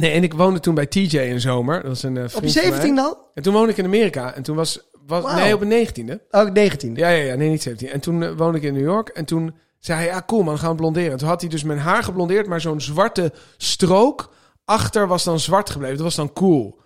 Nee, 0.00 0.10
en 0.10 0.22
ik 0.22 0.34
woonde 0.34 0.60
toen 0.60 0.74
bij 0.74 0.86
TJ 0.86 1.18
in 1.18 1.40
zomer. 1.40 1.74
Dat 1.74 1.88
was 1.88 2.02
een 2.02 2.16
eh, 2.16 2.22
Op 2.22 2.28
je 2.28 2.32
van 2.32 2.42
mij. 2.42 2.50
17 2.50 2.98
al? 2.98 3.30
En 3.34 3.42
toen 3.42 3.52
woonde 3.52 3.70
ik 3.70 3.76
in 3.76 3.84
Amerika. 3.84 4.34
En 4.34 4.42
toen 4.42 4.56
was... 4.56 4.90
was. 5.06 5.34
Nee, 5.34 5.52
op 5.52 5.58
mijn 5.58 5.72
negentiende. 5.72 6.20
Oh, 6.30 6.50
19. 6.50 6.94
Ja, 6.94 7.08
ja, 7.08 7.24
ja. 7.24 7.34
Nee, 7.34 7.48
niet 7.48 7.62
17. 7.62 7.88
En 7.88 8.00
toen 8.00 8.22
eh, 8.22 8.30
woonde 8.36 8.58
ik 8.58 8.64
in 8.64 8.72
New 8.72 8.82
York. 8.82 9.08
En 9.08 9.24
toen 9.24 9.54
zei 9.78 9.98
hij, 9.98 10.06
ja, 10.06 10.22
cool 10.26 10.42
man, 10.42 10.58
gaan 10.58 10.70
we 10.70 10.76
blonderen. 10.76 11.12
En 11.12 11.18
toen 11.18 11.28
had 11.28 11.40
hij 11.40 11.50
dus 11.50 11.62
mijn 11.62 11.78
haar 11.78 12.02
geblondeerd, 12.02 12.46
maar 12.46 12.60
zo'n 12.60 12.80
zwarte 12.80 13.32
strook 13.56 14.32
achter 14.64 15.06
was 15.06 15.24
dan 15.24 15.40
zwart 15.40 15.70
gebleven. 15.70 15.96
Dat 15.96 16.04
was 16.04 16.14
dan 16.14 16.32
cool. 16.32 16.78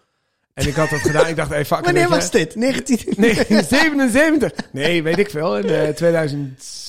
En 0.54 0.66
ik 0.66 0.74
had 0.74 0.90
dat 0.90 1.00
gedaan. 1.00 1.26
Ik 1.26 1.36
dacht, 1.36 1.50
hey, 1.50 1.64
fuck. 1.64 1.84
Wanneer 1.84 2.08
was 2.08 2.30
dit? 2.30 2.54
19? 2.54 3.14
1977. 3.16 4.52
Nee, 4.72 5.02
weet 5.02 5.18
ik 5.18 5.30
veel. 5.30 5.58
In 5.58 5.68
eh, 5.68 5.88
2000. 5.88 6.82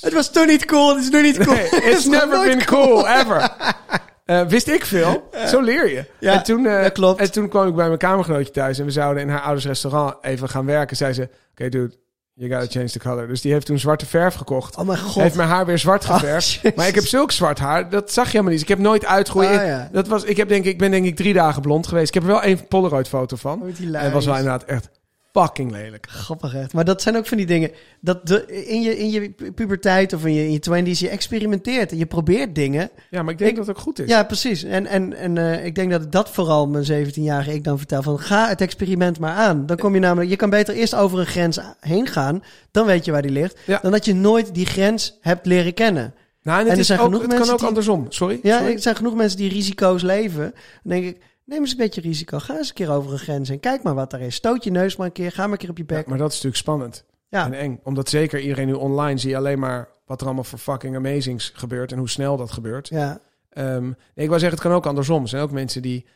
Het 0.00 0.12
was 0.12 0.30
toen 0.32 0.46
niet 0.46 0.64
cool, 0.64 0.94
het 0.94 1.04
is 1.04 1.10
nu 1.10 1.22
niet 1.22 1.38
cool. 1.38 1.56
Nee, 1.56 1.68
it's 1.92 2.04
never 2.04 2.42
been 2.42 2.64
cool, 2.64 3.08
ever. 3.08 3.50
Eh, 4.28 4.42
wist 4.46 4.68
ik 4.68 4.84
veel. 4.84 5.28
Zo 5.52 5.60
leer 5.60 5.90
je. 5.90 6.04
Ja, 6.20 6.32
en, 6.32 6.42
toen, 6.42 6.66
eh, 6.66 6.90
klopt. 6.90 7.20
en 7.20 7.32
toen 7.32 7.48
kwam 7.48 7.68
ik 7.68 7.74
bij 7.74 7.86
mijn 7.86 7.98
kamergenootje 7.98 8.52
thuis. 8.52 8.78
En 8.78 8.84
we 8.84 8.90
zouden 8.90 9.22
in 9.22 9.28
haar 9.28 9.40
ouders 9.40 9.66
restaurant 9.66 10.14
even 10.20 10.48
gaan 10.48 10.66
werken. 10.66 10.96
Zei 10.96 11.12
ze, 11.12 11.28
oké 11.50 11.68
dude, 11.68 11.94
you 12.34 12.50
gotta 12.50 12.66
change 12.70 12.90
the 12.90 12.98
color. 12.98 13.26
Dus 13.28 13.40
die 13.40 13.52
heeft 13.52 13.66
toen 13.66 13.78
zwarte 13.78 14.06
verf 14.06 14.34
gekocht. 14.34 14.76
Oh 14.76 14.86
mijn 14.86 14.98
god. 14.98 15.22
Heeft 15.22 15.34
mijn 15.34 15.48
haar 15.48 15.66
weer 15.66 15.78
zwart 15.78 16.04
Oh, 16.04 16.14
geverfd. 16.14 16.76
maar 16.76 16.88
ik 16.88 16.94
heb 16.94 17.06
zulk 17.06 17.32
zwart 17.32 17.58
haar, 17.58 17.90
dat 17.90 18.12
zag 18.12 18.24
je 18.24 18.30
helemaal 18.30 18.52
niet. 18.52 18.60
Dus 18.60 18.70
ik 18.70 18.76
heb 18.76 18.86
nooit 18.86 19.04
uitgroeien. 19.06 19.60
Ah, 19.60 19.66
ja. 19.66 19.88
Dat 19.92 20.08
was, 20.08 20.24
ik, 20.24 20.36
heb 20.36 20.48
denk, 20.48 20.64
ik 20.64 20.78
ben 20.78 20.90
denk 20.90 21.06
ik 21.06 21.16
drie 21.16 21.32
dagen 21.34 21.62
blond 21.62 21.86
geweest. 21.86 22.08
Ik 22.08 22.14
heb 22.14 22.22
er 22.22 22.28
wel 22.28 22.42
één 22.42 22.66
Polaroid 22.66 23.08
foto 23.08 23.36
van. 23.36 23.62
Ooit 23.62 23.78
En 23.92 24.12
was 24.12 24.24
wel 24.24 24.36
inderdaad 24.36 24.64
echt 24.64 24.88
fucking 25.32 25.70
lelijk. 25.70 26.06
Grappig 26.10 26.54
echt. 26.54 26.72
Maar 26.72 26.84
dat 26.84 27.02
zijn 27.02 27.16
ook 27.16 27.26
van 27.26 27.36
die 27.36 27.46
dingen. 27.46 27.70
Dat 28.00 28.26
de, 28.26 28.64
in, 28.66 28.82
je, 28.82 28.98
in 28.98 29.10
je 29.10 29.30
pu- 29.30 29.52
puberteit 29.52 30.12
of 30.12 30.24
in 30.26 30.32
je, 30.34 30.44
in 30.44 30.52
je 30.52 30.58
twenties, 30.58 30.98
je 31.00 31.08
experimenteert 31.08 31.90
en 31.90 31.98
je 31.98 32.06
probeert 32.06 32.54
dingen. 32.54 32.90
Ja, 33.10 33.22
maar 33.22 33.32
ik 33.32 33.38
denk 33.38 33.50
Ik- 33.50 33.56
dat 33.56 33.66
het 33.66 33.76
ook 33.76 33.82
goed 33.82 33.98
is. 33.98 34.08
Ja, 34.08 34.22
precies. 34.24 34.62
En, 34.62 34.86
en, 34.86 35.14
en 35.16 35.38
eh, 35.38 35.64
ik 35.64 35.74
denk 35.74 35.90
dat 35.90 36.12
dat 36.12 36.30
vooral 36.30 36.68
mijn 36.68 36.84
17-jarige 37.06 37.52
ik 37.54 37.64
dan 37.64 37.78
vertel. 37.78 38.02
Van 38.02 38.20
ga 38.20 38.48
het 38.48 38.60
experiment 38.60 39.18
maar 39.18 39.34
aan. 39.34 39.66
Dan 39.66 39.76
kom 39.76 39.94
je 39.94 40.00
namelijk, 40.00 40.30
je 40.30 40.36
kan 40.36 40.50
beter 40.50 40.74
eerst 40.74 40.94
over 40.94 41.18
een 41.18 41.26
grens 41.26 41.58
heen 41.80 42.06
gaan. 42.06 42.42
Dan 42.70 42.86
weet 42.86 43.04
je 43.04 43.10
waar 43.12 43.22
die 43.22 43.30
ligt. 43.30 43.58
Ja. 43.66 43.78
Dan 43.82 43.90
dat 43.92 44.04
je 44.04 44.14
nooit 44.14 44.54
die 44.54 44.66
grens 44.66 45.18
hebt 45.20 45.46
leren 45.46 45.74
kennen. 45.74 46.14
Nou, 46.42 46.58
en 46.60 46.64
En 46.64 46.68
het, 46.70 46.74
er 46.74 46.78
is 46.80 46.86
zijn 46.86 46.98
ook, 46.98 47.04
genoeg 47.06 47.22
het 47.22 47.34
kan 47.40 47.50
ook 47.50 47.58
die- 47.58 47.66
andersom. 47.66 48.06
Sorry. 48.08 48.38
Ja, 48.42 48.58
Sorry. 48.58 48.72
er 48.72 48.80
zijn 48.80 48.96
genoeg 48.96 49.14
mensen 49.14 49.38
die 49.38 49.48
risico's 49.50 50.02
leven. 50.02 50.42
Dan 50.82 50.92
denk 50.92 51.04
ik, 51.04 51.18
neem 51.48 51.60
eens 51.60 51.70
een 51.70 51.76
beetje 51.76 52.00
risico. 52.00 52.38
Ga 52.38 52.56
eens 52.56 52.68
een 52.68 52.74
keer 52.74 52.90
over 52.90 53.12
een 53.12 53.18
grens 53.18 53.48
heen. 53.48 53.60
Kijk 53.60 53.82
maar 53.82 53.94
wat 53.94 54.12
er 54.12 54.20
is. 54.20 54.34
Stoot 54.34 54.64
je 54.64 54.70
neus 54.70 54.96
maar 54.96 55.06
een 55.06 55.12
keer. 55.12 55.32
Ga 55.32 55.42
maar 55.42 55.52
een 55.52 55.58
keer 55.58 55.70
op 55.70 55.76
je 55.78 55.84
Ja, 55.86 55.94
bek. 55.96 56.06
maar 56.06 56.18
dat 56.18 56.28
is 56.28 56.34
natuurlijk 56.34 56.62
spannend. 56.62 57.04
Ja, 57.28 57.44
En 57.44 57.52
eng. 57.52 57.80
Omdat 57.82 58.08
zeker 58.08 58.40
iedereen 58.40 58.66
nu 58.66 58.72
online 58.72 59.18
zie 59.18 59.30
je 59.30 59.36
alleen 59.36 59.58
maar 59.58 59.88
wat 60.06 60.20
er 60.20 60.26
allemaal 60.26 60.44
voor 60.44 60.58
fucking 60.58 60.96
amazings 60.96 61.52
gebeurt 61.54 61.92
en 61.92 61.98
hoe 61.98 62.08
snel 62.08 62.36
dat 62.36 62.50
gebeurt. 62.50 62.88
ja. 62.88 63.20
Ehm, 63.48 63.82
nee, 63.84 63.94
ik 64.14 64.28
wil 64.28 64.38
zeggen, 64.38 64.50
het 64.50 64.60
kan 64.60 64.72
ook 64.72 64.86
andersom. 64.86 65.22
Er 65.22 65.28
zijn 65.28 65.42
ook 65.42 65.50
mensen 65.50 65.82
die, 65.82 66.06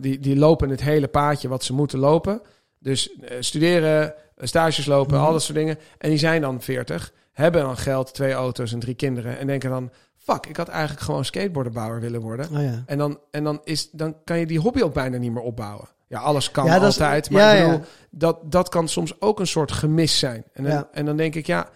die, 0.00 0.18
die 0.18 0.36
lopen 0.36 0.68
het 0.70 0.82
hele 0.82 1.08
paadje 1.08 1.48
wat 1.48 1.64
ze 1.64 1.72
moeten 1.72 1.98
lopen. 1.98 2.40
Dus 2.78 3.12
eh, 3.20 3.36
studeren, 3.40 4.14
eh, 4.36 4.46
stages 4.46 4.86
lopen, 4.86 5.16
Mhm. 5.16 5.24
al 5.24 5.32
dat 5.32 5.42
soort 5.42 5.58
dingen. 5.58 5.78
En 5.98 6.08
die 6.10 6.18
zijn 6.18 6.40
dan 6.40 6.62
40, 6.62 7.12
hebben 7.32 7.62
dan 7.62 7.76
geld, 7.76 8.14
twee 8.14 8.32
auto's 8.32 8.72
en 8.72 8.78
drie 8.78 8.94
kinderen. 8.94 9.38
En 9.38 9.46
denken 9.46 9.70
dan, 9.70 9.90
fuck, 10.32 10.46
ik 10.46 10.56
had 10.56 10.68
eigenlijk 10.68 11.00
gewoon 11.00 11.24
skateboarderbouwer 11.24 12.00
willen 12.00 12.20
worden. 12.20 12.48
Oh 12.56 12.62
ja. 12.62 12.82
En, 12.86 12.98
dan, 12.98 13.18
en 13.30 13.44
dan, 13.44 13.60
is, 13.64 13.90
dan 13.90 14.16
kan 14.24 14.38
je 14.38 14.46
die 14.46 14.60
hobby 14.60 14.82
ook 14.82 14.94
bijna 14.94 15.16
niet 15.16 15.32
meer 15.32 15.42
opbouwen. 15.42 15.88
Ja, 16.08 16.18
alles 16.20 16.50
kan 16.50 16.64
Ja, 16.66 16.78
dat 16.78 16.88
is- 16.92 17.00
altijd. 17.00 17.30
maar 17.30 17.42
ja, 17.42 17.52
ik 17.52 17.64
bedoel, 17.64 17.78
ja. 17.78 17.84
dat, 18.10 18.38
dat 18.52 18.68
kan 18.68 18.88
soms 18.88 19.20
ook 19.20 19.40
een 19.40 19.46
soort 19.46 19.72
gemis 19.72 20.18
zijn. 20.18 20.44
En 20.52 20.64
dan, 20.64 20.86
en 20.92 21.04
dan 21.04 21.16
denk 21.16 21.34
ik, 21.34 21.46
ja, 21.46 21.68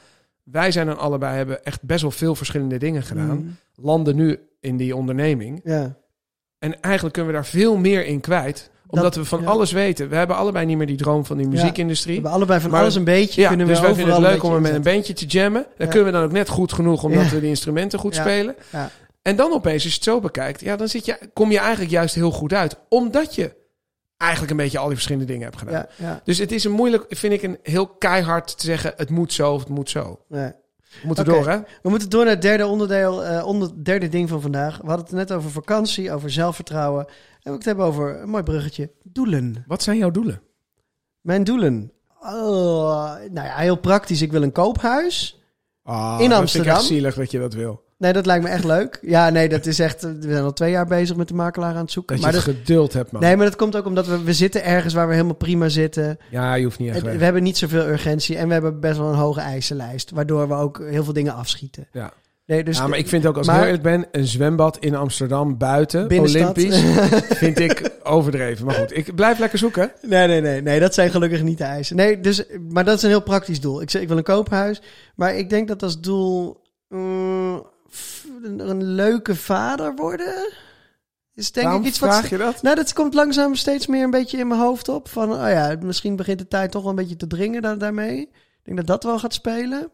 wij 0.42 0.70
zijn 0.70 0.86
dan 0.86 0.98
allebei, 0.98 1.36
hebben 1.36 1.64
echt 1.64 1.82
best 1.82 2.02
wel 2.02 2.10
veel 2.10 2.34
verschillende 2.34 2.78
dingen 2.78 3.02
gedaan. 3.02 3.36
Mm. 3.38 3.56
Landen 3.74 4.16
nu 4.16 4.38
in 4.60 4.76
die 4.76 4.96
onderneming. 4.96 5.60
Ja. 5.64 5.96
En 6.58 6.80
eigenlijk 6.80 7.14
kunnen 7.14 7.32
we 7.32 7.38
daar 7.38 7.46
veel 7.48 7.76
meer 7.76 8.04
in 8.06 8.20
kwijt. 8.20 8.70
Omdat 8.90 9.14
Dat- 9.14 9.22
we 9.22 9.28
van 9.28 9.40
ja. 9.40 9.46
alles 9.46 9.72
weten. 9.72 10.08
We 10.08 10.16
hebben 10.16 10.36
allebei 10.36 10.66
niet 10.66 10.76
meer 10.76 10.86
die 10.86 10.96
droom 10.96 11.24
van 11.26 11.36
die 11.36 11.46
We 11.46 11.52
muziekindustrie. 11.52 12.14
hebben 12.14 12.32
allebei 12.32 12.60
van 12.60 12.70
Maar- 12.70 12.80
alles 12.80 12.94
een 12.94 13.04
beetje. 13.04 13.40
Ja, 13.40 13.48
kunnen 13.48 13.66
dus 13.66 13.80
we 13.80 13.86
wij 13.86 13.94
vinden 13.94 14.14
het 14.14 14.22
leuk 14.22 14.42
om 14.42 14.54
er 14.54 14.60
met 14.60 14.74
een 14.74 14.82
bandje 14.82 15.12
te 15.12 15.26
jammen. 15.26 15.66
Dan 15.78 15.88
kunnen 15.88 16.06
we 16.06 16.12
dan 16.12 16.22
ook 16.24 16.32
net 16.32 16.48
goed 16.48 16.72
genoeg 16.72 17.02
omdat 17.02 17.28
we 17.28 17.40
die 17.40 17.48
instrumenten 17.48 17.98
goed 17.98 18.14
spelen. 18.14 18.54
Ja. 18.72 18.90
En 19.22 19.36
dan 19.36 19.52
opeens, 19.52 19.74
als 19.74 19.82
je 19.82 19.98
het 19.98 20.04
zo 20.04 20.20
bekijkt, 20.20 20.60
ja, 20.60 20.76
dan 20.76 20.88
zit 20.88 21.04
je, 21.04 21.18
kom 21.32 21.50
je 21.50 21.58
eigenlijk 21.58 21.90
juist 21.90 22.14
heel 22.14 22.30
goed 22.30 22.52
uit. 22.52 22.76
Omdat 22.88 23.34
je 23.34 23.56
eigenlijk 24.16 24.50
een 24.50 24.56
beetje 24.56 24.78
al 24.78 24.84
die 24.86 24.94
verschillende 24.94 25.26
dingen 25.32 25.44
hebt 25.44 25.58
gedaan. 25.58 25.86
Dus 26.24 26.38
het 26.38 26.52
is 26.52 26.64
een 26.64 26.72
moeilijk, 26.72 27.04
vind 27.08 27.32
ik, 27.32 27.42
een 27.42 27.58
heel 27.62 27.86
keihard 27.86 28.58
te 28.58 28.64
zeggen: 28.66 28.92
het 28.96 29.10
moet 29.10 29.32
zo 29.32 29.52
of 29.52 29.60
het 29.60 29.68
moet 29.68 29.90
zo. 29.90 30.20
ja. 30.28 30.58
We 31.00 31.06
moeten 31.06 31.24
door, 31.24 31.48
hè? 31.48 31.58
We 31.82 31.88
moeten 31.90 32.08
door 32.10 32.24
naar 32.24 32.32
het 32.32 32.42
derde 32.42 32.66
onderdeel, 32.66 33.24
eh 33.24 33.46
onder, 33.46 33.70
derde 33.84 34.08
ding 34.08 34.28
van 34.28 34.40
vandaag. 34.40 34.78
We 34.80 34.86
hadden 34.86 35.06
het 35.06 35.14
net 35.14 35.32
over 35.32 35.50
vakantie, 35.50 36.12
over 36.12 36.30
zelfvertrouwen. 36.30 37.06
En 37.42 37.50
we 37.50 37.56
het 37.56 37.64
hebben 37.64 37.84
over 37.84 38.20
een 38.22 38.28
mooi 38.28 38.42
bruggetje. 38.42 38.90
Doelen. 39.02 39.64
Wat 39.66 39.82
zijn 39.82 39.96
jouw 39.98 40.10
doelen? 40.10 40.40
Mijn 41.20 41.44
doelen. 41.44 41.92
Oh, 42.20 43.14
nou 43.30 43.46
ja, 43.46 43.56
heel 43.56 43.76
praktisch. 43.76 44.22
Ik 44.22 44.32
wil 44.32 44.42
een 44.42 44.52
koophuis. 44.52 45.40
Ah, 45.82 46.16
In 46.20 46.28
Dat 46.28 46.38
Amsterdam? 46.38 46.46
vind 46.50 46.64
ik 46.66 46.72
echt 46.72 46.82
zielig 46.84 47.14
dat 47.14 47.30
je 47.30 47.38
dat 47.38 47.54
wil. 47.54 47.82
Nee, 47.98 48.12
dat 48.12 48.26
lijkt 48.26 48.44
me 48.44 48.50
echt 48.50 48.64
leuk. 48.64 48.98
Ja, 49.02 49.30
nee, 49.30 49.48
dat 49.48 49.66
is 49.66 49.78
echt... 49.78 50.02
We 50.02 50.16
zijn 50.20 50.44
al 50.44 50.52
twee 50.52 50.70
jaar 50.70 50.86
bezig 50.86 51.16
met 51.16 51.28
de 51.28 51.34
makelaar 51.34 51.74
aan 51.74 51.80
het 51.80 51.90
zoeken. 51.90 52.16
Dat 52.16 52.24
maar 52.24 52.34
je 52.34 52.44
dat, 52.44 52.54
geduld 52.56 52.92
hebt, 52.92 53.10
man. 53.12 53.22
nee, 53.22 53.36
maar 53.36 53.46
dat 53.46 53.56
komt 53.56 53.76
ook 53.76 53.86
omdat 53.86 54.06
we, 54.06 54.22
we 54.22 54.32
zitten 54.32 54.64
ergens 54.64 54.94
waar 54.94 55.06
we 55.06 55.12
helemaal 55.14 55.34
prima 55.34 55.68
zitten. 55.68 56.18
Ja, 56.30 56.54
je 56.54 56.64
hoeft 56.64 56.78
niet 56.78 56.88
echt 56.94 57.02
Het- 57.06 57.16
we 57.16 57.24
hebben 57.24 57.42
niet 57.42 57.58
zoveel 57.58 57.86
urgentie 57.88 58.36
en 58.36 58.46
we 58.46 58.52
hebben 58.52 58.80
best 58.80 58.98
wel 58.98 59.08
een 59.08 59.14
hoge 59.18 59.40
eisenlijst. 59.40 60.10
Waardoor 60.10 60.48
we 60.48 60.54
ook 60.54 60.78
heel 60.78 61.04
veel 61.04 61.12
dingen 61.12 61.34
afschieten. 61.34 61.88
Ja. 61.92 62.12
Nee, 62.50 62.64
dus 62.64 62.76
ja, 62.78 62.86
maar 62.86 62.98
ik 62.98 63.08
vind 63.08 63.26
ook, 63.26 63.36
als 63.36 63.46
maar- 63.46 63.56
ik 63.56 63.62
heel 63.62 63.70
eerlijk 63.76 64.10
ben, 64.10 64.20
een 64.20 64.26
zwembad 64.28 64.78
in 64.78 64.94
Amsterdam 64.94 65.58
buiten, 65.58 66.08
Binnenstad. 66.08 66.56
Olympisch, 66.56 66.82
vind 67.38 67.58
ik 67.58 67.90
overdreven. 68.02 68.66
Maar 68.66 68.74
goed, 68.74 68.96
ik 68.96 69.14
blijf 69.14 69.38
lekker 69.38 69.58
zoeken. 69.58 69.92
Nee, 70.02 70.26
nee, 70.26 70.40
nee, 70.40 70.62
nee, 70.62 70.80
dat 70.80 70.94
zijn 70.94 71.10
gelukkig 71.10 71.42
niet 71.42 71.58
de 71.58 71.64
eisen. 71.64 71.96
Nee, 71.96 72.20
dus, 72.20 72.44
maar 72.68 72.84
dat 72.84 72.96
is 72.96 73.02
een 73.02 73.08
heel 73.08 73.22
praktisch 73.22 73.60
doel. 73.60 73.82
Ik 73.82 73.90
zeg, 73.90 74.02
ik 74.02 74.08
wil 74.08 74.16
een 74.16 74.22
koophuis, 74.22 74.82
maar 75.14 75.36
ik 75.36 75.50
denk 75.50 75.68
dat 75.68 75.82
als 75.82 76.00
doel 76.00 76.60
mm, 76.88 77.66
een, 78.42 78.68
een 78.68 78.84
leuke 78.84 79.34
vader 79.36 79.94
worden 79.94 80.52
is 81.34 81.52
denk 81.52 81.66
Waarom 81.66 81.82
ik 81.84 81.88
iets 81.88 81.98
wat. 81.98 82.10
vraag 82.10 82.30
je 82.30 82.36
dat? 82.38 82.62
Nou, 82.62 82.76
dat 82.76 82.92
komt 82.92 83.14
langzaam 83.14 83.54
steeds 83.54 83.86
meer 83.86 84.04
een 84.04 84.10
beetje 84.10 84.38
in 84.38 84.48
mijn 84.48 84.60
hoofd 84.60 84.88
op. 84.88 85.08
Van, 85.08 85.32
oh 85.32 85.48
ja, 85.48 85.76
misschien 85.82 86.16
begint 86.16 86.38
de 86.38 86.48
tijd 86.48 86.70
toch 86.70 86.80
wel 86.82 86.90
een 86.90 86.96
beetje 86.96 87.16
te 87.16 87.26
dringen 87.26 87.62
da- 87.62 87.74
daarmee. 87.76 88.20
Ik 88.20 88.30
denk 88.62 88.76
dat 88.76 88.86
dat 88.86 89.04
wel 89.04 89.18
gaat 89.18 89.34
spelen. 89.34 89.90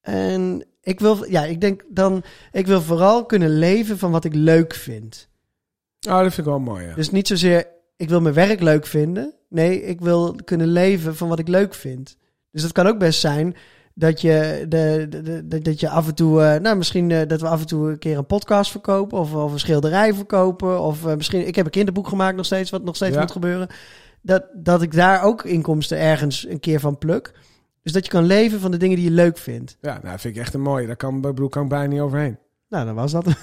En 0.00 0.64
ik 0.84 1.00
wil, 1.00 1.24
ja, 1.30 1.44
ik 1.44 1.60
denk 1.60 1.82
dan, 1.88 2.22
ik 2.52 2.66
wil 2.66 2.82
vooral 2.82 3.26
kunnen 3.26 3.58
leven 3.58 3.98
van 3.98 4.10
wat 4.10 4.24
ik 4.24 4.34
leuk 4.34 4.74
vind. 4.74 5.28
Oh, 6.08 6.12
dat 6.14 6.20
vind 6.22 6.36
ik 6.36 6.44
wel 6.44 6.58
mooi, 6.60 6.86
ja. 6.86 6.94
Dus 6.94 7.10
niet 7.10 7.26
zozeer, 7.28 7.66
ik 7.96 8.08
wil 8.08 8.20
mijn 8.20 8.34
werk 8.34 8.60
leuk 8.60 8.86
vinden. 8.86 9.34
Nee, 9.48 9.82
ik 9.82 10.00
wil 10.00 10.36
kunnen 10.44 10.68
leven 10.68 11.16
van 11.16 11.28
wat 11.28 11.38
ik 11.38 11.48
leuk 11.48 11.74
vind. 11.74 12.16
Dus 12.50 12.62
dat 12.62 12.72
kan 12.72 12.86
ook 12.86 12.98
best 12.98 13.20
zijn 13.20 13.54
dat 13.94 14.20
je, 14.20 14.66
de, 14.68 15.06
de, 15.10 15.46
de- 15.46 15.58
dat 15.60 15.80
je 15.80 15.88
af 15.88 16.08
en 16.08 16.14
toe, 16.14 16.42
eh, 16.42 16.60
nou 16.60 16.76
misschien 16.76 17.10
eh, 17.10 17.28
dat 17.28 17.40
we 17.40 17.48
af 17.48 17.60
en 17.60 17.66
toe 17.66 17.90
een 17.90 17.98
keer 17.98 18.18
een 18.18 18.26
podcast 18.26 18.70
verkopen 18.70 19.18
of, 19.18 19.34
of 19.34 19.52
een 19.52 19.58
schilderij 19.58 20.14
verkopen. 20.14 20.80
Of 20.80 21.06
eh, 21.06 21.14
misschien, 21.16 21.46
ik 21.46 21.54
heb 21.54 21.64
een 21.64 21.70
kinderboek 21.70 22.08
gemaakt 22.08 22.36
nog 22.36 22.46
steeds, 22.46 22.70
wat 22.70 22.84
nog 22.84 22.96
steeds 22.96 23.14
Ja. 23.14 23.20
moet 23.20 23.30
gebeuren. 23.32 23.68
Dat, 24.22 24.44
dat 24.54 24.82
ik 24.82 24.92
daar 24.94 25.22
ook 25.22 25.44
inkomsten 25.44 25.98
ergens 25.98 26.46
een 26.48 26.60
keer 26.60 26.80
van 26.80 26.98
pluk. 26.98 27.32
Dus 27.84 27.92
dat 27.92 28.04
je 28.04 28.10
kan 28.10 28.24
leven 28.24 28.60
van 28.60 28.70
de 28.70 28.76
dingen 28.76 28.96
die 28.96 29.04
je 29.04 29.10
leuk 29.10 29.38
vindt. 29.38 29.76
Ja, 29.80 30.00
nou, 30.02 30.18
vind 30.18 30.36
ik 30.36 30.42
echt 30.42 30.54
een 30.54 30.60
mooie. 30.60 30.86
Daar 30.86 30.96
kan, 30.96 31.20
bedoel, 31.20 31.48
kan 31.48 31.62
ik 31.62 31.68
bijna 31.68 31.86
niet 31.86 32.00
overheen. 32.00 32.38
Nou, 32.68 32.86
dan 32.86 32.94
was 32.94 33.12
dat. 33.12 33.24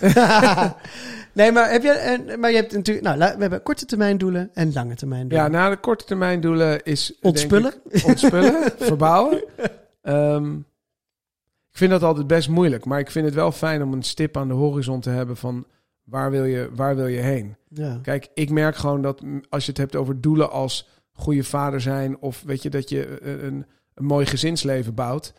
nee, 1.33 1.51
maar 1.51 1.71
heb 1.71 1.83
je, 1.83 1.91
en, 1.91 2.39
maar 2.39 2.49
je 2.49 2.55
hebt 2.55 2.71
natuurlijk, 2.71 3.05
nou, 3.05 3.19
we 3.35 3.41
hebben 3.41 3.63
korte 3.63 3.85
termijn 3.85 4.17
doelen 4.17 4.49
en 4.53 4.73
lange 4.73 4.95
termijn 4.95 5.27
doelen. 5.27 5.51
Ja, 5.51 5.51
na 5.51 5.69
de 5.69 5.77
korte 5.77 6.05
termijn 6.05 6.41
doelen 6.41 6.83
is... 6.83 7.17
Ontspullen? 7.21 7.73
ik, 7.89 8.05
ontspullen, 8.05 8.71
verbouwen. 8.77 9.43
Ehm, 10.01 10.55
ik 11.71 11.77
vind 11.77 11.91
dat 11.91 12.03
altijd 12.03 12.27
best 12.27 12.49
moeilijk. 12.49 12.85
Maar 12.85 12.99
ik 12.99 13.11
vind 13.11 13.25
het 13.25 13.33
wel 13.33 13.51
fijn 13.51 13.83
om 13.83 13.93
een 13.93 14.03
stip 14.03 14.37
aan 14.37 14.47
de 14.47 14.53
horizon 14.53 14.99
te 14.99 15.09
hebben 15.09 15.37
van... 15.37 15.65
Waar 16.03 16.31
wil 16.31 16.43
je, 16.43 16.69
waar 16.75 16.95
wil 16.95 17.07
je 17.07 17.19
heen? 17.19 17.55
Ja. 17.69 17.99
Kijk, 18.01 18.27
ik 18.33 18.49
merk 18.49 18.75
gewoon 18.75 19.01
dat 19.01 19.21
als 19.49 19.65
je 19.65 19.69
het 19.69 19.79
hebt 19.79 19.95
over 19.95 20.21
doelen 20.21 20.51
als 20.51 20.89
goede 21.11 21.43
vader 21.43 21.81
zijn... 21.81 22.19
of 22.19 22.43
weet 22.45 22.61
je, 22.61 22.69
dat 22.69 22.89
je 22.89 23.05
eh, 23.05 23.43
een, 23.43 23.65
een 24.01 24.07
mooi 24.07 24.25
gezinsleven 24.25 24.93
bouwt... 24.93 25.33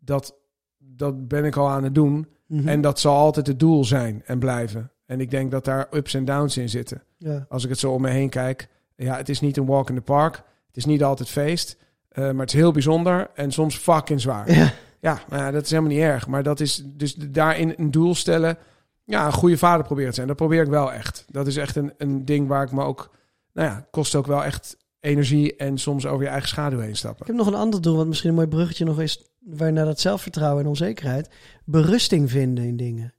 Dat, 0.00 0.34
dat 0.78 1.28
ben 1.28 1.44
ik 1.44 1.56
al 1.56 1.68
aan 1.68 1.84
het 1.84 1.94
doen. 1.94 2.26
Mhm. 2.46 2.68
En 2.68 2.80
dat 2.80 3.00
zal 3.00 3.16
altijd 3.16 3.46
het 3.46 3.58
doel 3.60 3.84
zijn 3.84 4.22
en 4.24 4.38
blijven. 4.38 4.90
En 5.06 5.20
ik 5.20 5.30
denk 5.30 5.50
dat 5.50 5.64
daar 5.64 5.86
ups 5.90 6.14
en 6.14 6.24
downs 6.24 6.56
in 6.56 6.68
zitten. 6.68 7.02
ja. 7.18 7.46
Als 7.48 7.64
ik 7.64 7.70
het 7.70 7.78
zo 7.78 7.92
om 7.92 8.02
me 8.02 8.08
heen 8.10 8.28
kijk. 8.28 8.68
Ja, 8.96 9.16
het 9.16 9.28
is 9.28 9.40
niet 9.40 9.56
een 9.56 9.66
walk 9.66 9.88
in 9.88 9.94
the 9.94 10.00
park. 10.00 10.34
Het 10.66 10.76
is 10.76 10.84
niet 10.84 11.04
altijd 11.04 11.28
feest. 11.28 11.76
eh, 12.08 12.24
maar 12.24 12.40
het 12.40 12.48
is 12.54 12.60
heel 12.60 12.72
bijzonder 12.72 13.30
en 13.34 13.50
soms 13.50 13.76
fucking 13.76 14.20
zwaar. 14.20 14.52
Ja. 14.52 14.72
Ja, 15.00 15.20
maar 15.28 15.38
ja, 15.38 15.50
dat 15.50 15.62
is 15.64 15.70
helemaal 15.70 15.90
niet 15.92 16.00
erg. 16.00 16.26
Maar 16.26 16.42
dat 16.42 16.60
is 16.60 16.82
dus 16.86 17.14
daarin 17.14 17.74
een 17.76 17.90
doel 17.90 18.14
stellen. 18.14 18.58
Ja, 19.04 19.26
een 19.26 19.32
goede 19.32 19.58
vader 19.58 19.84
proberen 19.84 20.08
te 20.08 20.14
zijn. 20.14 20.26
Dat 20.26 20.36
probeer 20.36 20.62
ik 20.62 20.68
wel 20.68 20.92
echt. 20.92 21.24
Dat 21.30 21.46
is 21.46 21.56
echt 21.56 21.76
een, 21.76 21.92
een 21.98 22.24
ding 22.24 22.48
waar 22.48 22.62
ik 22.62 22.72
me 22.72 22.82
ook... 22.82 23.14
Nou 23.52 23.68
ja, 23.68 23.86
kost 23.90 24.14
ook 24.14 24.26
wel 24.26 24.44
echt 24.44 24.76
energie 25.06 25.56
en 25.56 25.78
soms 25.78 26.06
over 26.06 26.22
je 26.24 26.30
eigen 26.30 26.48
schaduw 26.48 26.78
heen 26.78 26.96
stappen. 26.96 27.20
Ik 27.20 27.26
heb 27.26 27.36
nog 27.36 27.46
een 27.46 27.54
ander 27.60 27.82
doel, 27.82 27.96
wat 27.96 28.06
misschien 28.06 28.28
een 28.28 28.34
mooi 28.36 28.46
bruggetje 28.48 28.84
nog 28.84 29.00
is, 29.00 29.24
waar 29.40 29.72
naar 29.72 29.84
dat 29.84 30.00
zelfvertrouwen 30.00 30.62
en 30.62 30.68
onzekerheid. 30.68 31.28
Berusting 31.64 32.30
vinden 32.30 32.64
in 32.64 32.76
dingen. 32.76 33.14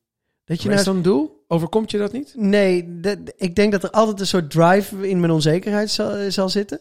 Dat 0.45 0.62
je 0.62 0.69
Maar 0.69 0.78
is 0.78 0.84
dat 0.84 0.95
een 0.95 1.02
doel? 1.02 1.43
Overkomt 1.47 1.91
je 1.91 1.97
dat 1.97 2.12
niet? 2.12 2.34
nee, 2.38 3.00
dat- 3.00 3.17
ik 3.36 3.56
denk 3.56 3.71
dat 3.71 3.84
er 3.84 3.89
altijd 3.91 4.19
een 4.19 4.28
soort 4.28 4.52
drive 4.52 5.08
in 5.10 5.19
mijn 5.19 5.32
onzekerheid 5.32 5.89
zal, 5.89 6.32
zal 6.32 6.50
zitten. 6.50 6.80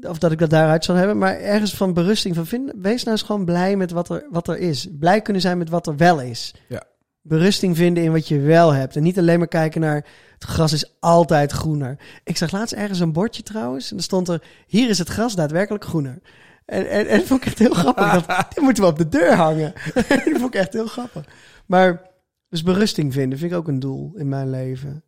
Of 0.00 0.18
dat 0.18 0.32
ik 0.32 0.38
dat 0.38 0.50
daaruit 0.50 0.84
zal 0.84 0.94
hebben. 0.94 1.18
Maar 1.18 1.36
ergens 1.36 1.74
van 1.74 1.92
berusting 1.94 2.34
van 2.34 2.46
vinden. 2.46 2.80
Wees 2.80 3.04
nou 3.04 3.16
eens 3.16 3.26
gewoon 3.26 3.44
blij 3.44 3.76
met 3.76 3.90
wat 3.90 4.08
er, 4.08 4.26
wat 4.30 4.48
er 4.48 4.58
is. 4.58 4.88
Blij 4.98 5.20
kunnen 5.22 5.42
zijn 5.42 5.58
met 5.58 5.68
wat 5.68 5.86
er 5.86 5.96
wel 5.96 6.20
is. 6.20 6.54
Ja. 6.68 6.82
Berusting 7.28 7.76
vinden 7.76 8.02
in 8.02 8.12
wat 8.12 8.28
je 8.28 8.40
wel 8.40 8.72
hebt. 8.72 8.96
En 8.96 9.02
niet 9.02 9.18
alleen 9.18 9.38
maar 9.38 9.48
kijken 9.48 9.80
naar 9.80 10.06
het 10.34 10.44
gras 10.44 10.72
is 10.72 10.96
altijd 11.00 11.52
groener. 11.52 11.98
Ik 12.24 12.36
zag 12.36 12.50
laatst 12.50 12.74
ergens 12.74 13.00
een 13.00 13.12
bordje 13.12 13.42
trouwens. 13.42 13.90
En 13.90 13.96
er 13.96 14.02
stond 14.02 14.28
er, 14.28 14.42
hier 14.66 14.88
is 14.88 14.98
het 14.98 15.08
gras 15.08 15.34
daadwerkelijk 15.34 15.84
groener. 15.84 16.18
En, 16.64 16.90
en, 16.90 17.06
en 17.06 17.18
dat 17.18 17.26
vond 17.26 17.40
ik 17.40 17.46
echt 17.46 17.58
heel 17.58 17.74
grappig. 17.74 18.26
Dacht, 18.26 18.48
dit 18.54 18.64
moeten 18.64 18.82
we 18.82 18.88
op 18.88 18.98
de 18.98 19.08
deur 19.08 19.34
hangen. 19.34 19.72
dat 19.94 20.22
vond 20.22 20.54
ik 20.54 20.60
echt 20.60 20.72
heel 20.72 20.86
grappig. 20.86 21.24
Maar, 21.66 22.02
dus 22.48 22.62
berusting 22.62 23.12
vinden 23.12 23.38
vind 23.38 23.52
ik 23.52 23.58
ook 23.58 23.68
een 23.68 23.80
doel 23.80 24.12
in 24.16 24.28
mijn 24.28 24.50
leven. 24.50 25.02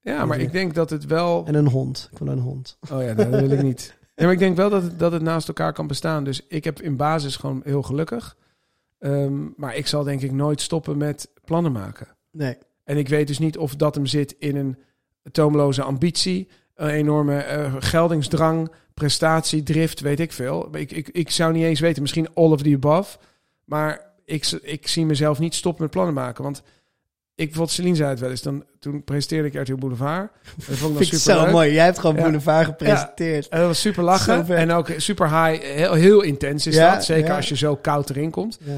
Ja, 0.00 0.24
maar 0.24 0.38
ik 0.38 0.52
denk 0.52 0.74
dat 0.74 0.90
het 0.90 1.06
wel... 1.06 1.46
En 1.46 1.54
een 1.54 1.68
hond. 1.68 2.08
Ik 2.12 2.18
wil 2.18 2.28
een 2.28 2.38
hond. 2.38 2.78
Oh 2.92 3.02
ja, 3.02 3.12
nee, 3.12 3.30
dat 3.30 3.40
wil 3.40 3.50
ik 3.50 3.62
niet. 3.62 3.94
Nee, 4.16 4.26
maar 4.26 4.34
ik 4.34 4.40
denk 4.40 4.56
wel 4.56 4.70
dat 4.70 4.82
het, 4.82 4.98
dat 4.98 5.12
het 5.12 5.22
naast 5.22 5.48
elkaar 5.48 5.72
kan 5.72 5.86
bestaan. 5.86 6.24
Dus 6.24 6.46
ik 6.48 6.64
heb 6.64 6.80
in 6.80 6.96
basis 6.96 7.36
gewoon 7.36 7.60
heel 7.64 7.82
gelukkig. 7.82 8.36
Ehm, 9.04 9.48
maar 9.56 9.76
ik 9.76 9.86
zal 9.86 10.02
denk 10.02 10.20
ik 10.20 10.32
nooit 10.32 10.60
stoppen 10.60 10.96
met 10.96 11.30
plannen 11.44 11.72
maken. 11.72 12.06
Nee. 12.30 12.58
En 12.84 12.96
ik 12.96 13.08
weet 13.08 13.26
dus 13.26 13.38
niet 13.38 13.58
of 13.58 13.76
dat 13.76 13.94
hem 13.94 14.06
zit 14.06 14.34
in 14.38 14.56
een 14.56 14.76
toomloze 15.32 15.82
ambitie, 15.82 16.48
een 16.74 16.88
enorme 16.88 17.36
eh, 17.36 17.74
geldingsdrang, 17.78 18.72
prestatie, 18.94 19.62
drift, 19.62 20.00
weet 20.00 20.20
ik 20.20 20.32
veel. 20.32 20.76
Ik, 20.76 20.92
ik, 20.92 21.08
ik 21.08 21.30
zou 21.30 21.52
niet 21.52 21.64
eens 21.64 21.80
weten, 21.80 22.02
misschien 22.02 22.34
all 22.34 22.50
of 22.50 22.62
the 22.62 22.74
above. 22.74 23.18
Maar 23.64 24.12
ik, 24.24 24.50
ik 24.62 24.88
zie 24.88 25.06
mezelf 25.06 25.38
niet 25.38 25.54
stoppen 25.54 25.82
met 25.82 25.90
plannen 25.92 26.14
maken. 26.14 26.44
Want 26.44 26.62
ik, 27.36 27.44
bijvoorbeeld 27.46 27.70
Celine 27.70 27.96
zei 27.96 28.08
het 28.10 28.20
wel 28.20 28.30
eens, 28.30 28.42
dan, 28.42 28.64
toen 28.78 29.04
presenteerde 29.04 29.48
ik 29.48 29.54
RTL 29.54 29.74
Boulevard. 29.74 30.30
Dat 30.66 30.76
vond 30.76 31.00
ik 31.00 31.04
super 31.04 31.18
zo 31.18 31.42
leuk. 31.42 31.52
mooi. 31.52 31.72
Jij 31.72 31.84
hebt 31.84 31.98
gewoon 31.98 32.16
Ja. 32.16 32.22
Boulevard 32.22 32.64
gepresenteerd. 32.66 33.48
En 33.48 33.58
dat 33.58 33.66
was 33.66 33.80
super 33.80 34.02
lachen. 34.02 34.56
En 34.56 34.70
ook 34.70 34.88
super 34.96 35.26
high. 35.44 35.62
Heel, 35.64 35.92
heel 35.92 36.20
intens 36.20 36.66
is 36.66 36.74
Ja, 36.74 36.94
dat. 36.94 37.04
Zeker 37.04 37.30
ja. 37.30 37.36
als 37.36 37.48
je 37.48 37.56
zo 37.56 37.76
koud 37.76 38.10
erin 38.10 38.30
komt. 38.30 38.58
Ja. 38.60 38.72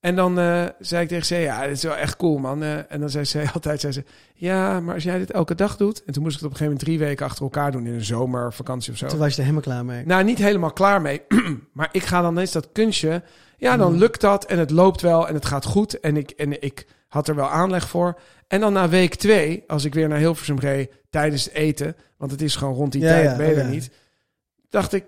En 0.00 0.16
dan 0.16 0.38
eh, 0.38 0.64
zei 0.78 1.02
ik 1.02 1.08
tegen 1.08 1.26
ze, 1.26 1.36
ja, 1.36 1.62
dit 1.66 1.76
is 1.76 1.82
wel 1.82 1.96
echt 1.96 2.16
cool, 2.16 2.38
man. 2.38 2.62
Eh, 2.62 2.92
en 2.92 3.00
dan 3.00 3.10
zei 3.10 3.24
ze 3.24 3.44
altijd, 3.54 3.80
zei 3.80 3.92
ze, 3.92 4.04
ja, 4.34 4.80
maar 4.80 4.94
als 4.94 5.02
jij 5.02 5.18
dit 5.18 5.30
elke 5.30 5.54
dag 5.54 5.76
doet... 5.76 6.04
En 6.04 6.12
toen 6.12 6.22
moest 6.22 6.34
ik 6.34 6.40
het 6.42 6.50
op 6.50 6.52
een 6.52 6.58
gegeven 6.58 6.64
moment 6.64 6.84
drie 6.84 6.98
weken 7.08 7.26
achter 7.26 7.42
elkaar 7.42 7.72
doen... 7.72 7.86
in 7.86 7.94
een 7.94 8.04
zomervakantie 8.04 8.92
of 8.92 8.98
zo. 8.98 9.06
Toen 9.06 9.18
was 9.18 9.28
je 9.30 9.34
er 9.36 9.40
helemaal 9.42 9.62
klaar 9.62 9.84
mee. 9.84 10.06
Nou, 10.06 10.24
niet 10.24 10.38
helemaal 10.38 10.72
klaar 10.72 11.00
mee. 11.00 11.22
maar 11.72 11.88
ik 11.92 12.02
ga 12.02 12.20
dan 12.22 12.38
eens 12.38 12.52
dat 12.52 12.68
kunstje... 12.72 13.22
Ja, 13.56 13.76
dan 13.76 13.90
Hmm. 13.90 13.98
lukt 13.98 14.20
dat 14.20 14.44
en 14.44 14.58
het 14.58 14.70
loopt 14.70 15.00
wel 15.00 15.28
en 15.28 15.34
het 15.34 15.44
gaat 15.46 15.64
goed. 15.64 16.00
En 16.00 16.16
ik, 16.16 16.30
en 16.30 16.62
ik 16.62 16.86
had 17.12 17.28
er 17.28 17.34
wel 17.34 17.50
aanleg 17.50 17.88
voor. 17.88 18.18
En 18.48 18.60
dan 18.60 18.72
na 18.72 18.88
week 18.88 19.14
twee, 19.14 19.64
als 19.66 19.84
ik 19.84 19.94
weer 19.94 20.08
naar 20.08 20.18
Hilversum 20.18 20.58
reed... 20.58 20.90
tijdens 21.10 21.44
het 21.44 21.52
eten, 21.52 21.96
want 22.16 22.30
het 22.30 22.42
is 22.42 22.56
gewoon 22.56 22.74
rond 22.74 22.92
die 22.92 23.02
Ja, 23.02 23.08
tijd, 23.08 23.24
ja, 23.24 23.36
ben 23.36 23.46
je 23.46 23.52
oh 23.52 23.58
er 23.58 23.64
ja. 23.64 23.70
niet... 23.70 23.90
dacht 24.68 24.92
ik, 24.92 25.04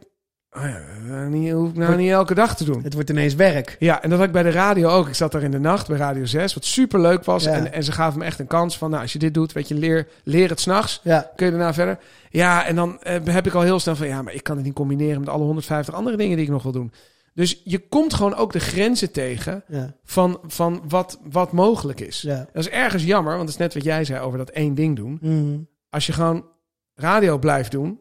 oh 0.52 0.62
ja, 0.62 1.26
niet, 1.28 1.52
hoef 1.52 1.68
ik 1.68 1.76
nou 1.76 1.96
niet 1.96 2.10
elke 2.10 2.34
dag 2.34 2.56
te 2.56 2.64
doen. 2.64 2.82
Het 2.82 2.94
wordt 2.94 3.10
ineens 3.10 3.34
werk. 3.34 3.76
Ja, 3.78 4.02
en 4.02 4.08
dat 4.10 4.18
had 4.18 4.26
ik 4.26 4.32
bij 4.32 4.42
de 4.42 4.50
radio 4.50 4.88
ook. 4.88 5.08
Ik 5.08 5.14
zat 5.14 5.32
daar 5.32 5.42
in 5.42 5.50
de 5.50 5.58
nacht 5.58 5.88
bij 5.88 5.96
Radio 5.96 6.24
6, 6.24 6.54
wat 6.54 6.64
super 6.64 7.00
leuk 7.00 7.24
was. 7.24 7.46
En, 7.46 7.72
en 7.72 7.84
ze 7.84 7.92
gaven 7.92 8.18
me 8.18 8.24
echt 8.24 8.38
een 8.38 8.46
kans 8.46 8.78
van, 8.78 8.90
nou, 8.90 9.02
als 9.02 9.12
je 9.12 9.18
dit 9.18 9.34
doet, 9.34 9.52
weet 9.52 9.68
je, 9.68 9.74
leer, 9.74 10.08
leer 10.24 10.48
het 10.48 10.60
s'nachts. 10.60 11.00
Ja, 11.02 11.30
Kun 11.36 11.46
je 11.46 11.52
daarna 11.52 11.74
verder? 11.74 11.98
Ja, 12.30 12.66
en 12.66 12.74
dan 12.74 13.02
eh, 13.02 13.20
heb 13.24 13.46
ik 13.46 13.54
al 13.54 13.62
heel 13.62 13.80
snel 13.80 13.96
van, 13.96 14.06
ja, 14.06 14.22
maar 14.22 14.34
ik 14.34 14.42
kan 14.42 14.56
het 14.56 14.64
niet 14.64 14.74
combineren 14.74 15.20
met 15.20 15.28
alle 15.28 15.44
150 15.44 15.94
andere 15.94 16.16
dingen 16.16 16.36
die 16.36 16.46
ik 16.46 16.52
nog 16.52 16.62
wil 16.62 16.72
doen. 16.72 16.92
Dus 17.34 17.60
je 17.64 17.78
komt 17.88 18.14
gewoon 18.14 18.34
ook 18.34 18.52
de 18.52 18.60
grenzen 18.60 19.12
tegen 19.12 19.64
ja, 19.68 19.94
van, 20.04 20.40
van 20.46 20.82
wat, 20.88 21.18
wat 21.30 21.52
mogelijk 21.52 22.00
is. 22.00 22.20
ja. 22.20 22.46
Dat 22.52 22.62
is 22.64 22.68
ergens 22.70 23.04
jammer, 23.04 23.32
want 23.32 23.44
dat 23.44 23.54
is 23.54 23.60
net 23.60 23.74
wat 23.74 23.84
jij 23.84 24.04
zei 24.04 24.20
over 24.20 24.38
dat 24.38 24.50
één 24.50 24.74
ding 24.74 24.96
doen. 24.96 25.18
Mhm. 25.20 25.58
Als 25.90 26.06
je 26.06 26.12
gewoon 26.12 26.46
radio 26.94 27.38
blijft 27.38 27.70
doen, 27.70 28.00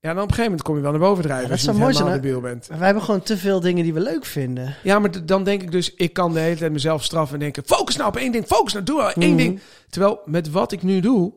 ja, 0.00 0.08
dan 0.14 0.22
op 0.22 0.28
een 0.28 0.34
gegeven 0.34 0.44
moment 0.44 0.62
kom 0.62 0.76
je 0.76 0.82
wel 0.82 0.90
naar 0.90 1.00
boven 1.00 1.22
drijven. 1.24 1.46
Ja, 1.46 1.52
als 1.52 1.60
je 1.60 1.66
niet 1.70 1.76
helemaal 1.76 1.96
zijn, 1.98 2.12
debiel 2.20 2.40
bent. 2.40 2.68
Maar 2.68 2.76
wij 2.78 2.86
hebben 2.86 3.04
gewoon 3.04 3.22
te 3.22 3.36
veel 3.36 3.60
dingen 3.60 3.82
die 3.82 3.94
we 3.94 4.00
leuk 4.00 4.24
vinden. 4.24 4.74
Ja, 4.82 4.98
maar 4.98 5.26
dan 5.26 5.44
denk 5.44 5.62
ik 5.62 5.70
dus, 5.72 5.94
ik 5.94 6.12
kan 6.12 6.32
de 6.32 6.40
hele 6.40 6.56
tijd 6.56 6.72
mezelf 6.72 7.04
straffen 7.04 7.34
en 7.34 7.40
denken, 7.40 7.62
focus 7.66 7.96
nou 7.96 8.08
op 8.08 8.16
één 8.16 8.32
ding, 8.32 8.46
focus 8.46 8.72
nou, 8.72 8.84
doe 8.84 8.96
nou 8.98 9.12
één 9.20 9.28
Mhm. 9.28 9.36
ding. 9.36 9.60
Terwijl 9.88 10.20
met 10.24 10.50
wat 10.50 10.72
ik 10.72 10.82
nu 10.82 11.00
doe, 11.00 11.32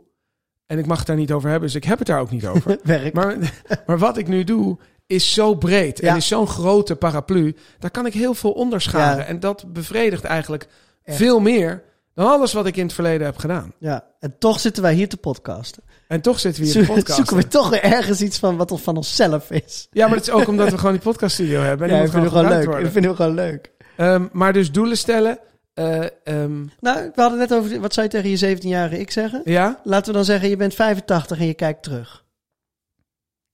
en 0.65 0.77
ik 0.77 0.85
mag 0.85 0.97
het 0.97 1.07
daar 1.07 1.15
niet 1.15 1.31
over 1.31 1.49
hebben, 1.49 1.67
dus 1.67 1.77
ik 1.77 1.83
heb 1.83 1.97
het 1.97 2.07
daar 2.07 2.19
ook 2.19 2.31
niet 2.31 2.47
over. 2.47 2.79
Werk. 2.83 3.13
maar, 3.13 3.37
maar 3.87 3.97
wat 3.97 4.17
ik 4.17 4.27
nu 4.27 4.43
doe, 4.43 4.77
is 5.07 5.33
zo 5.33 5.55
breed 5.55 5.99
en 5.99 6.15
is 6.15 6.27
zo'n 6.27 6.47
grote 6.47 6.95
paraplu. 6.95 7.55
Daar 7.79 7.91
kan 7.91 8.05
ik 8.05 8.13
heel 8.13 8.33
veel 8.33 8.51
onderscharen. 8.51 9.17
Ja. 9.17 9.23
En 9.25 9.39
dat 9.39 9.73
bevredigt 9.73 10.23
eigenlijk 10.23 10.67
Echt. 11.03 11.17
veel 11.17 11.39
meer 11.39 11.83
dan 12.13 12.27
alles 12.27 12.53
wat 12.53 12.65
ik 12.65 12.75
in 12.77 12.83
het 12.85 12.93
verleden 12.93 13.25
heb 13.25 13.37
gedaan. 13.37 13.73
Ja, 13.79 14.03
en 14.19 14.35
toch 14.39 14.59
zitten 14.59 14.83
wij 14.83 14.93
hier 14.93 15.09
te 15.09 15.17
podcasten. 15.17 15.83
En 16.07 16.21
toch 16.21 16.39
zitten 16.39 16.61
we 16.63 16.67
hier 16.67 16.75
in 16.77 16.81
de 16.81 16.87
Zo- 16.87 16.93
podcast. 16.93 17.17
Zoeken 17.17 17.35
we 17.37 17.47
toch 17.47 17.69
weer 17.69 17.83
ergens 17.83 18.21
iets 18.21 18.39
van 18.39 18.57
wat 18.57 18.81
van 18.81 18.95
onszelf 18.97 19.51
is. 19.51 19.87
Ja, 19.91 20.07
maar 20.07 20.15
het 20.17 20.27
is 20.27 20.33
ook 20.33 20.47
omdat 20.47 20.69
we 20.69 20.77
gewoon 20.77 20.93
die 20.93 21.01
podcaststudio 21.01 21.61
hebben. 21.61 21.87
En 21.89 21.95
Ja, 21.95 22.01
dat 22.01 22.11
moet 22.13 22.13
vinden 22.21 22.31
we 22.31 22.37
gewoon 22.37 22.51
leuk. 22.53 22.63
Dat 22.65 22.73
worden. 22.73 22.91
vinden 22.91 23.11
we 23.11 23.17
gewoon 23.17 23.33
leuk. 23.35 24.29
Maar 24.31 24.53
dus 24.53 24.71
doelen 24.71 24.97
stellen. 24.97 25.39
eh, 25.73 26.03
ehm, 26.23 26.65
Nou, 26.79 27.11
we 27.15 27.21
hadden 27.21 27.39
net 27.39 27.53
over, 27.53 27.79
wat 27.79 27.93
zou 27.93 28.05
je 28.05 28.11
tegen 28.11 28.29
je 28.29 28.37
17-jarige 28.57 28.99
ik 28.99 29.11
zeggen? 29.11 29.41
ja, 29.45 29.79
Laten 29.83 30.07
we 30.07 30.13
dan 30.17 30.25
zeggen, 30.25 30.49
je 30.49 30.57
bent 30.57 30.73
85 30.73 31.39
en 31.39 31.45
je 31.47 31.53
kijkt 31.53 31.83
terug. 31.83 32.25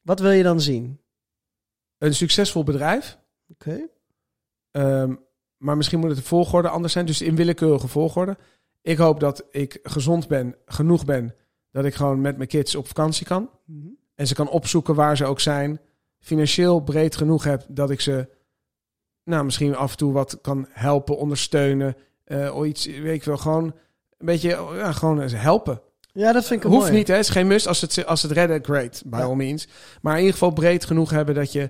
Wat 0.01 0.19
wil 0.19 0.31
je 0.31 0.43
dan 0.43 0.61
zien? 0.61 0.99
Een 2.01 2.15
succesvol 2.15 2.63
bedrijf. 2.63 3.17
Oké. 3.47 3.87
Ehm, 4.71 5.15
maar 5.57 5.77
misschien 5.77 5.99
moet 5.99 6.09
het 6.09 6.17
de 6.17 6.23
volgorde 6.25 6.69
anders 6.69 6.93
zijn. 6.93 7.05
Dus 7.05 7.21
in 7.21 7.35
willekeurige 7.35 7.87
volgorde. 7.87 8.37
Ik 8.81 8.97
hoop 8.97 9.19
dat 9.19 9.43
ik 9.51 9.79
gezond 9.83 10.27
ben, 10.27 10.55
genoeg 10.65 11.05
ben. 11.05 11.35
Dat 11.71 11.85
ik 11.85 11.93
gewoon 11.95 12.21
met 12.21 12.37
mijn 12.37 12.49
kids 12.49 12.75
op 12.75 12.87
vakantie 12.87 13.25
kan. 13.25 13.49
Mhm. 13.65 13.87
En 14.15 14.27
ze 14.27 14.33
kan 14.33 14.49
opzoeken 14.49 14.95
waar 14.95 15.17
ze 15.17 15.25
ook 15.25 15.39
zijn. 15.39 15.79
Financieel 16.19 16.79
breed 16.79 17.15
genoeg 17.15 17.43
heb 17.43 17.65
dat 17.67 17.89
ik 17.89 18.01
ze 18.01 18.27
nou, 19.23 19.43
misschien 19.45 19.75
af 19.75 19.91
en 19.91 19.97
toe 19.97 20.13
wat 20.13 20.37
kan 20.41 20.67
helpen, 20.69 21.17
ondersteunen. 21.17 21.95
eh, 22.23 22.55
of 22.55 22.65
iets, 22.65 22.85
weet 22.85 23.15
ik 23.15 23.23
wel, 23.23 23.37
gewoon 23.37 23.63
een 24.17 24.25
beetje 24.25 24.49
ja, 24.49 24.91
gewoon 24.91 25.19
helpen. 25.21 25.81
Ja, 26.13 26.31
dat 26.31 26.45
vind 26.45 26.63
ik 26.63 26.69
Hoeft 26.69 26.81
mooie. 26.85 26.97
niet, 26.97 27.07
hè? 27.07 27.15
Het 27.15 27.23
is 27.25 27.29
geen 27.31 27.47
must. 27.47 27.67
Als 27.67 27.81
het, 27.81 28.05
als 28.05 28.21
het 28.21 28.31
redden, 28.31 28.63
great, 28.63 29.03
by 29.05 29.17
Ja. 29.17 29.23
all 29.23 29.35
means. 29.35 29.67
Maar 30.01 30.13
in 30.13 30.19
ieder 30.19 30.33
geval 30.33 30.51
breed 30.51 30.85
genoeg 30.85 31.09
hebben 31.09 31.35
dat 31.35 31.51
je 31.51 31.69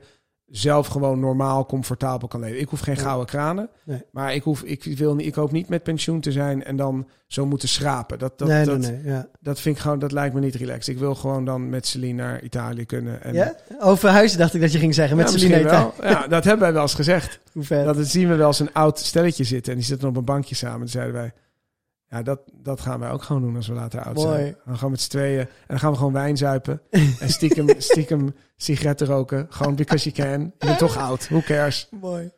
zelf 0.52 0.88
gewoon 0.88 1.20
normaal, 1.20 1.66
comfortabel 1.66 2.28
kan 2.28 2.40
leven. 2.40 2.60
Ik 2.60 2.70
hoef 2.70 2.80
geen 2.80 2.98
gouden 2.98 3.26
kranen. 3.26 3.70
Nee. 3.84 4.04
Maar 4.12 4.34
ik, 4.34 4.44
hoef, 4.44 4.62
ik, 4.62 4.84
wil 4.98 5.16
niet, 5.16 5.28
ik 5.28 5.36
hoop 5.36 5.52
niet 5.52 5.70
met 5.70 5.84
pensioen 5.84 6.20
te 6.20 6.32
zijn 6.32 6.64
en 6.64 6.76
dan 6.76 7.08
zo 7.28 7.46
moeten 7.46 7.68
schrapen. 7.68 8.20
Dat, 8.20 8.38
dat, 8.38 8.48
nee, 8.48 8.66
dat, 8.66 8.78
nee, 8.78 8.92
nee. 8.92 9.04
Ja. 9.04 9.28
dat 9.40 9.60
vind 9.60 9.76
ik 9.76 9.82
gewoon, 9.82 10.00
dat 10.00 10.12
lijkt 10.12 10.34
me 10.34 10.40
niet 10.40 10.56
relaxed. 10.56 10.88
Ik 10.88 11.00
wil 11.00 11.16
gewoon 11.16 11.46
dan 11.46 11.70
met 11.70 11.88
Celine 11.88 12.22
naar 12.24 12.42
Italië 12.42 12.86
kunnen. 12.86 13.24
En, 13.24 13.34
ja? 13.34 13.56
Over 13.80 14.10
huizen 14.10 14.38
dacht 14.38 14.54
ik 14.54 14.62
dat 14.62 14.72
je 14.72 14.80
ging 14.80 14.94
zeggen 14.94 15.18
met 15.18 15.32
Ja, 15.32 15.38
Celine. 15.38 15.64
wel. 15.64 15.94
Ja, 16.02 16.28
dat 16.28 16.44
hebben 16.44 16.62
wij 16.62 16.74
wel 16.74 16.82
eens 16.82 16.94
gezegd. 16.94 17.40
Hoe 17.54 17.64
vet. 17.64 17.86
Dat 17.86 18.08
zien 18.08 18.28
we 18.28 18.36
wel 18.36 18.48
eens 18.48 18.60
een 18.60 18.74
oud 18.74 19.00
stelletje 19.00 19.44
zitten. 19.44 19.72
En 19.72 19.78
die 19.78 19.88
zitten 19.88 20.08
op 20.08 20.18
een 20.18 20.26
bankje 20.26 20.56
samen. 20.56 20.80
Toen 20.80 20.88
zeiden 20.88 21.14
wij, 21.14 21.34
ja, 22.12 22.21
dat, 22.21 22.39
dat 22.62 22.82
gaan 22.82 23.00
wij 23.00 23.10
ook 23.12 23.24
gewoon 23.24 23.41
doen 23.41 23.56
als 23.56 23.67
we 23.67 23.74
later 23.74 24.02
oud 24.04 24.15
Mooi. 24.15 24.39
zijn. 24.39 24.56
Dan 24.65 24.76
gaan 24.76 24.86
we 24.86 24.89
met 24.91 25.02
z'n 25.02 25.10
tweeën. 25.10 25.39
En 25.39 25.47
dan 25.67 25.80
gaan 25.80 25.91
we 25.91 25.97
gewoon 25.97 26.13
wijn 26.13 26.38
zuipen. 26.38 26.82
en 27.19 27.30
stiekem, 27.30 27.67
stiekem 27.78 28.36
sigaretten 28.58 29.08
roken. 29.08 29.47
Gewoon 29.50 29.76
because 29.76 30.10
you 30.10 30.30
can. 30.30 30.41
Je 30.60 30.65
bent 30.65 30.78
toch 30.78 30.97
oud. 30.97 31.28
Who 31.30 31.41
cares? 31.41 31.88
Mooi. 32.02 32.32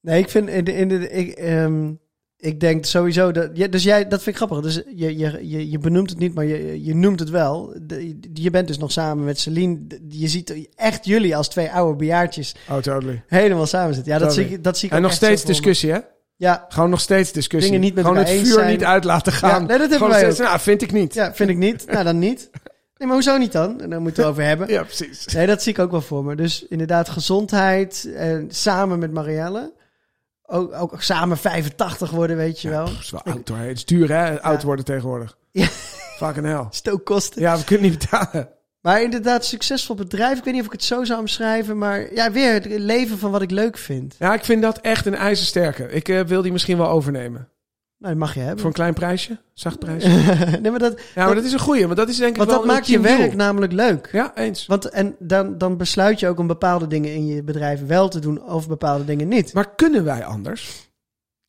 Nee, 0.00 0.20
ik 0.20 0.30
vind 0.30 0.48
in 0.48 0.64
de, 0.64 0.72
in 0.72 0.88
de 0.88 1.08
ik, 1.10 1.28
ehm, 1.32 1.92
ik 2.36 2.60
denk 2.60 2.84
sowieso 2.84 3.32
dat. 3.32 3.50
Ja, 3.54 3.66
dus 3.66 3.82
jij, 3.82 4.08
dat 4.08 4.22
vind 4.22 4.36
ik 4.40 4.42
grappig. 4.42 4.60
Dus 4.60 4.82
je, 4.94 5.16
je, 5.18 5.48
je, 5.48 5.70
je 5.70 5.78
benoemt 5.78 6.10
het 6.10 6.18
niet, 6.18 6.34
maar 6.34 6.44
je, 6.44 6.84
je 6.84 6.94
noemt 6.94 7.20
het 7.20 7.30
wel. 7.30 7.74
De- 7.82 8.18
je 8.32 8.50
bent 8.50 8.66
dus 8.68 8.78
nog 8.78 8.92
samen 8.92 9.24
met 9.24 9.38
Celine. 9.38 9.78
Je 10.08 10.28
ziet 10.28 10.68
echt 10.74 11.04
jullie 11.04 11.36
als 11.36 11.48
twee 11.48 11.70
oude 11.70 11.96
bejaardjes 11.96 12.54
Oh, 12.68 12.76
totally. 12.76 13.22
helemaal 13.26 13.66
samen 13.66 13.94
zitten. 13.94 14.12
Ja, 14.12 14.18
dat 14.18 14.34
zie 14.34 14.48
ik, 14.48 14.64
dat 14.64 14.78
zie 14.78 14.88
ik 14.88 14.94
En 14.94 15.02
nog 15.02 15.12
steeds 15.12 15.44
discussie, 15.44 15.92
hè? 15.92 15.98
Ja, 16.36 16.66
Gewoon 16.68 16.90
nog 16.90 17.00
steeds 17.00 17.32
discussie. 17.32 17.70
Dingen 17.72 17.84
niet 17.86 17.94
met 17.94 18.04
Gewoon 18.04 18.18
het 18.18 18.28
vuur 18.30 18.46
zijn. 18.46 18.70
niet 18.70 18.84
uit 18.84 19.04
laten 19.04 19.32
gaan. 19.32 19.50
Ja, 19.50 19.58
nee, 19.66 19.78
dat 19.78 19.90
hebben 19.90 20.08
wij 20.08 20.18
steeds, 20.18 20.38
nou, 20.38 20.60
vind 20.60 20.82
ik 20.82 20.92
niet. 20.92 21.14
ja, 21.14 21.34
vind 21.34 21.50
ik 21.50 21.56
niet. 21.56 21.86
Nou, 21.86 22.04
dan 22.04 22.18
niet. 22.18 22.50
Nee, 22.96 23.08
maar 23.08 23.16
hoezo 23.16 23.36
niet 23.36 23.52
dan? 23.52 23.80
En 23.80 23.90
dan 23.90 24.02
moeten 24.02 24.22
we 24.22 24.28
het 24.28 24.30
over 24.38 24.44
hebben. 24.48 24.68
Ja, 24.76 24.82
precies. 24.82 25.26
Nee, 25.26 25.46
dat 25.46 25.62
zie 25.62 25.72
ik 25.72 25.78
ook 25.78 25.90
wel 25.90 26.00
voor 26.00 26.24
me. 26.24 26.34
Dus 26.36 26.66
inderdaad, 26.68 27.08
gezondheid. 27.08 28.08
En 28.16 28.46
samen 28.50 28.98
met 28.98 29.12
Marielle. 29.12 29.72
Ook, 30.46 30.72
ook 30.74 31.02
samen 31.02 31.36
85 31.38 32.10
worden, 32.10 32.36
weet 32.36 32.60
je 32.60 32.68
wel. 32.68 32.84
Dat 32.84 32.98
is 33.00 33.10
wel 33.10 33.22
oud 33.22 33.48
hoor. 33.48 33.58
Het 33.58 33.76
is 33.76 33.84
duur 33.84 34.08
hè, 34.12 34.42
oud 34.42 34.60
Ja. 34.60 34.66
worden 34.66 34.84
tegenwoordig. 34.84 35.36
Ja. 35.50 35.66
Fucking 36.16 36.46
hell. 36.46 36.66
Stookkosten. 36.70 37.40
Ja, 37.42 37.56
we 37.56 37.64
kunnen 37.64 37.90
niet 37.90 37.98
betalen. 37.98 38.48
Maar 38.86 39.02
inderdaad, 39.02 39.44
succesvol 39.44 39.94
bedrijf. 39.94 40.38
Ik 40.38 40.44
weet 40.44 40.52
niet 40.52 40.62
of 40.62 40.66
ik 40.66 40.72
het 40.72 40.84
zo 40.84 41.04
zou 41.04 41.20
omschrijven. 41.20 41.78
Maar 41.78 42.14
ja, 42.14 42.32
weer 42.32 42.52
het 42.52 42.66
leven 42.66 43.18
van 43.18 43.30
wat 43.30 43.42
ik 43.42 43.50
leuk 43.50 43.78
vind. 43.78 44.14
Ja, 44.18 44.34
ik 44.34 44.44
vind 44.44 44.62
dat 44.62 44.78
echt 44.78 45.06
een 45.06 45.14
ijzersterke. 45.14 45.90
Ik 45.90 46.08
eh, 46.08 46.20
wil 46.20 46.42
die 46.42 46.52
misschien 46.52 46.76
wel 46.76 46.88
overnemen. 46.88 47.48
Nou, 47.98 48.12
dat 48.12 48.22
mag 48.22 48.34
je 48.34 48.40
hebben. 48.40 48.58
Voor 48.58 48.66
een 48.66 48.72
klein 48.72 48.94
prijsje. 48.94 49.38
Zacht 49.52 49.78
prijsje. 49.78 50.08
nee, 50.62 50.70
maar 50.70 50.78
dat, 50.78 51.00
Ja, 51.14 51.24
maar 51.24 51.34
dat 51.34 51.44
is 51.44 51.52
een 51.52 51.58
goeie. 51.58 51.84
Want 51.84 51.96
dat 51.96 52.08
is 52.08 52.16
denk 52.16 52.30
ik 52.30 52.36
want 52.36 52.50
wel 52.50 52.58
dat 52.58 52.66
maakt 52.66 52.86
je 52.86 53.00
werk 53.00 53.34
namelijk 53.34 53.72
leuk. 53.72 54.08
Ja, 54.12 54.36
eens. 54.36 54.66
Want 54.66 54.88
en 54.88 55.16
dan, 55.18 55.58
dan 55.58 55.76
besluit 55.76 56.20
je 56.20 56.28
ook 56.28 56.38
om 56.38 56.46
bepaalde 56.46 56.86
dingen 56.86 57.14
in 57.14 57.26
je 57.26 57.42
bedrijf 57.42 57.86
wel 57.86 58.08
te 58.08 58.18
doen 58.18 58.42
of 58.42 58.68
bepaalde 58.68 59.04
dingen 59.04 59.28
niet. 59.28 59.52
Maar 59.52 59.74
kunnen 59.74 60.04
wij 60.04 60.24
anders? 60.24 60.90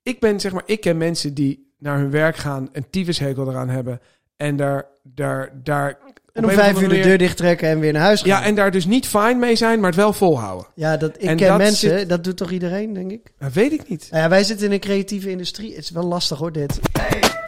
Ik 0.03 0.19
ben, 0.19 0.39
zeg 0.39 0.51
maar, 0.51 0.63
ik 0.65 0.81
ken 0.81 0.97
mensen 0.97 1.33
die 1.33 1.73
naar 1.79 1.97
hun 1.97 2.11
werk 2.11 2.35
gaan, 2.35 2.69
een 2.71 2.89
tyfushekel 2.89 3.49
eraan 3.49 3.69
hebben. 3.69 3.99
En 4.37 4.55
daar, 4.55 4.85
daar, 5.03 5.51
daar... 5.63 5.97
En 6.37 6.43
om 6.45 6.49
vijf 6.51 6.81
uur 6.81 6.89
de 6.89 6.99
deur 6.99 7.17
dicht 7.17 7.37
trekken 7.37 7.67
en 7.69 7.79
weer 7.79 7.93
naar 7.93 8.01
huis 8.01 8.19
gaan. 8.21 8.29
Ja, 8.29 8.43
en 8.43 8.55
daar 8.55 8.71
dus 8.71 8.85
niet 8.85 9.07
fijn 9.07 9.39
mee 9.39 9.55
zijn, 9.55 9.79
maar 9.79 9.89
het 9.89 9.99
wel 9.99 10.13
volhouden. 10.13 10.67
Ja, 10.75 10.97
dat, 10.97 11.15
ik 11.15 11.21
en 11.29 11.37
ken 11.37 11.47
dat 11.47 11.57
mensen, 11.57 11.99
zit- 11.99 12.09
dat 12.09 12.23
doet 12.23 12.37
toch 12.37 12.51
iedereen, 12.51 12.93
denk 12.93 13.11
ik? 13.11 13.31
Dat 13.39 13.53
weet 13.53 13.71
ik 13.71 13.89
niet. 13.89 14.07
Nou 14.11 14.23
ja, 14.23 14.29
wij 14.29 14.43
zitten 14.43 14.65
in 14.65 14.71
een 14.71 14.79
creatieve 14.79 15.29
industrie. 15.29 15.69
Het 15.75 15.83
is 15.83 15.89
wel 15.89 16.03
lastig 16.03 16.37
hoor, 16.37 16.51
dit. 16.51 16.79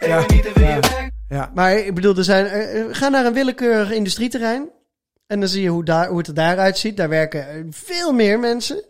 Ja. 0.00 0.26
Ja. 1.28 1.50
Maar 1.54 1.78
ik 1.78 1.94
bedoel, 1.94 2.16
er 2.16 2.24
zijn, 2.24 2.46
eh, 2.46 2.80
eh, 2.80 2.86
ga 2.90 3.08
naar 3.08 3.26
een 3.26 3.32
willekeurig 3.32 3.90
industrieterrein. 3.92 4.68
En 5.26 5.40
dan 5.40 5.48
zie 5.48 5.62
je 5.62 5.68
hoe, 5.68 5.84
daar, 5.84 6.08
hoe 6.08 6.18
het 6.18 6.26
er 6.26 6.34
daaruit 6.34 6.78
ziet. 6.78 6.96
Daar 6.96 7.08
werken 7.08 7.48
eh, 7.48 7.54
veel 7.70 8.12
meer 8.12 8.38
mensen 8.38 8.84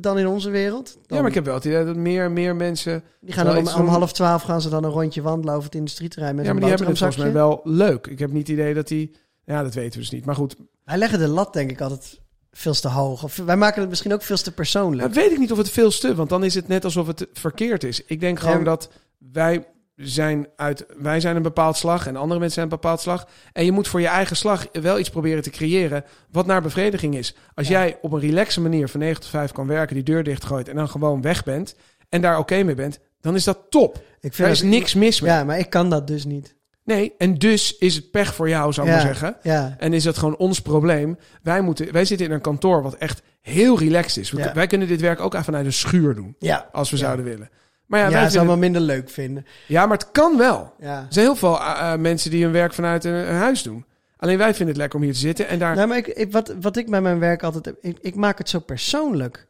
dan 0.00 0.18
in 0.18 0.26
onze 0.26 0.50
wereld. 0.50 0.92
Dan- 0.94 1.02
ja, 1.06 1.16
maar 1.18 1.28
ik 1.28 1.34
heb 1.34 1.44
wel 1.44 1.54
het 1.54 1.64
idee 1.64 1.84
dat 1.84 1.96
meer, 1.96 2.30
meer 2.30 2.56
mensen... 2.56 3.02
die 3.20 3.34
gaan 3.34 3.44
dan 3.44 3.56
om, 3.56 3.68
om 3.68 3.86
half 3.88 4.12
twaalf 4.12 4.42
gaan 4.42 4.60
ze 4.60 4.68
dan 4.68 4.84
een 4.84 4.90
rondje 4.90 5.22
wandelen 5.22 5.54
over 5.54 5.66
het 5.66 5.74
industrieterrein 5.74 6.34
met 6.34 6.44
ja, 6.44 6.50
een 6.50 6.56
maar 6.56 6.68
die 6.68 6.76
hebben 6.76 6.94
het 6.94 6.98
volgens 7.14 7.22
mij 7.22 7.42
wel 7.42 7.60
leuk. 7.64 8.06
Ik 8.06 8.18
heb 8.18 8.30
niet 8.32 8.48
het 8.48 8.56
idee 8.58 8.74
dat 8.74 8.88
die... 8.88 9.16
Ja, 9.48 9.62
dat 9.62 9.74
weten 9.74 9.92
we 9.92 9.98
dus 9.98 10.10
niet. 10.10 10.24
Maar 10.24 10.34
goed, 10.34 10.56
Wij 10.84 10.96
leggen 10.96 11.18
de 11.18 11.28
lat 11.28 11.52
denk 11.52 11.70
ik 11.70 11.80
altijd 11.80 12.20
veel 12.50 12.72
te 12.74 12.88
hoog. 12.88 13.22
Of 13.24 13.36
wij 13.36 13.56
maken 13.56 13.80
het 13.80 13.88
misschien 13.90 14.12
ook 14.12 14.22
veel 14.22 14.36
te 14.36 14.52
persoonlijk. 14.52 15.02
Dat 15.14 15.22
weet 15.22 15.32
ik 15.32 15.38
niet 15.38 15.52
of 15.52 15.58
het 15.58 15.70
veel 15.70 15.90
te, 15.90 16.14
want 16.14 16.28
dan 16.28 16.44
is 16.44 16.54
het 16.54 16.68
net 16.68 16.84
alsof 16.84 17.06
het 17.06 17.26
verkeerd 17.32 17.84
is. 17.84 18.04
Ik 18.04 18.20
denk 18.20 18.40
gewoon 18.40 18.58
Ja. 18.58 18.64
dat 18.64 18.90
wij 19.32 19.66
zijn 19.96 20.46
uit, 20.56 20.86
wij 20.98 21.20
zijn 21.20 21.36
een 21.36 21.42
bepaald 21.42 21.76
slag 21.76 22.06
en 22.06 22.16
andere 22.16 22.40
mensen 22.40 22.50
zijn 22.60 22.64
een 22.64 22.78
bepaald 22.80 23.00
slag. 23.00 23.28
En 23.52 23.64
je 23.64 23.72
moet 23.72 23.88
voor 23.88 24.00
je 24.00 24.06
eigen 24.06 24.36
slag 24.36 24.66
wel 24.72 24.98
iets 24.98 25.10
proberen 25.10 25.42
te 25.42 25.50
creëren 25.50 26.04
wat 26.30 26.46
naar 26.46 26.62
bevrediging 26.62 27.16
is. 27.16 27.34
Als 27.54 27.68
Ja. 27.68 27.80
jij 27.80 27.98
op 28.02 28.12
een 28.12 28.20
relaxe 28.20 28.60
manier 28.60 28.88
van 28.88 29.00
9 29.00 29.20
tot 29.20 29.30
5 29.30 29.52
kan 29.52 29.66
werken, 29.66 29.94
die 29.94 30.04
deur 30.04 30.22
dichtgooit 30.24 30.68
en 30.68 30.76
dan 30.76 30.88
gewoon 30.88 31.22
weg 31.22 31.44
bent 31.44 31.74
en 32.08 32.20
daar 32.20 32.38
oké 32.38 32.62
mee 32.62 32.74
bent, 32.74 32.98
dan 33.20 33.34
is 33.34 33.44
dat 33.44 33.58
top. 33.70 34.02
Ik 34.20 34.36
Daar 34.36 34.50
is 34.50 34.60
dat- 34.60 34.68
niks 34.68 34.94
mis 34.94 35.20
mee. 35.20 35.30
Ja, 35.30 35.44
maar 35.44 35.58
ik 35.58 35.70
kan 35.70 35.90
dat 35.90 36.06
dus 36.06 36.24
niet. 36.24 36.56
Nee, 36.88 37.14
en 37.18 37.34
dus 37.34 37.76
is 37.78 37.94
het 37.94 38.10
pech 38.10 38.34
voor 38.34 38.48
jou, 38.48 38.72
zou 38.72 38.86
ik 38.88 38.92
Ja. 38.92 38.98
maar 38.98 39.06
zeggen. 39.14 39.36
Ja, 39.42 39.74
En 39.78 39.92
is 39.92 40.02
dat 40.02 40.18
gewoon 40.18 40.36
ons 40.36 40.60
probleem. 40.60 41.18
Wij, 41.42 41.60
moeten, 41.60 41.92
wij 41.92 42.04
zitten 42.04 42.26
in 42.26 42.32
een 42.32 42.40
kantoor 42.40 42.82
wat 42.82 42.94
echt 42.94 43.22
heel 43.40 43.78
relaxed 43.78 44.16
is. 44.22 44.30
We- 44.30 44.38
Ja. 44.40 44.52
Wij 44.54 44.66
kunnen 44.66 44.88
dit 44.88 45.00
werk 45.00 45.20
ook 45.20 45.32
even 45.32 45.44
vanuit 45.44 45.66
een 45.66 45.72
schuur 45.72 46.14
doen. 46.14 46.36
ja. 46.38 46.68
Als 46.72 46.90
we 46.90 46.96
zouden 46.96 47.24
willen. 47.24 47.48
Maar 47.86 47.98
ja, 48.00 48.06
Ja, 48.06 48.12
wij 48.12 48.22
het 48.22 48.32
zou 48.32 48.46
vinden- 48.46 48.60
wel 48.60 48.70
minder 48.70 48.96
leuk 48.96 49.10
vinden. 49.10 49.46
ja, 49.66 49.86
maar 49.86 49.96
het 49.98 50.10
kan 50.10 50.36
wel. 50.36 50.74
Ja. 50.80 50.98
Er 50.98 51.06
zijn 51.08 51.24
heel 51.26 51.36
veel 51.36 51.60
eh, 51.60 51.92
eh, 51.92 51.98
mensen 52.00 52.30
die 52.30 52.42
hun 52.44 52.52
werk 52.52 52.72
vanuit 52.74 53.04
een, 53.04 53.12
een 53.12 53.34
huis 53.36 53.62
doen. 53.62 53.84
Alleen 54.16 54.38
wij 54.38 54.48
vinden 54.54 54.68
het 54.68 54.76
lekker 54.76 54.98
om 54.98 55.04
hier 55.04 55.14
te 55.14 55.18
zitten. 55.18 55.48
En 55.48 55.58
daar... 55.58 55.74
Nou, 55.76 55.88
maar 55.88 55.96
ik, 55.96 56.06
ik, 56.06 56.32
wat, 56.32 56.54
wat 56.60 56.76
ik 56.76 56.90
bij 56.90 57.00
mijn 57.00 57.18
werk 57.18 57.42
altijd 57.42 57.64
heb, 57.64 57.76
ik, 57.80 57.98
ik 58.00 58.14
maak 58.14 58.38
het 58.38 58.48
zo 58.48 58.58
persoonlijk. 58.58 59.46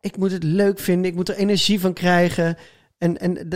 Ik 0.00 0.16
moet 0.16 0.30
het 0.32 0.42
leuk 0.42 0.78
vinden, 0.78 1.10
ik 1.10 1.16
moet 1.16 1.28
er 1.28 1.34
energie 1.36 1.80
van 1.80 1.92
krijgen. 1.92 2.56
En, 3.00 3.18
en 3.18 3.48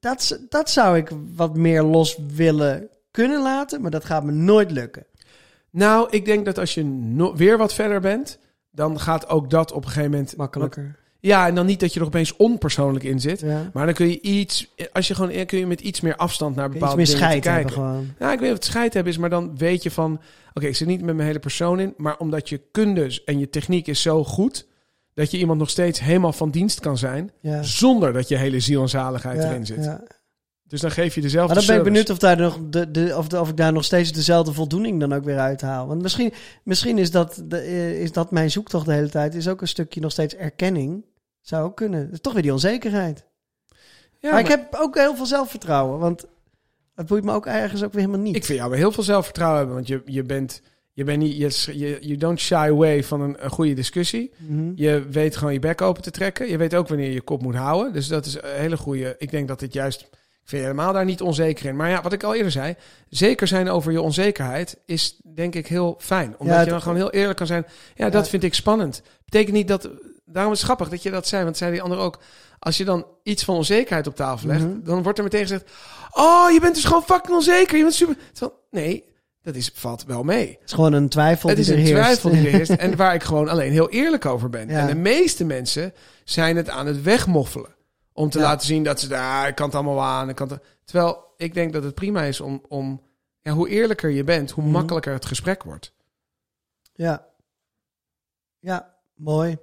dat, 0.00 0.40
dat 0.48 0.70
zou 0.70 0.96
ik 0.96 1.10
wat 1.34 1.56
meer 1.56 1.82
los 1.82 2.18
willen 2.34 2.88
kunnen 3.10 3.42
laten, 3.42 3.80
maar 3.82 3.90
dat 3.90 4.04
gaat 4.04 4.24
me 4.24 4.32
nooit 4.32 4.70
lukken. 4.70 5.06
Nou, 5.70 6.06
ik 6.10 6.24
denk 6.24 6.44
dat 6.44 6.58
als 6.58 6.74
je 6.74 6.84
no- 6.84 7.34
weer 7.36 7.58
wat 7.58 7.74
verder 7.74 8.00
bent... 8.00 8.38
dan 8.70 9.00
gaat 9.00 9.28
ook 9.28 9.50
dat 9.50 9.72
op 9.72 9.84
een 9.84 9.88
gegeven 9.88 10.10
moment... 10.10 10.36
Makkelijker. 10.36 10.96
Ja, 11.20 11.46
en 11.46 11.54
dan 11.54 11.66
niet 11.66 11.80
dat 11.80 11.94
je 11.94 12.00
er 12.00 12.06
opeens 12.06 12.36
onpersoonlijk 12.36 13.04
in 13.04 13.20
zit. 13.20 13.40
Ja. 13.40 13.70
Maar 13.72 13.84
dan 13.86 13.94
kun 13.94 14.08
je 14.08 14.20
iets... 14.20 14.74
Als 14.92 15.08
je 15.08 15.14
gewoon... 15.14 15.46
Kun 15.46 15.58
je 15.58 15.66
met 15.66 15.80
iets 15.80 16.00
meer 16.00 16.16
afstand 16.16 16.56
naar 16.56 16.64
Iets 16.64 16.74
bepaalde 16.74 16.96
meer 16.96 17.06
dingen 17.06 17.20
scheid 17.20 17.42
kijken. 17.42 17.72
gewoon. 17.72 18.14
Ja, 18.18 18.32
ik 18.32 18.38
weet 18.38 18.40
niet 18.40 18.58
of 18.58 18.64
het 18.64 18.64
scheid 18.64 18.94
hebben 18.94 19.12
is, 19.12 19.18
maar 19.18 19.30
dan 19.30 19.56
weet 19.58 19.82
je 19.82 19.90
van... 19.90 20.20
Oké, 20.54 20.66
ik 20.66 20.76
zit 20.76 20.88
niet 20.88 21.02
met 21.02 21.14
mijn 21.14 21.26
hele 21.26 21.38
persoon 21.38 21.80
in, 21.80 21.94
maar 21.96 22.18
omdat 22.18 22.48
je 22.48 22.60
kunde 22.70 23.20
en 23.24 23.38
je 23.38 23.50
techniek 23.50 23.86
is 23.86 24.02
zo 24.02 24.24
goed... 24.24 24.66
dat 25.14 25.30
je 25.30 25.38
iemand 25.38 25.58
nog 25.58 25.70
steeds 25.70 26.00
helemaal 26.00 26.32
van 26.32 26.50
dienst 26.50 26.80
kan 26.80 26.98
zijn... 26.98 27.30
Ja. 27.40 27.62
zonder 27.62 28.12
dat 28.12 28.28
je 28.28 28.36
hele 28.36 28.60
ziel 28.60 28.82
en 28.82 28.88
zaligheid 28.88 29.42
Ja, 29.42 29.48
erin 29.48 29.66
zit. 29.66 29.84
ja. 29.84 30.02
Dus 30.62 30.80
dan 30.80 30.90
geef 30.90 31.14
je 31.14 31.20
dezelfde 31.20 31.54
Maar 31.54 31.64
dan 31.64 31.66
ben 31.74 31.84
ik 31.86 31.92
benieuwd 31.92 32.10
of, 32.10 32.18
daar 32.18 32.36
nog 32.36 32.58
de, 32.70 32.90
de, 32.90 33.14
of, 33.16 33.28
de- 33.28 33.40
of 33.40 33.48
ik 33.48 33.56
daar 33.56 33.72
nog 33.72 33.84
steeds 33.84 34.12
dezelfde 34.12 34.52
voldoening 34.52 35.00
dan 35.00 35.12
ook 35.14 35.24
weer 35.24 35.38
uithaal. 35.38 35.86
Want 35.86 36.02
misschien, 36.02 36.32
misschien 36.62 36.98
is, 36.98 37.10
dat 37.10 37.42
de, 37.44 37.58
eh, 37.58 38.00
is 38.00 38.12
dat 38.12 38.30
mijn 38.30 38.50
zoektocht 38.50 38.86
de 38.86 38.92
hele 38.92 39.08
tijd. 39.08 39.34
Is 39.34 39.48
ook 39.48 39.60
een 39.60 39.68
stukje 39.68 40.00
nog 40.00 40.10
steeds 40.10 40.34
erkenning. 40.34 41.04
Zou 41.40 41.64
ook 41.64 41.76
kunnen. 41.76 42.04
Dat 42.04 42.12
is 42.12 42.20
toch 42.20 42.32
weer 42.32 42.42
die 42.42 42.52
onzekerheid. 42.52 43.24
Ja, 44.18 44.30
maar, 44.30 44.40
ik 44.40 44.46
heb 44.48 44.74
ook 44.74 44.94
heel 44.98 45.16
veel 45.16 45.26
zelfvertrouwen. 45.26 45.98
Want 45.98 46.24
het 46.94 47.06
boeit 47.06 47.24
me 47.24 47.32
ook 47.32 47.46
ergens 47.46 47.82
ook 47.82 47.92
weer 47.92 48.00
helemaal 48.00 48.24
niet. 48.24 48.36
ik 48.36 48.44
vind 48.44 48.58
jou 48.58 48.70
wel 48.70 48.78
heel 48.78 48.92
veel 48.92 49.02
zelfvertrouwen 49.02 49.58
hebben, 49.58 49.76
want 49.76 49.88
je, 49.88 50.02
je 50.04 50.22
bent... 50.22 50.62
Je 50.94 51.04
bent 51.04 51.18
niet, 51.18 51.36
je, 51.36 51.78
je, 51.78 51.98
you 52.00 52.16
don't 52.16 52.40
shy 52.40 52.54
away 52.54 53.04
van 53.04 53.20
een, 53.20 53.36
een 53.44 53.50
goede 53.50 53.74
discussie. 53.74 54.32
Mhm. 54.36 54.72
Je 54.74 55.06
weet 55.10 55.36
gewoon 55.36 55.52
je 55.52 55.58
bek 55.58 55.80
open 55.80 56.02
te 56.02 56.10
trekken. 56.10 56.48
Je 56.48 56.56
weet 56.56 56.74
ook 56.74 56.88
wanneer 56.88 57.06
je 57.06 57.12
je 57.12 57.20
kop 57.20 57.42
moet 57.42 57.54
houden. 57.54 57.92
Dus 57.92 58.08
dat 58.08 58.26
is 58.26 58.34
een 58.34 58.40
hele 58.44 58.76
goede. 58.76 59.14
Ik 59.18 59.30
denk 59.30 59.48
dat 59.48 59.58
dit 59.60 59.72
juist. 59.72 60.00
Ik 60.00 60.48
vind 60.48 60.62
je 60.62 60.68
helemaal 60.68 60.92
daar 60.92 61.04
niet 61.04 61.20
onzeker 61.20 61.66
in. 61.66 61.76
Maar 61.76 61.88
ja, 61.90 62.02
wat 62.02 62.12
ik 62.12 62.22
al 62.22 62.34
eerder 62.34 62.50
zei. 62.52 62.74
Zeker 63.08 63.46
zijn 63.46 63.68
over 63.68 63.92
je 63.92 64.00
onzekerheid 64.00 64.76
is 64.86 65.20
denk 65.34 65.54
ik 65.54 65.66
heel 65.66 65.94
fijn. 65.98 66.34
Omdat 66.38 66.54
Ja, 66.54 66.58
je 66.60 66.64
dan 66.66 66.74
het- 66.74 66.82
gewoon 66.82 66.98
heel 66.98 67.10
eerlijk 67.10 67.36
kan 67.38 67.46
zijn. 67.46 67.66
Ja, 67.94 68.10
dat 68.10 68.28
vind 68.28 68.42
ik 68.42 68.54
spannend. 68.54 69.02
Betekent 69.24 69.54
niet 69.56 69.68
dat. 69.68 69.88
Daarom 70.24 70.52
is 70.52 70.58
het 70.58 70.66
grappig 70.66 70.88
dat 70.88 71.02
je 71.02 71.10
dat 71.10 71.26
zei. 71.28 71.44
Want 71.44 71.56
zei 71.56 71.72
die 71.72 71.82
ander 71.82 71.98
ook. 71.98 72.18
Als 72.58 72.76
je 72.76 72.84
dan 72.84 73.06
iets 73.22 73.44
van 73.44 73.54
onzekerheid 73.56 74.06
op 74.06 74.16
tafel 74.16 74.48
legt. 74.48 74.60
Mhm. 74.62 74.82
Dan 74.84 75.02
wordt 75.02 75.18
er 75.18 75.24
meteen 75.24 75.40
gezegd. 75.42 75.70
Oh, 76.10 76.50
je 76.52 76.60
bent 76.60 76.74
dus 76.74 76.84
gewoon 76.84 77.02
fucking 77.02 77.36
onzeker. 77.36 77.76
Je 77.76 77.82
bent 77.82 77.94
super. 77.94 78.16
Nee, 78.70 79.04
dat 79.42 79.54
is, 79.54 79.70
valt 79.74 80.04
wel 80.04 80.22
mee. 80.22 80.48
Het 80.50 80.58
is 80.64 80.72
gewoon 80.72 80.92
een 80.92 81.08
twijfel 81.08 81.48
Het 81.48 81.58
die 81.58 81.66
is 81.66 81.72
een 81.72 81.78
heerst. 81.78 82.02
twijfel 82.02 82.30
die 82.30 82.46
er 82.46 82.52
heerst 82.56 82.70
en 82.70 82.96
waar 82.96 83.14
ik 83.14 83.22
gewoon 83.22 83.48
alleen 83.48 83.72
heel 83.72 83.90
eerlijk 83.90 84.26
over 84.26 84.50
ben. 84.50 84.68
Ja. 84.68 84.78
En 84.80 84.86
de 84.86 84.94
meeste 84.94 85.44
mensen 85.44 85.92
zijn 86.24 86.56
het 86.56 86.68
aan 86.68 86.86
het 86.86 87.02
wegmoffelen. 87.02 87.74
Om 88.12 88.30
te 88.30 88.38
Ja. 88.38 88.44
laten 88.44 88.66
zien 88.66 88.82
dat 88.82 89.00
ze 89.00 89.08
daar, 89.08 89.48
ik 89.48 89.54
kan 89.54 89.66
het 89.66 89.74
allemaal 89.74 90.02
aan. 90.02 90.28
Ik 90.28 90.34
kan 90.34 90.48
het, 90.50 90.62
terwijl 90.84 91.24
ik 91.36 91.54
denk 91.54 91.72
dat 91.72 91.82
het 91.84 91.94
prima 91.94 92.22
is 92.22 92.40
om, 92.40 92.62
om 92.68 93.02
ja, 93.40 93.52
hoe 93.52 93.68
eerlijker 93.68 94.10
je 94.10 94.24
bent, 94.24 94.50
hoe 94.50 94.64
Mhm. 94.64 94.72
makkelijker 94.72 95.12
het 95.12 95.24
gesprek 95.26 95.62
wordt. 95.62 95.92
Ja. 96.94 97.26
Ja, 98.58 98.94
mooi. 99.14 99.56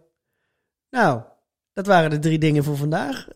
Nou, 0.89 1.21
dat 1.73 1.85
waren 1.85 2.09
de 2.09 2.19
drie 2.19 2.37
dingen 2.39 2.63
voor 2.63 2.77
vandaag. 2.77 3.27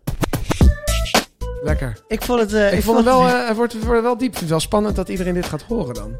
Lekker. 1.63 1.97
Ik 2.07 2.21
vond 2.21 2.39
het... 2.39 2.53
eh, 2.53 2.73
Ik, 2.73 2.83
vond 2.83 2.97
het 2.97 3.05
wel, 3.05 3.23
het 3.25 3.55
wordt, 3.55 3.83
wordt 3.85 4.01
wel 4.01 4.17
diep. 4.17 4.33
Ik 4.33 4.39
het 4.39 4.49
wel 4.49 4.59
spannend 4.59 4.95
dat 4.95 5.09
iedereen 5.09 5.33
dit 5.33 5.45
gaat 5.45 5.61
horen 5.61 5.93
dan. 5.93 6.11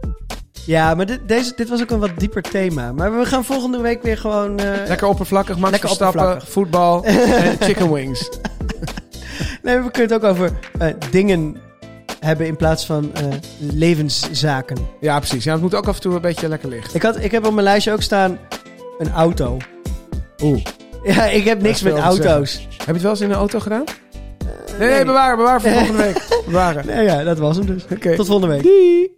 Ja, 0.65 0.95
maar 0.95 1.05
dit, 1.05 1.19
deze, 1.27 1.53
dit 1.55 1.69
was 1.69 1.81
ook 1.81 1.91
een 1.91 1.99
wat 1.99 2.11
dieper 2.17 2.41
thema. 2.41 2.91
Maar 2.91 3.17
we 3.19 3.25
gaan 3.25 3.45
volgende 3.45 3.81
week 3.81 4.03
weer 4.03 4.17
gewoon... 4.17 4.59
eh, 4.59 4.87
Lekker 4.87 5.07
oppervlakkig, 5.07 5.57
Max 5.57 5.71
Lekker 5.71 5.89
oppervlakkig. 5.89 6.49
voetbal 6.49 7.03
en 7.05 7.57
chicken 7.59 7.91
wings. 7.91 8.29
Nee, 9.63 9.79
we 9.79 9.91
kunnen 9.91 10.11
het 10.15 10.23
ook 10.23 10.29
over 10.31 10.51
dingen 11.09 11.57
hebben 12.19 12.47
in 12.47 12.55
plaats 12.55 12.85
van 12.85 13.11
levenszaken. 13.59 14.77
Ja, 14.99 15.17
precies. 15.19 15.43
Ja, 15.43 15.51
het 15.51 15.61
moet 15.61 15.75
ook 15.75 15.87
af 15.87 15.95
en 15.95 16.01
toe 16.01 16.15
een 16.15 16.21
beetje 16.21 16.47
lekker 16.47 16.69
licht. 16.69 16.95
Ik, 16.95 17.01
had, 17.01 17.23
ik 17.23 17.31
heb 17.31 17.45
op 17.45 17.51
mijn 17.53 17.63
lijstje 17.65 17.91
ook 17.91 18.01
staan 18.01 18.37
een 18.97 19.11
auto. 19.11 19.57
Oeh. 20.43 20.63
Ja, 21.03 21.23
ik 21.25 21.43
heb 21.43 21.61
niks 21.61 21.75
is 21.75 21.81
met 21.83 21.97
auto's. 21.97 22.67
Heb 22.77 22.85
je 22.85 22.91
het 22.93 23.01
wel 23.01 23.11
eens 23.11 23.21
in 23.21 23.29
een 23.29 23.35
auto 23.37 23.59
gedaan? 23.59 23.83
Nee, 24.79 24.89
nee, 24.89 25.05
bewaar, 25.05 25.35
bewaar 25.35 25.61
voor 25.61 25.71
volgende 25.71 26.03
week. 26.03 26.27
Bewaren. 26.45 26.85
Nee, 26.85 27.03
ja, 27.03 27.23
dat 27.23 27.37
was 27.37 27.57
hem 27.57 27.65
dus. 27.65 27.83
Oké. 27.91 28.15
Tot 28.15 28.27
volgende 28.27 28.53
week. 28.53 28.63
Doei. 28.63 29.11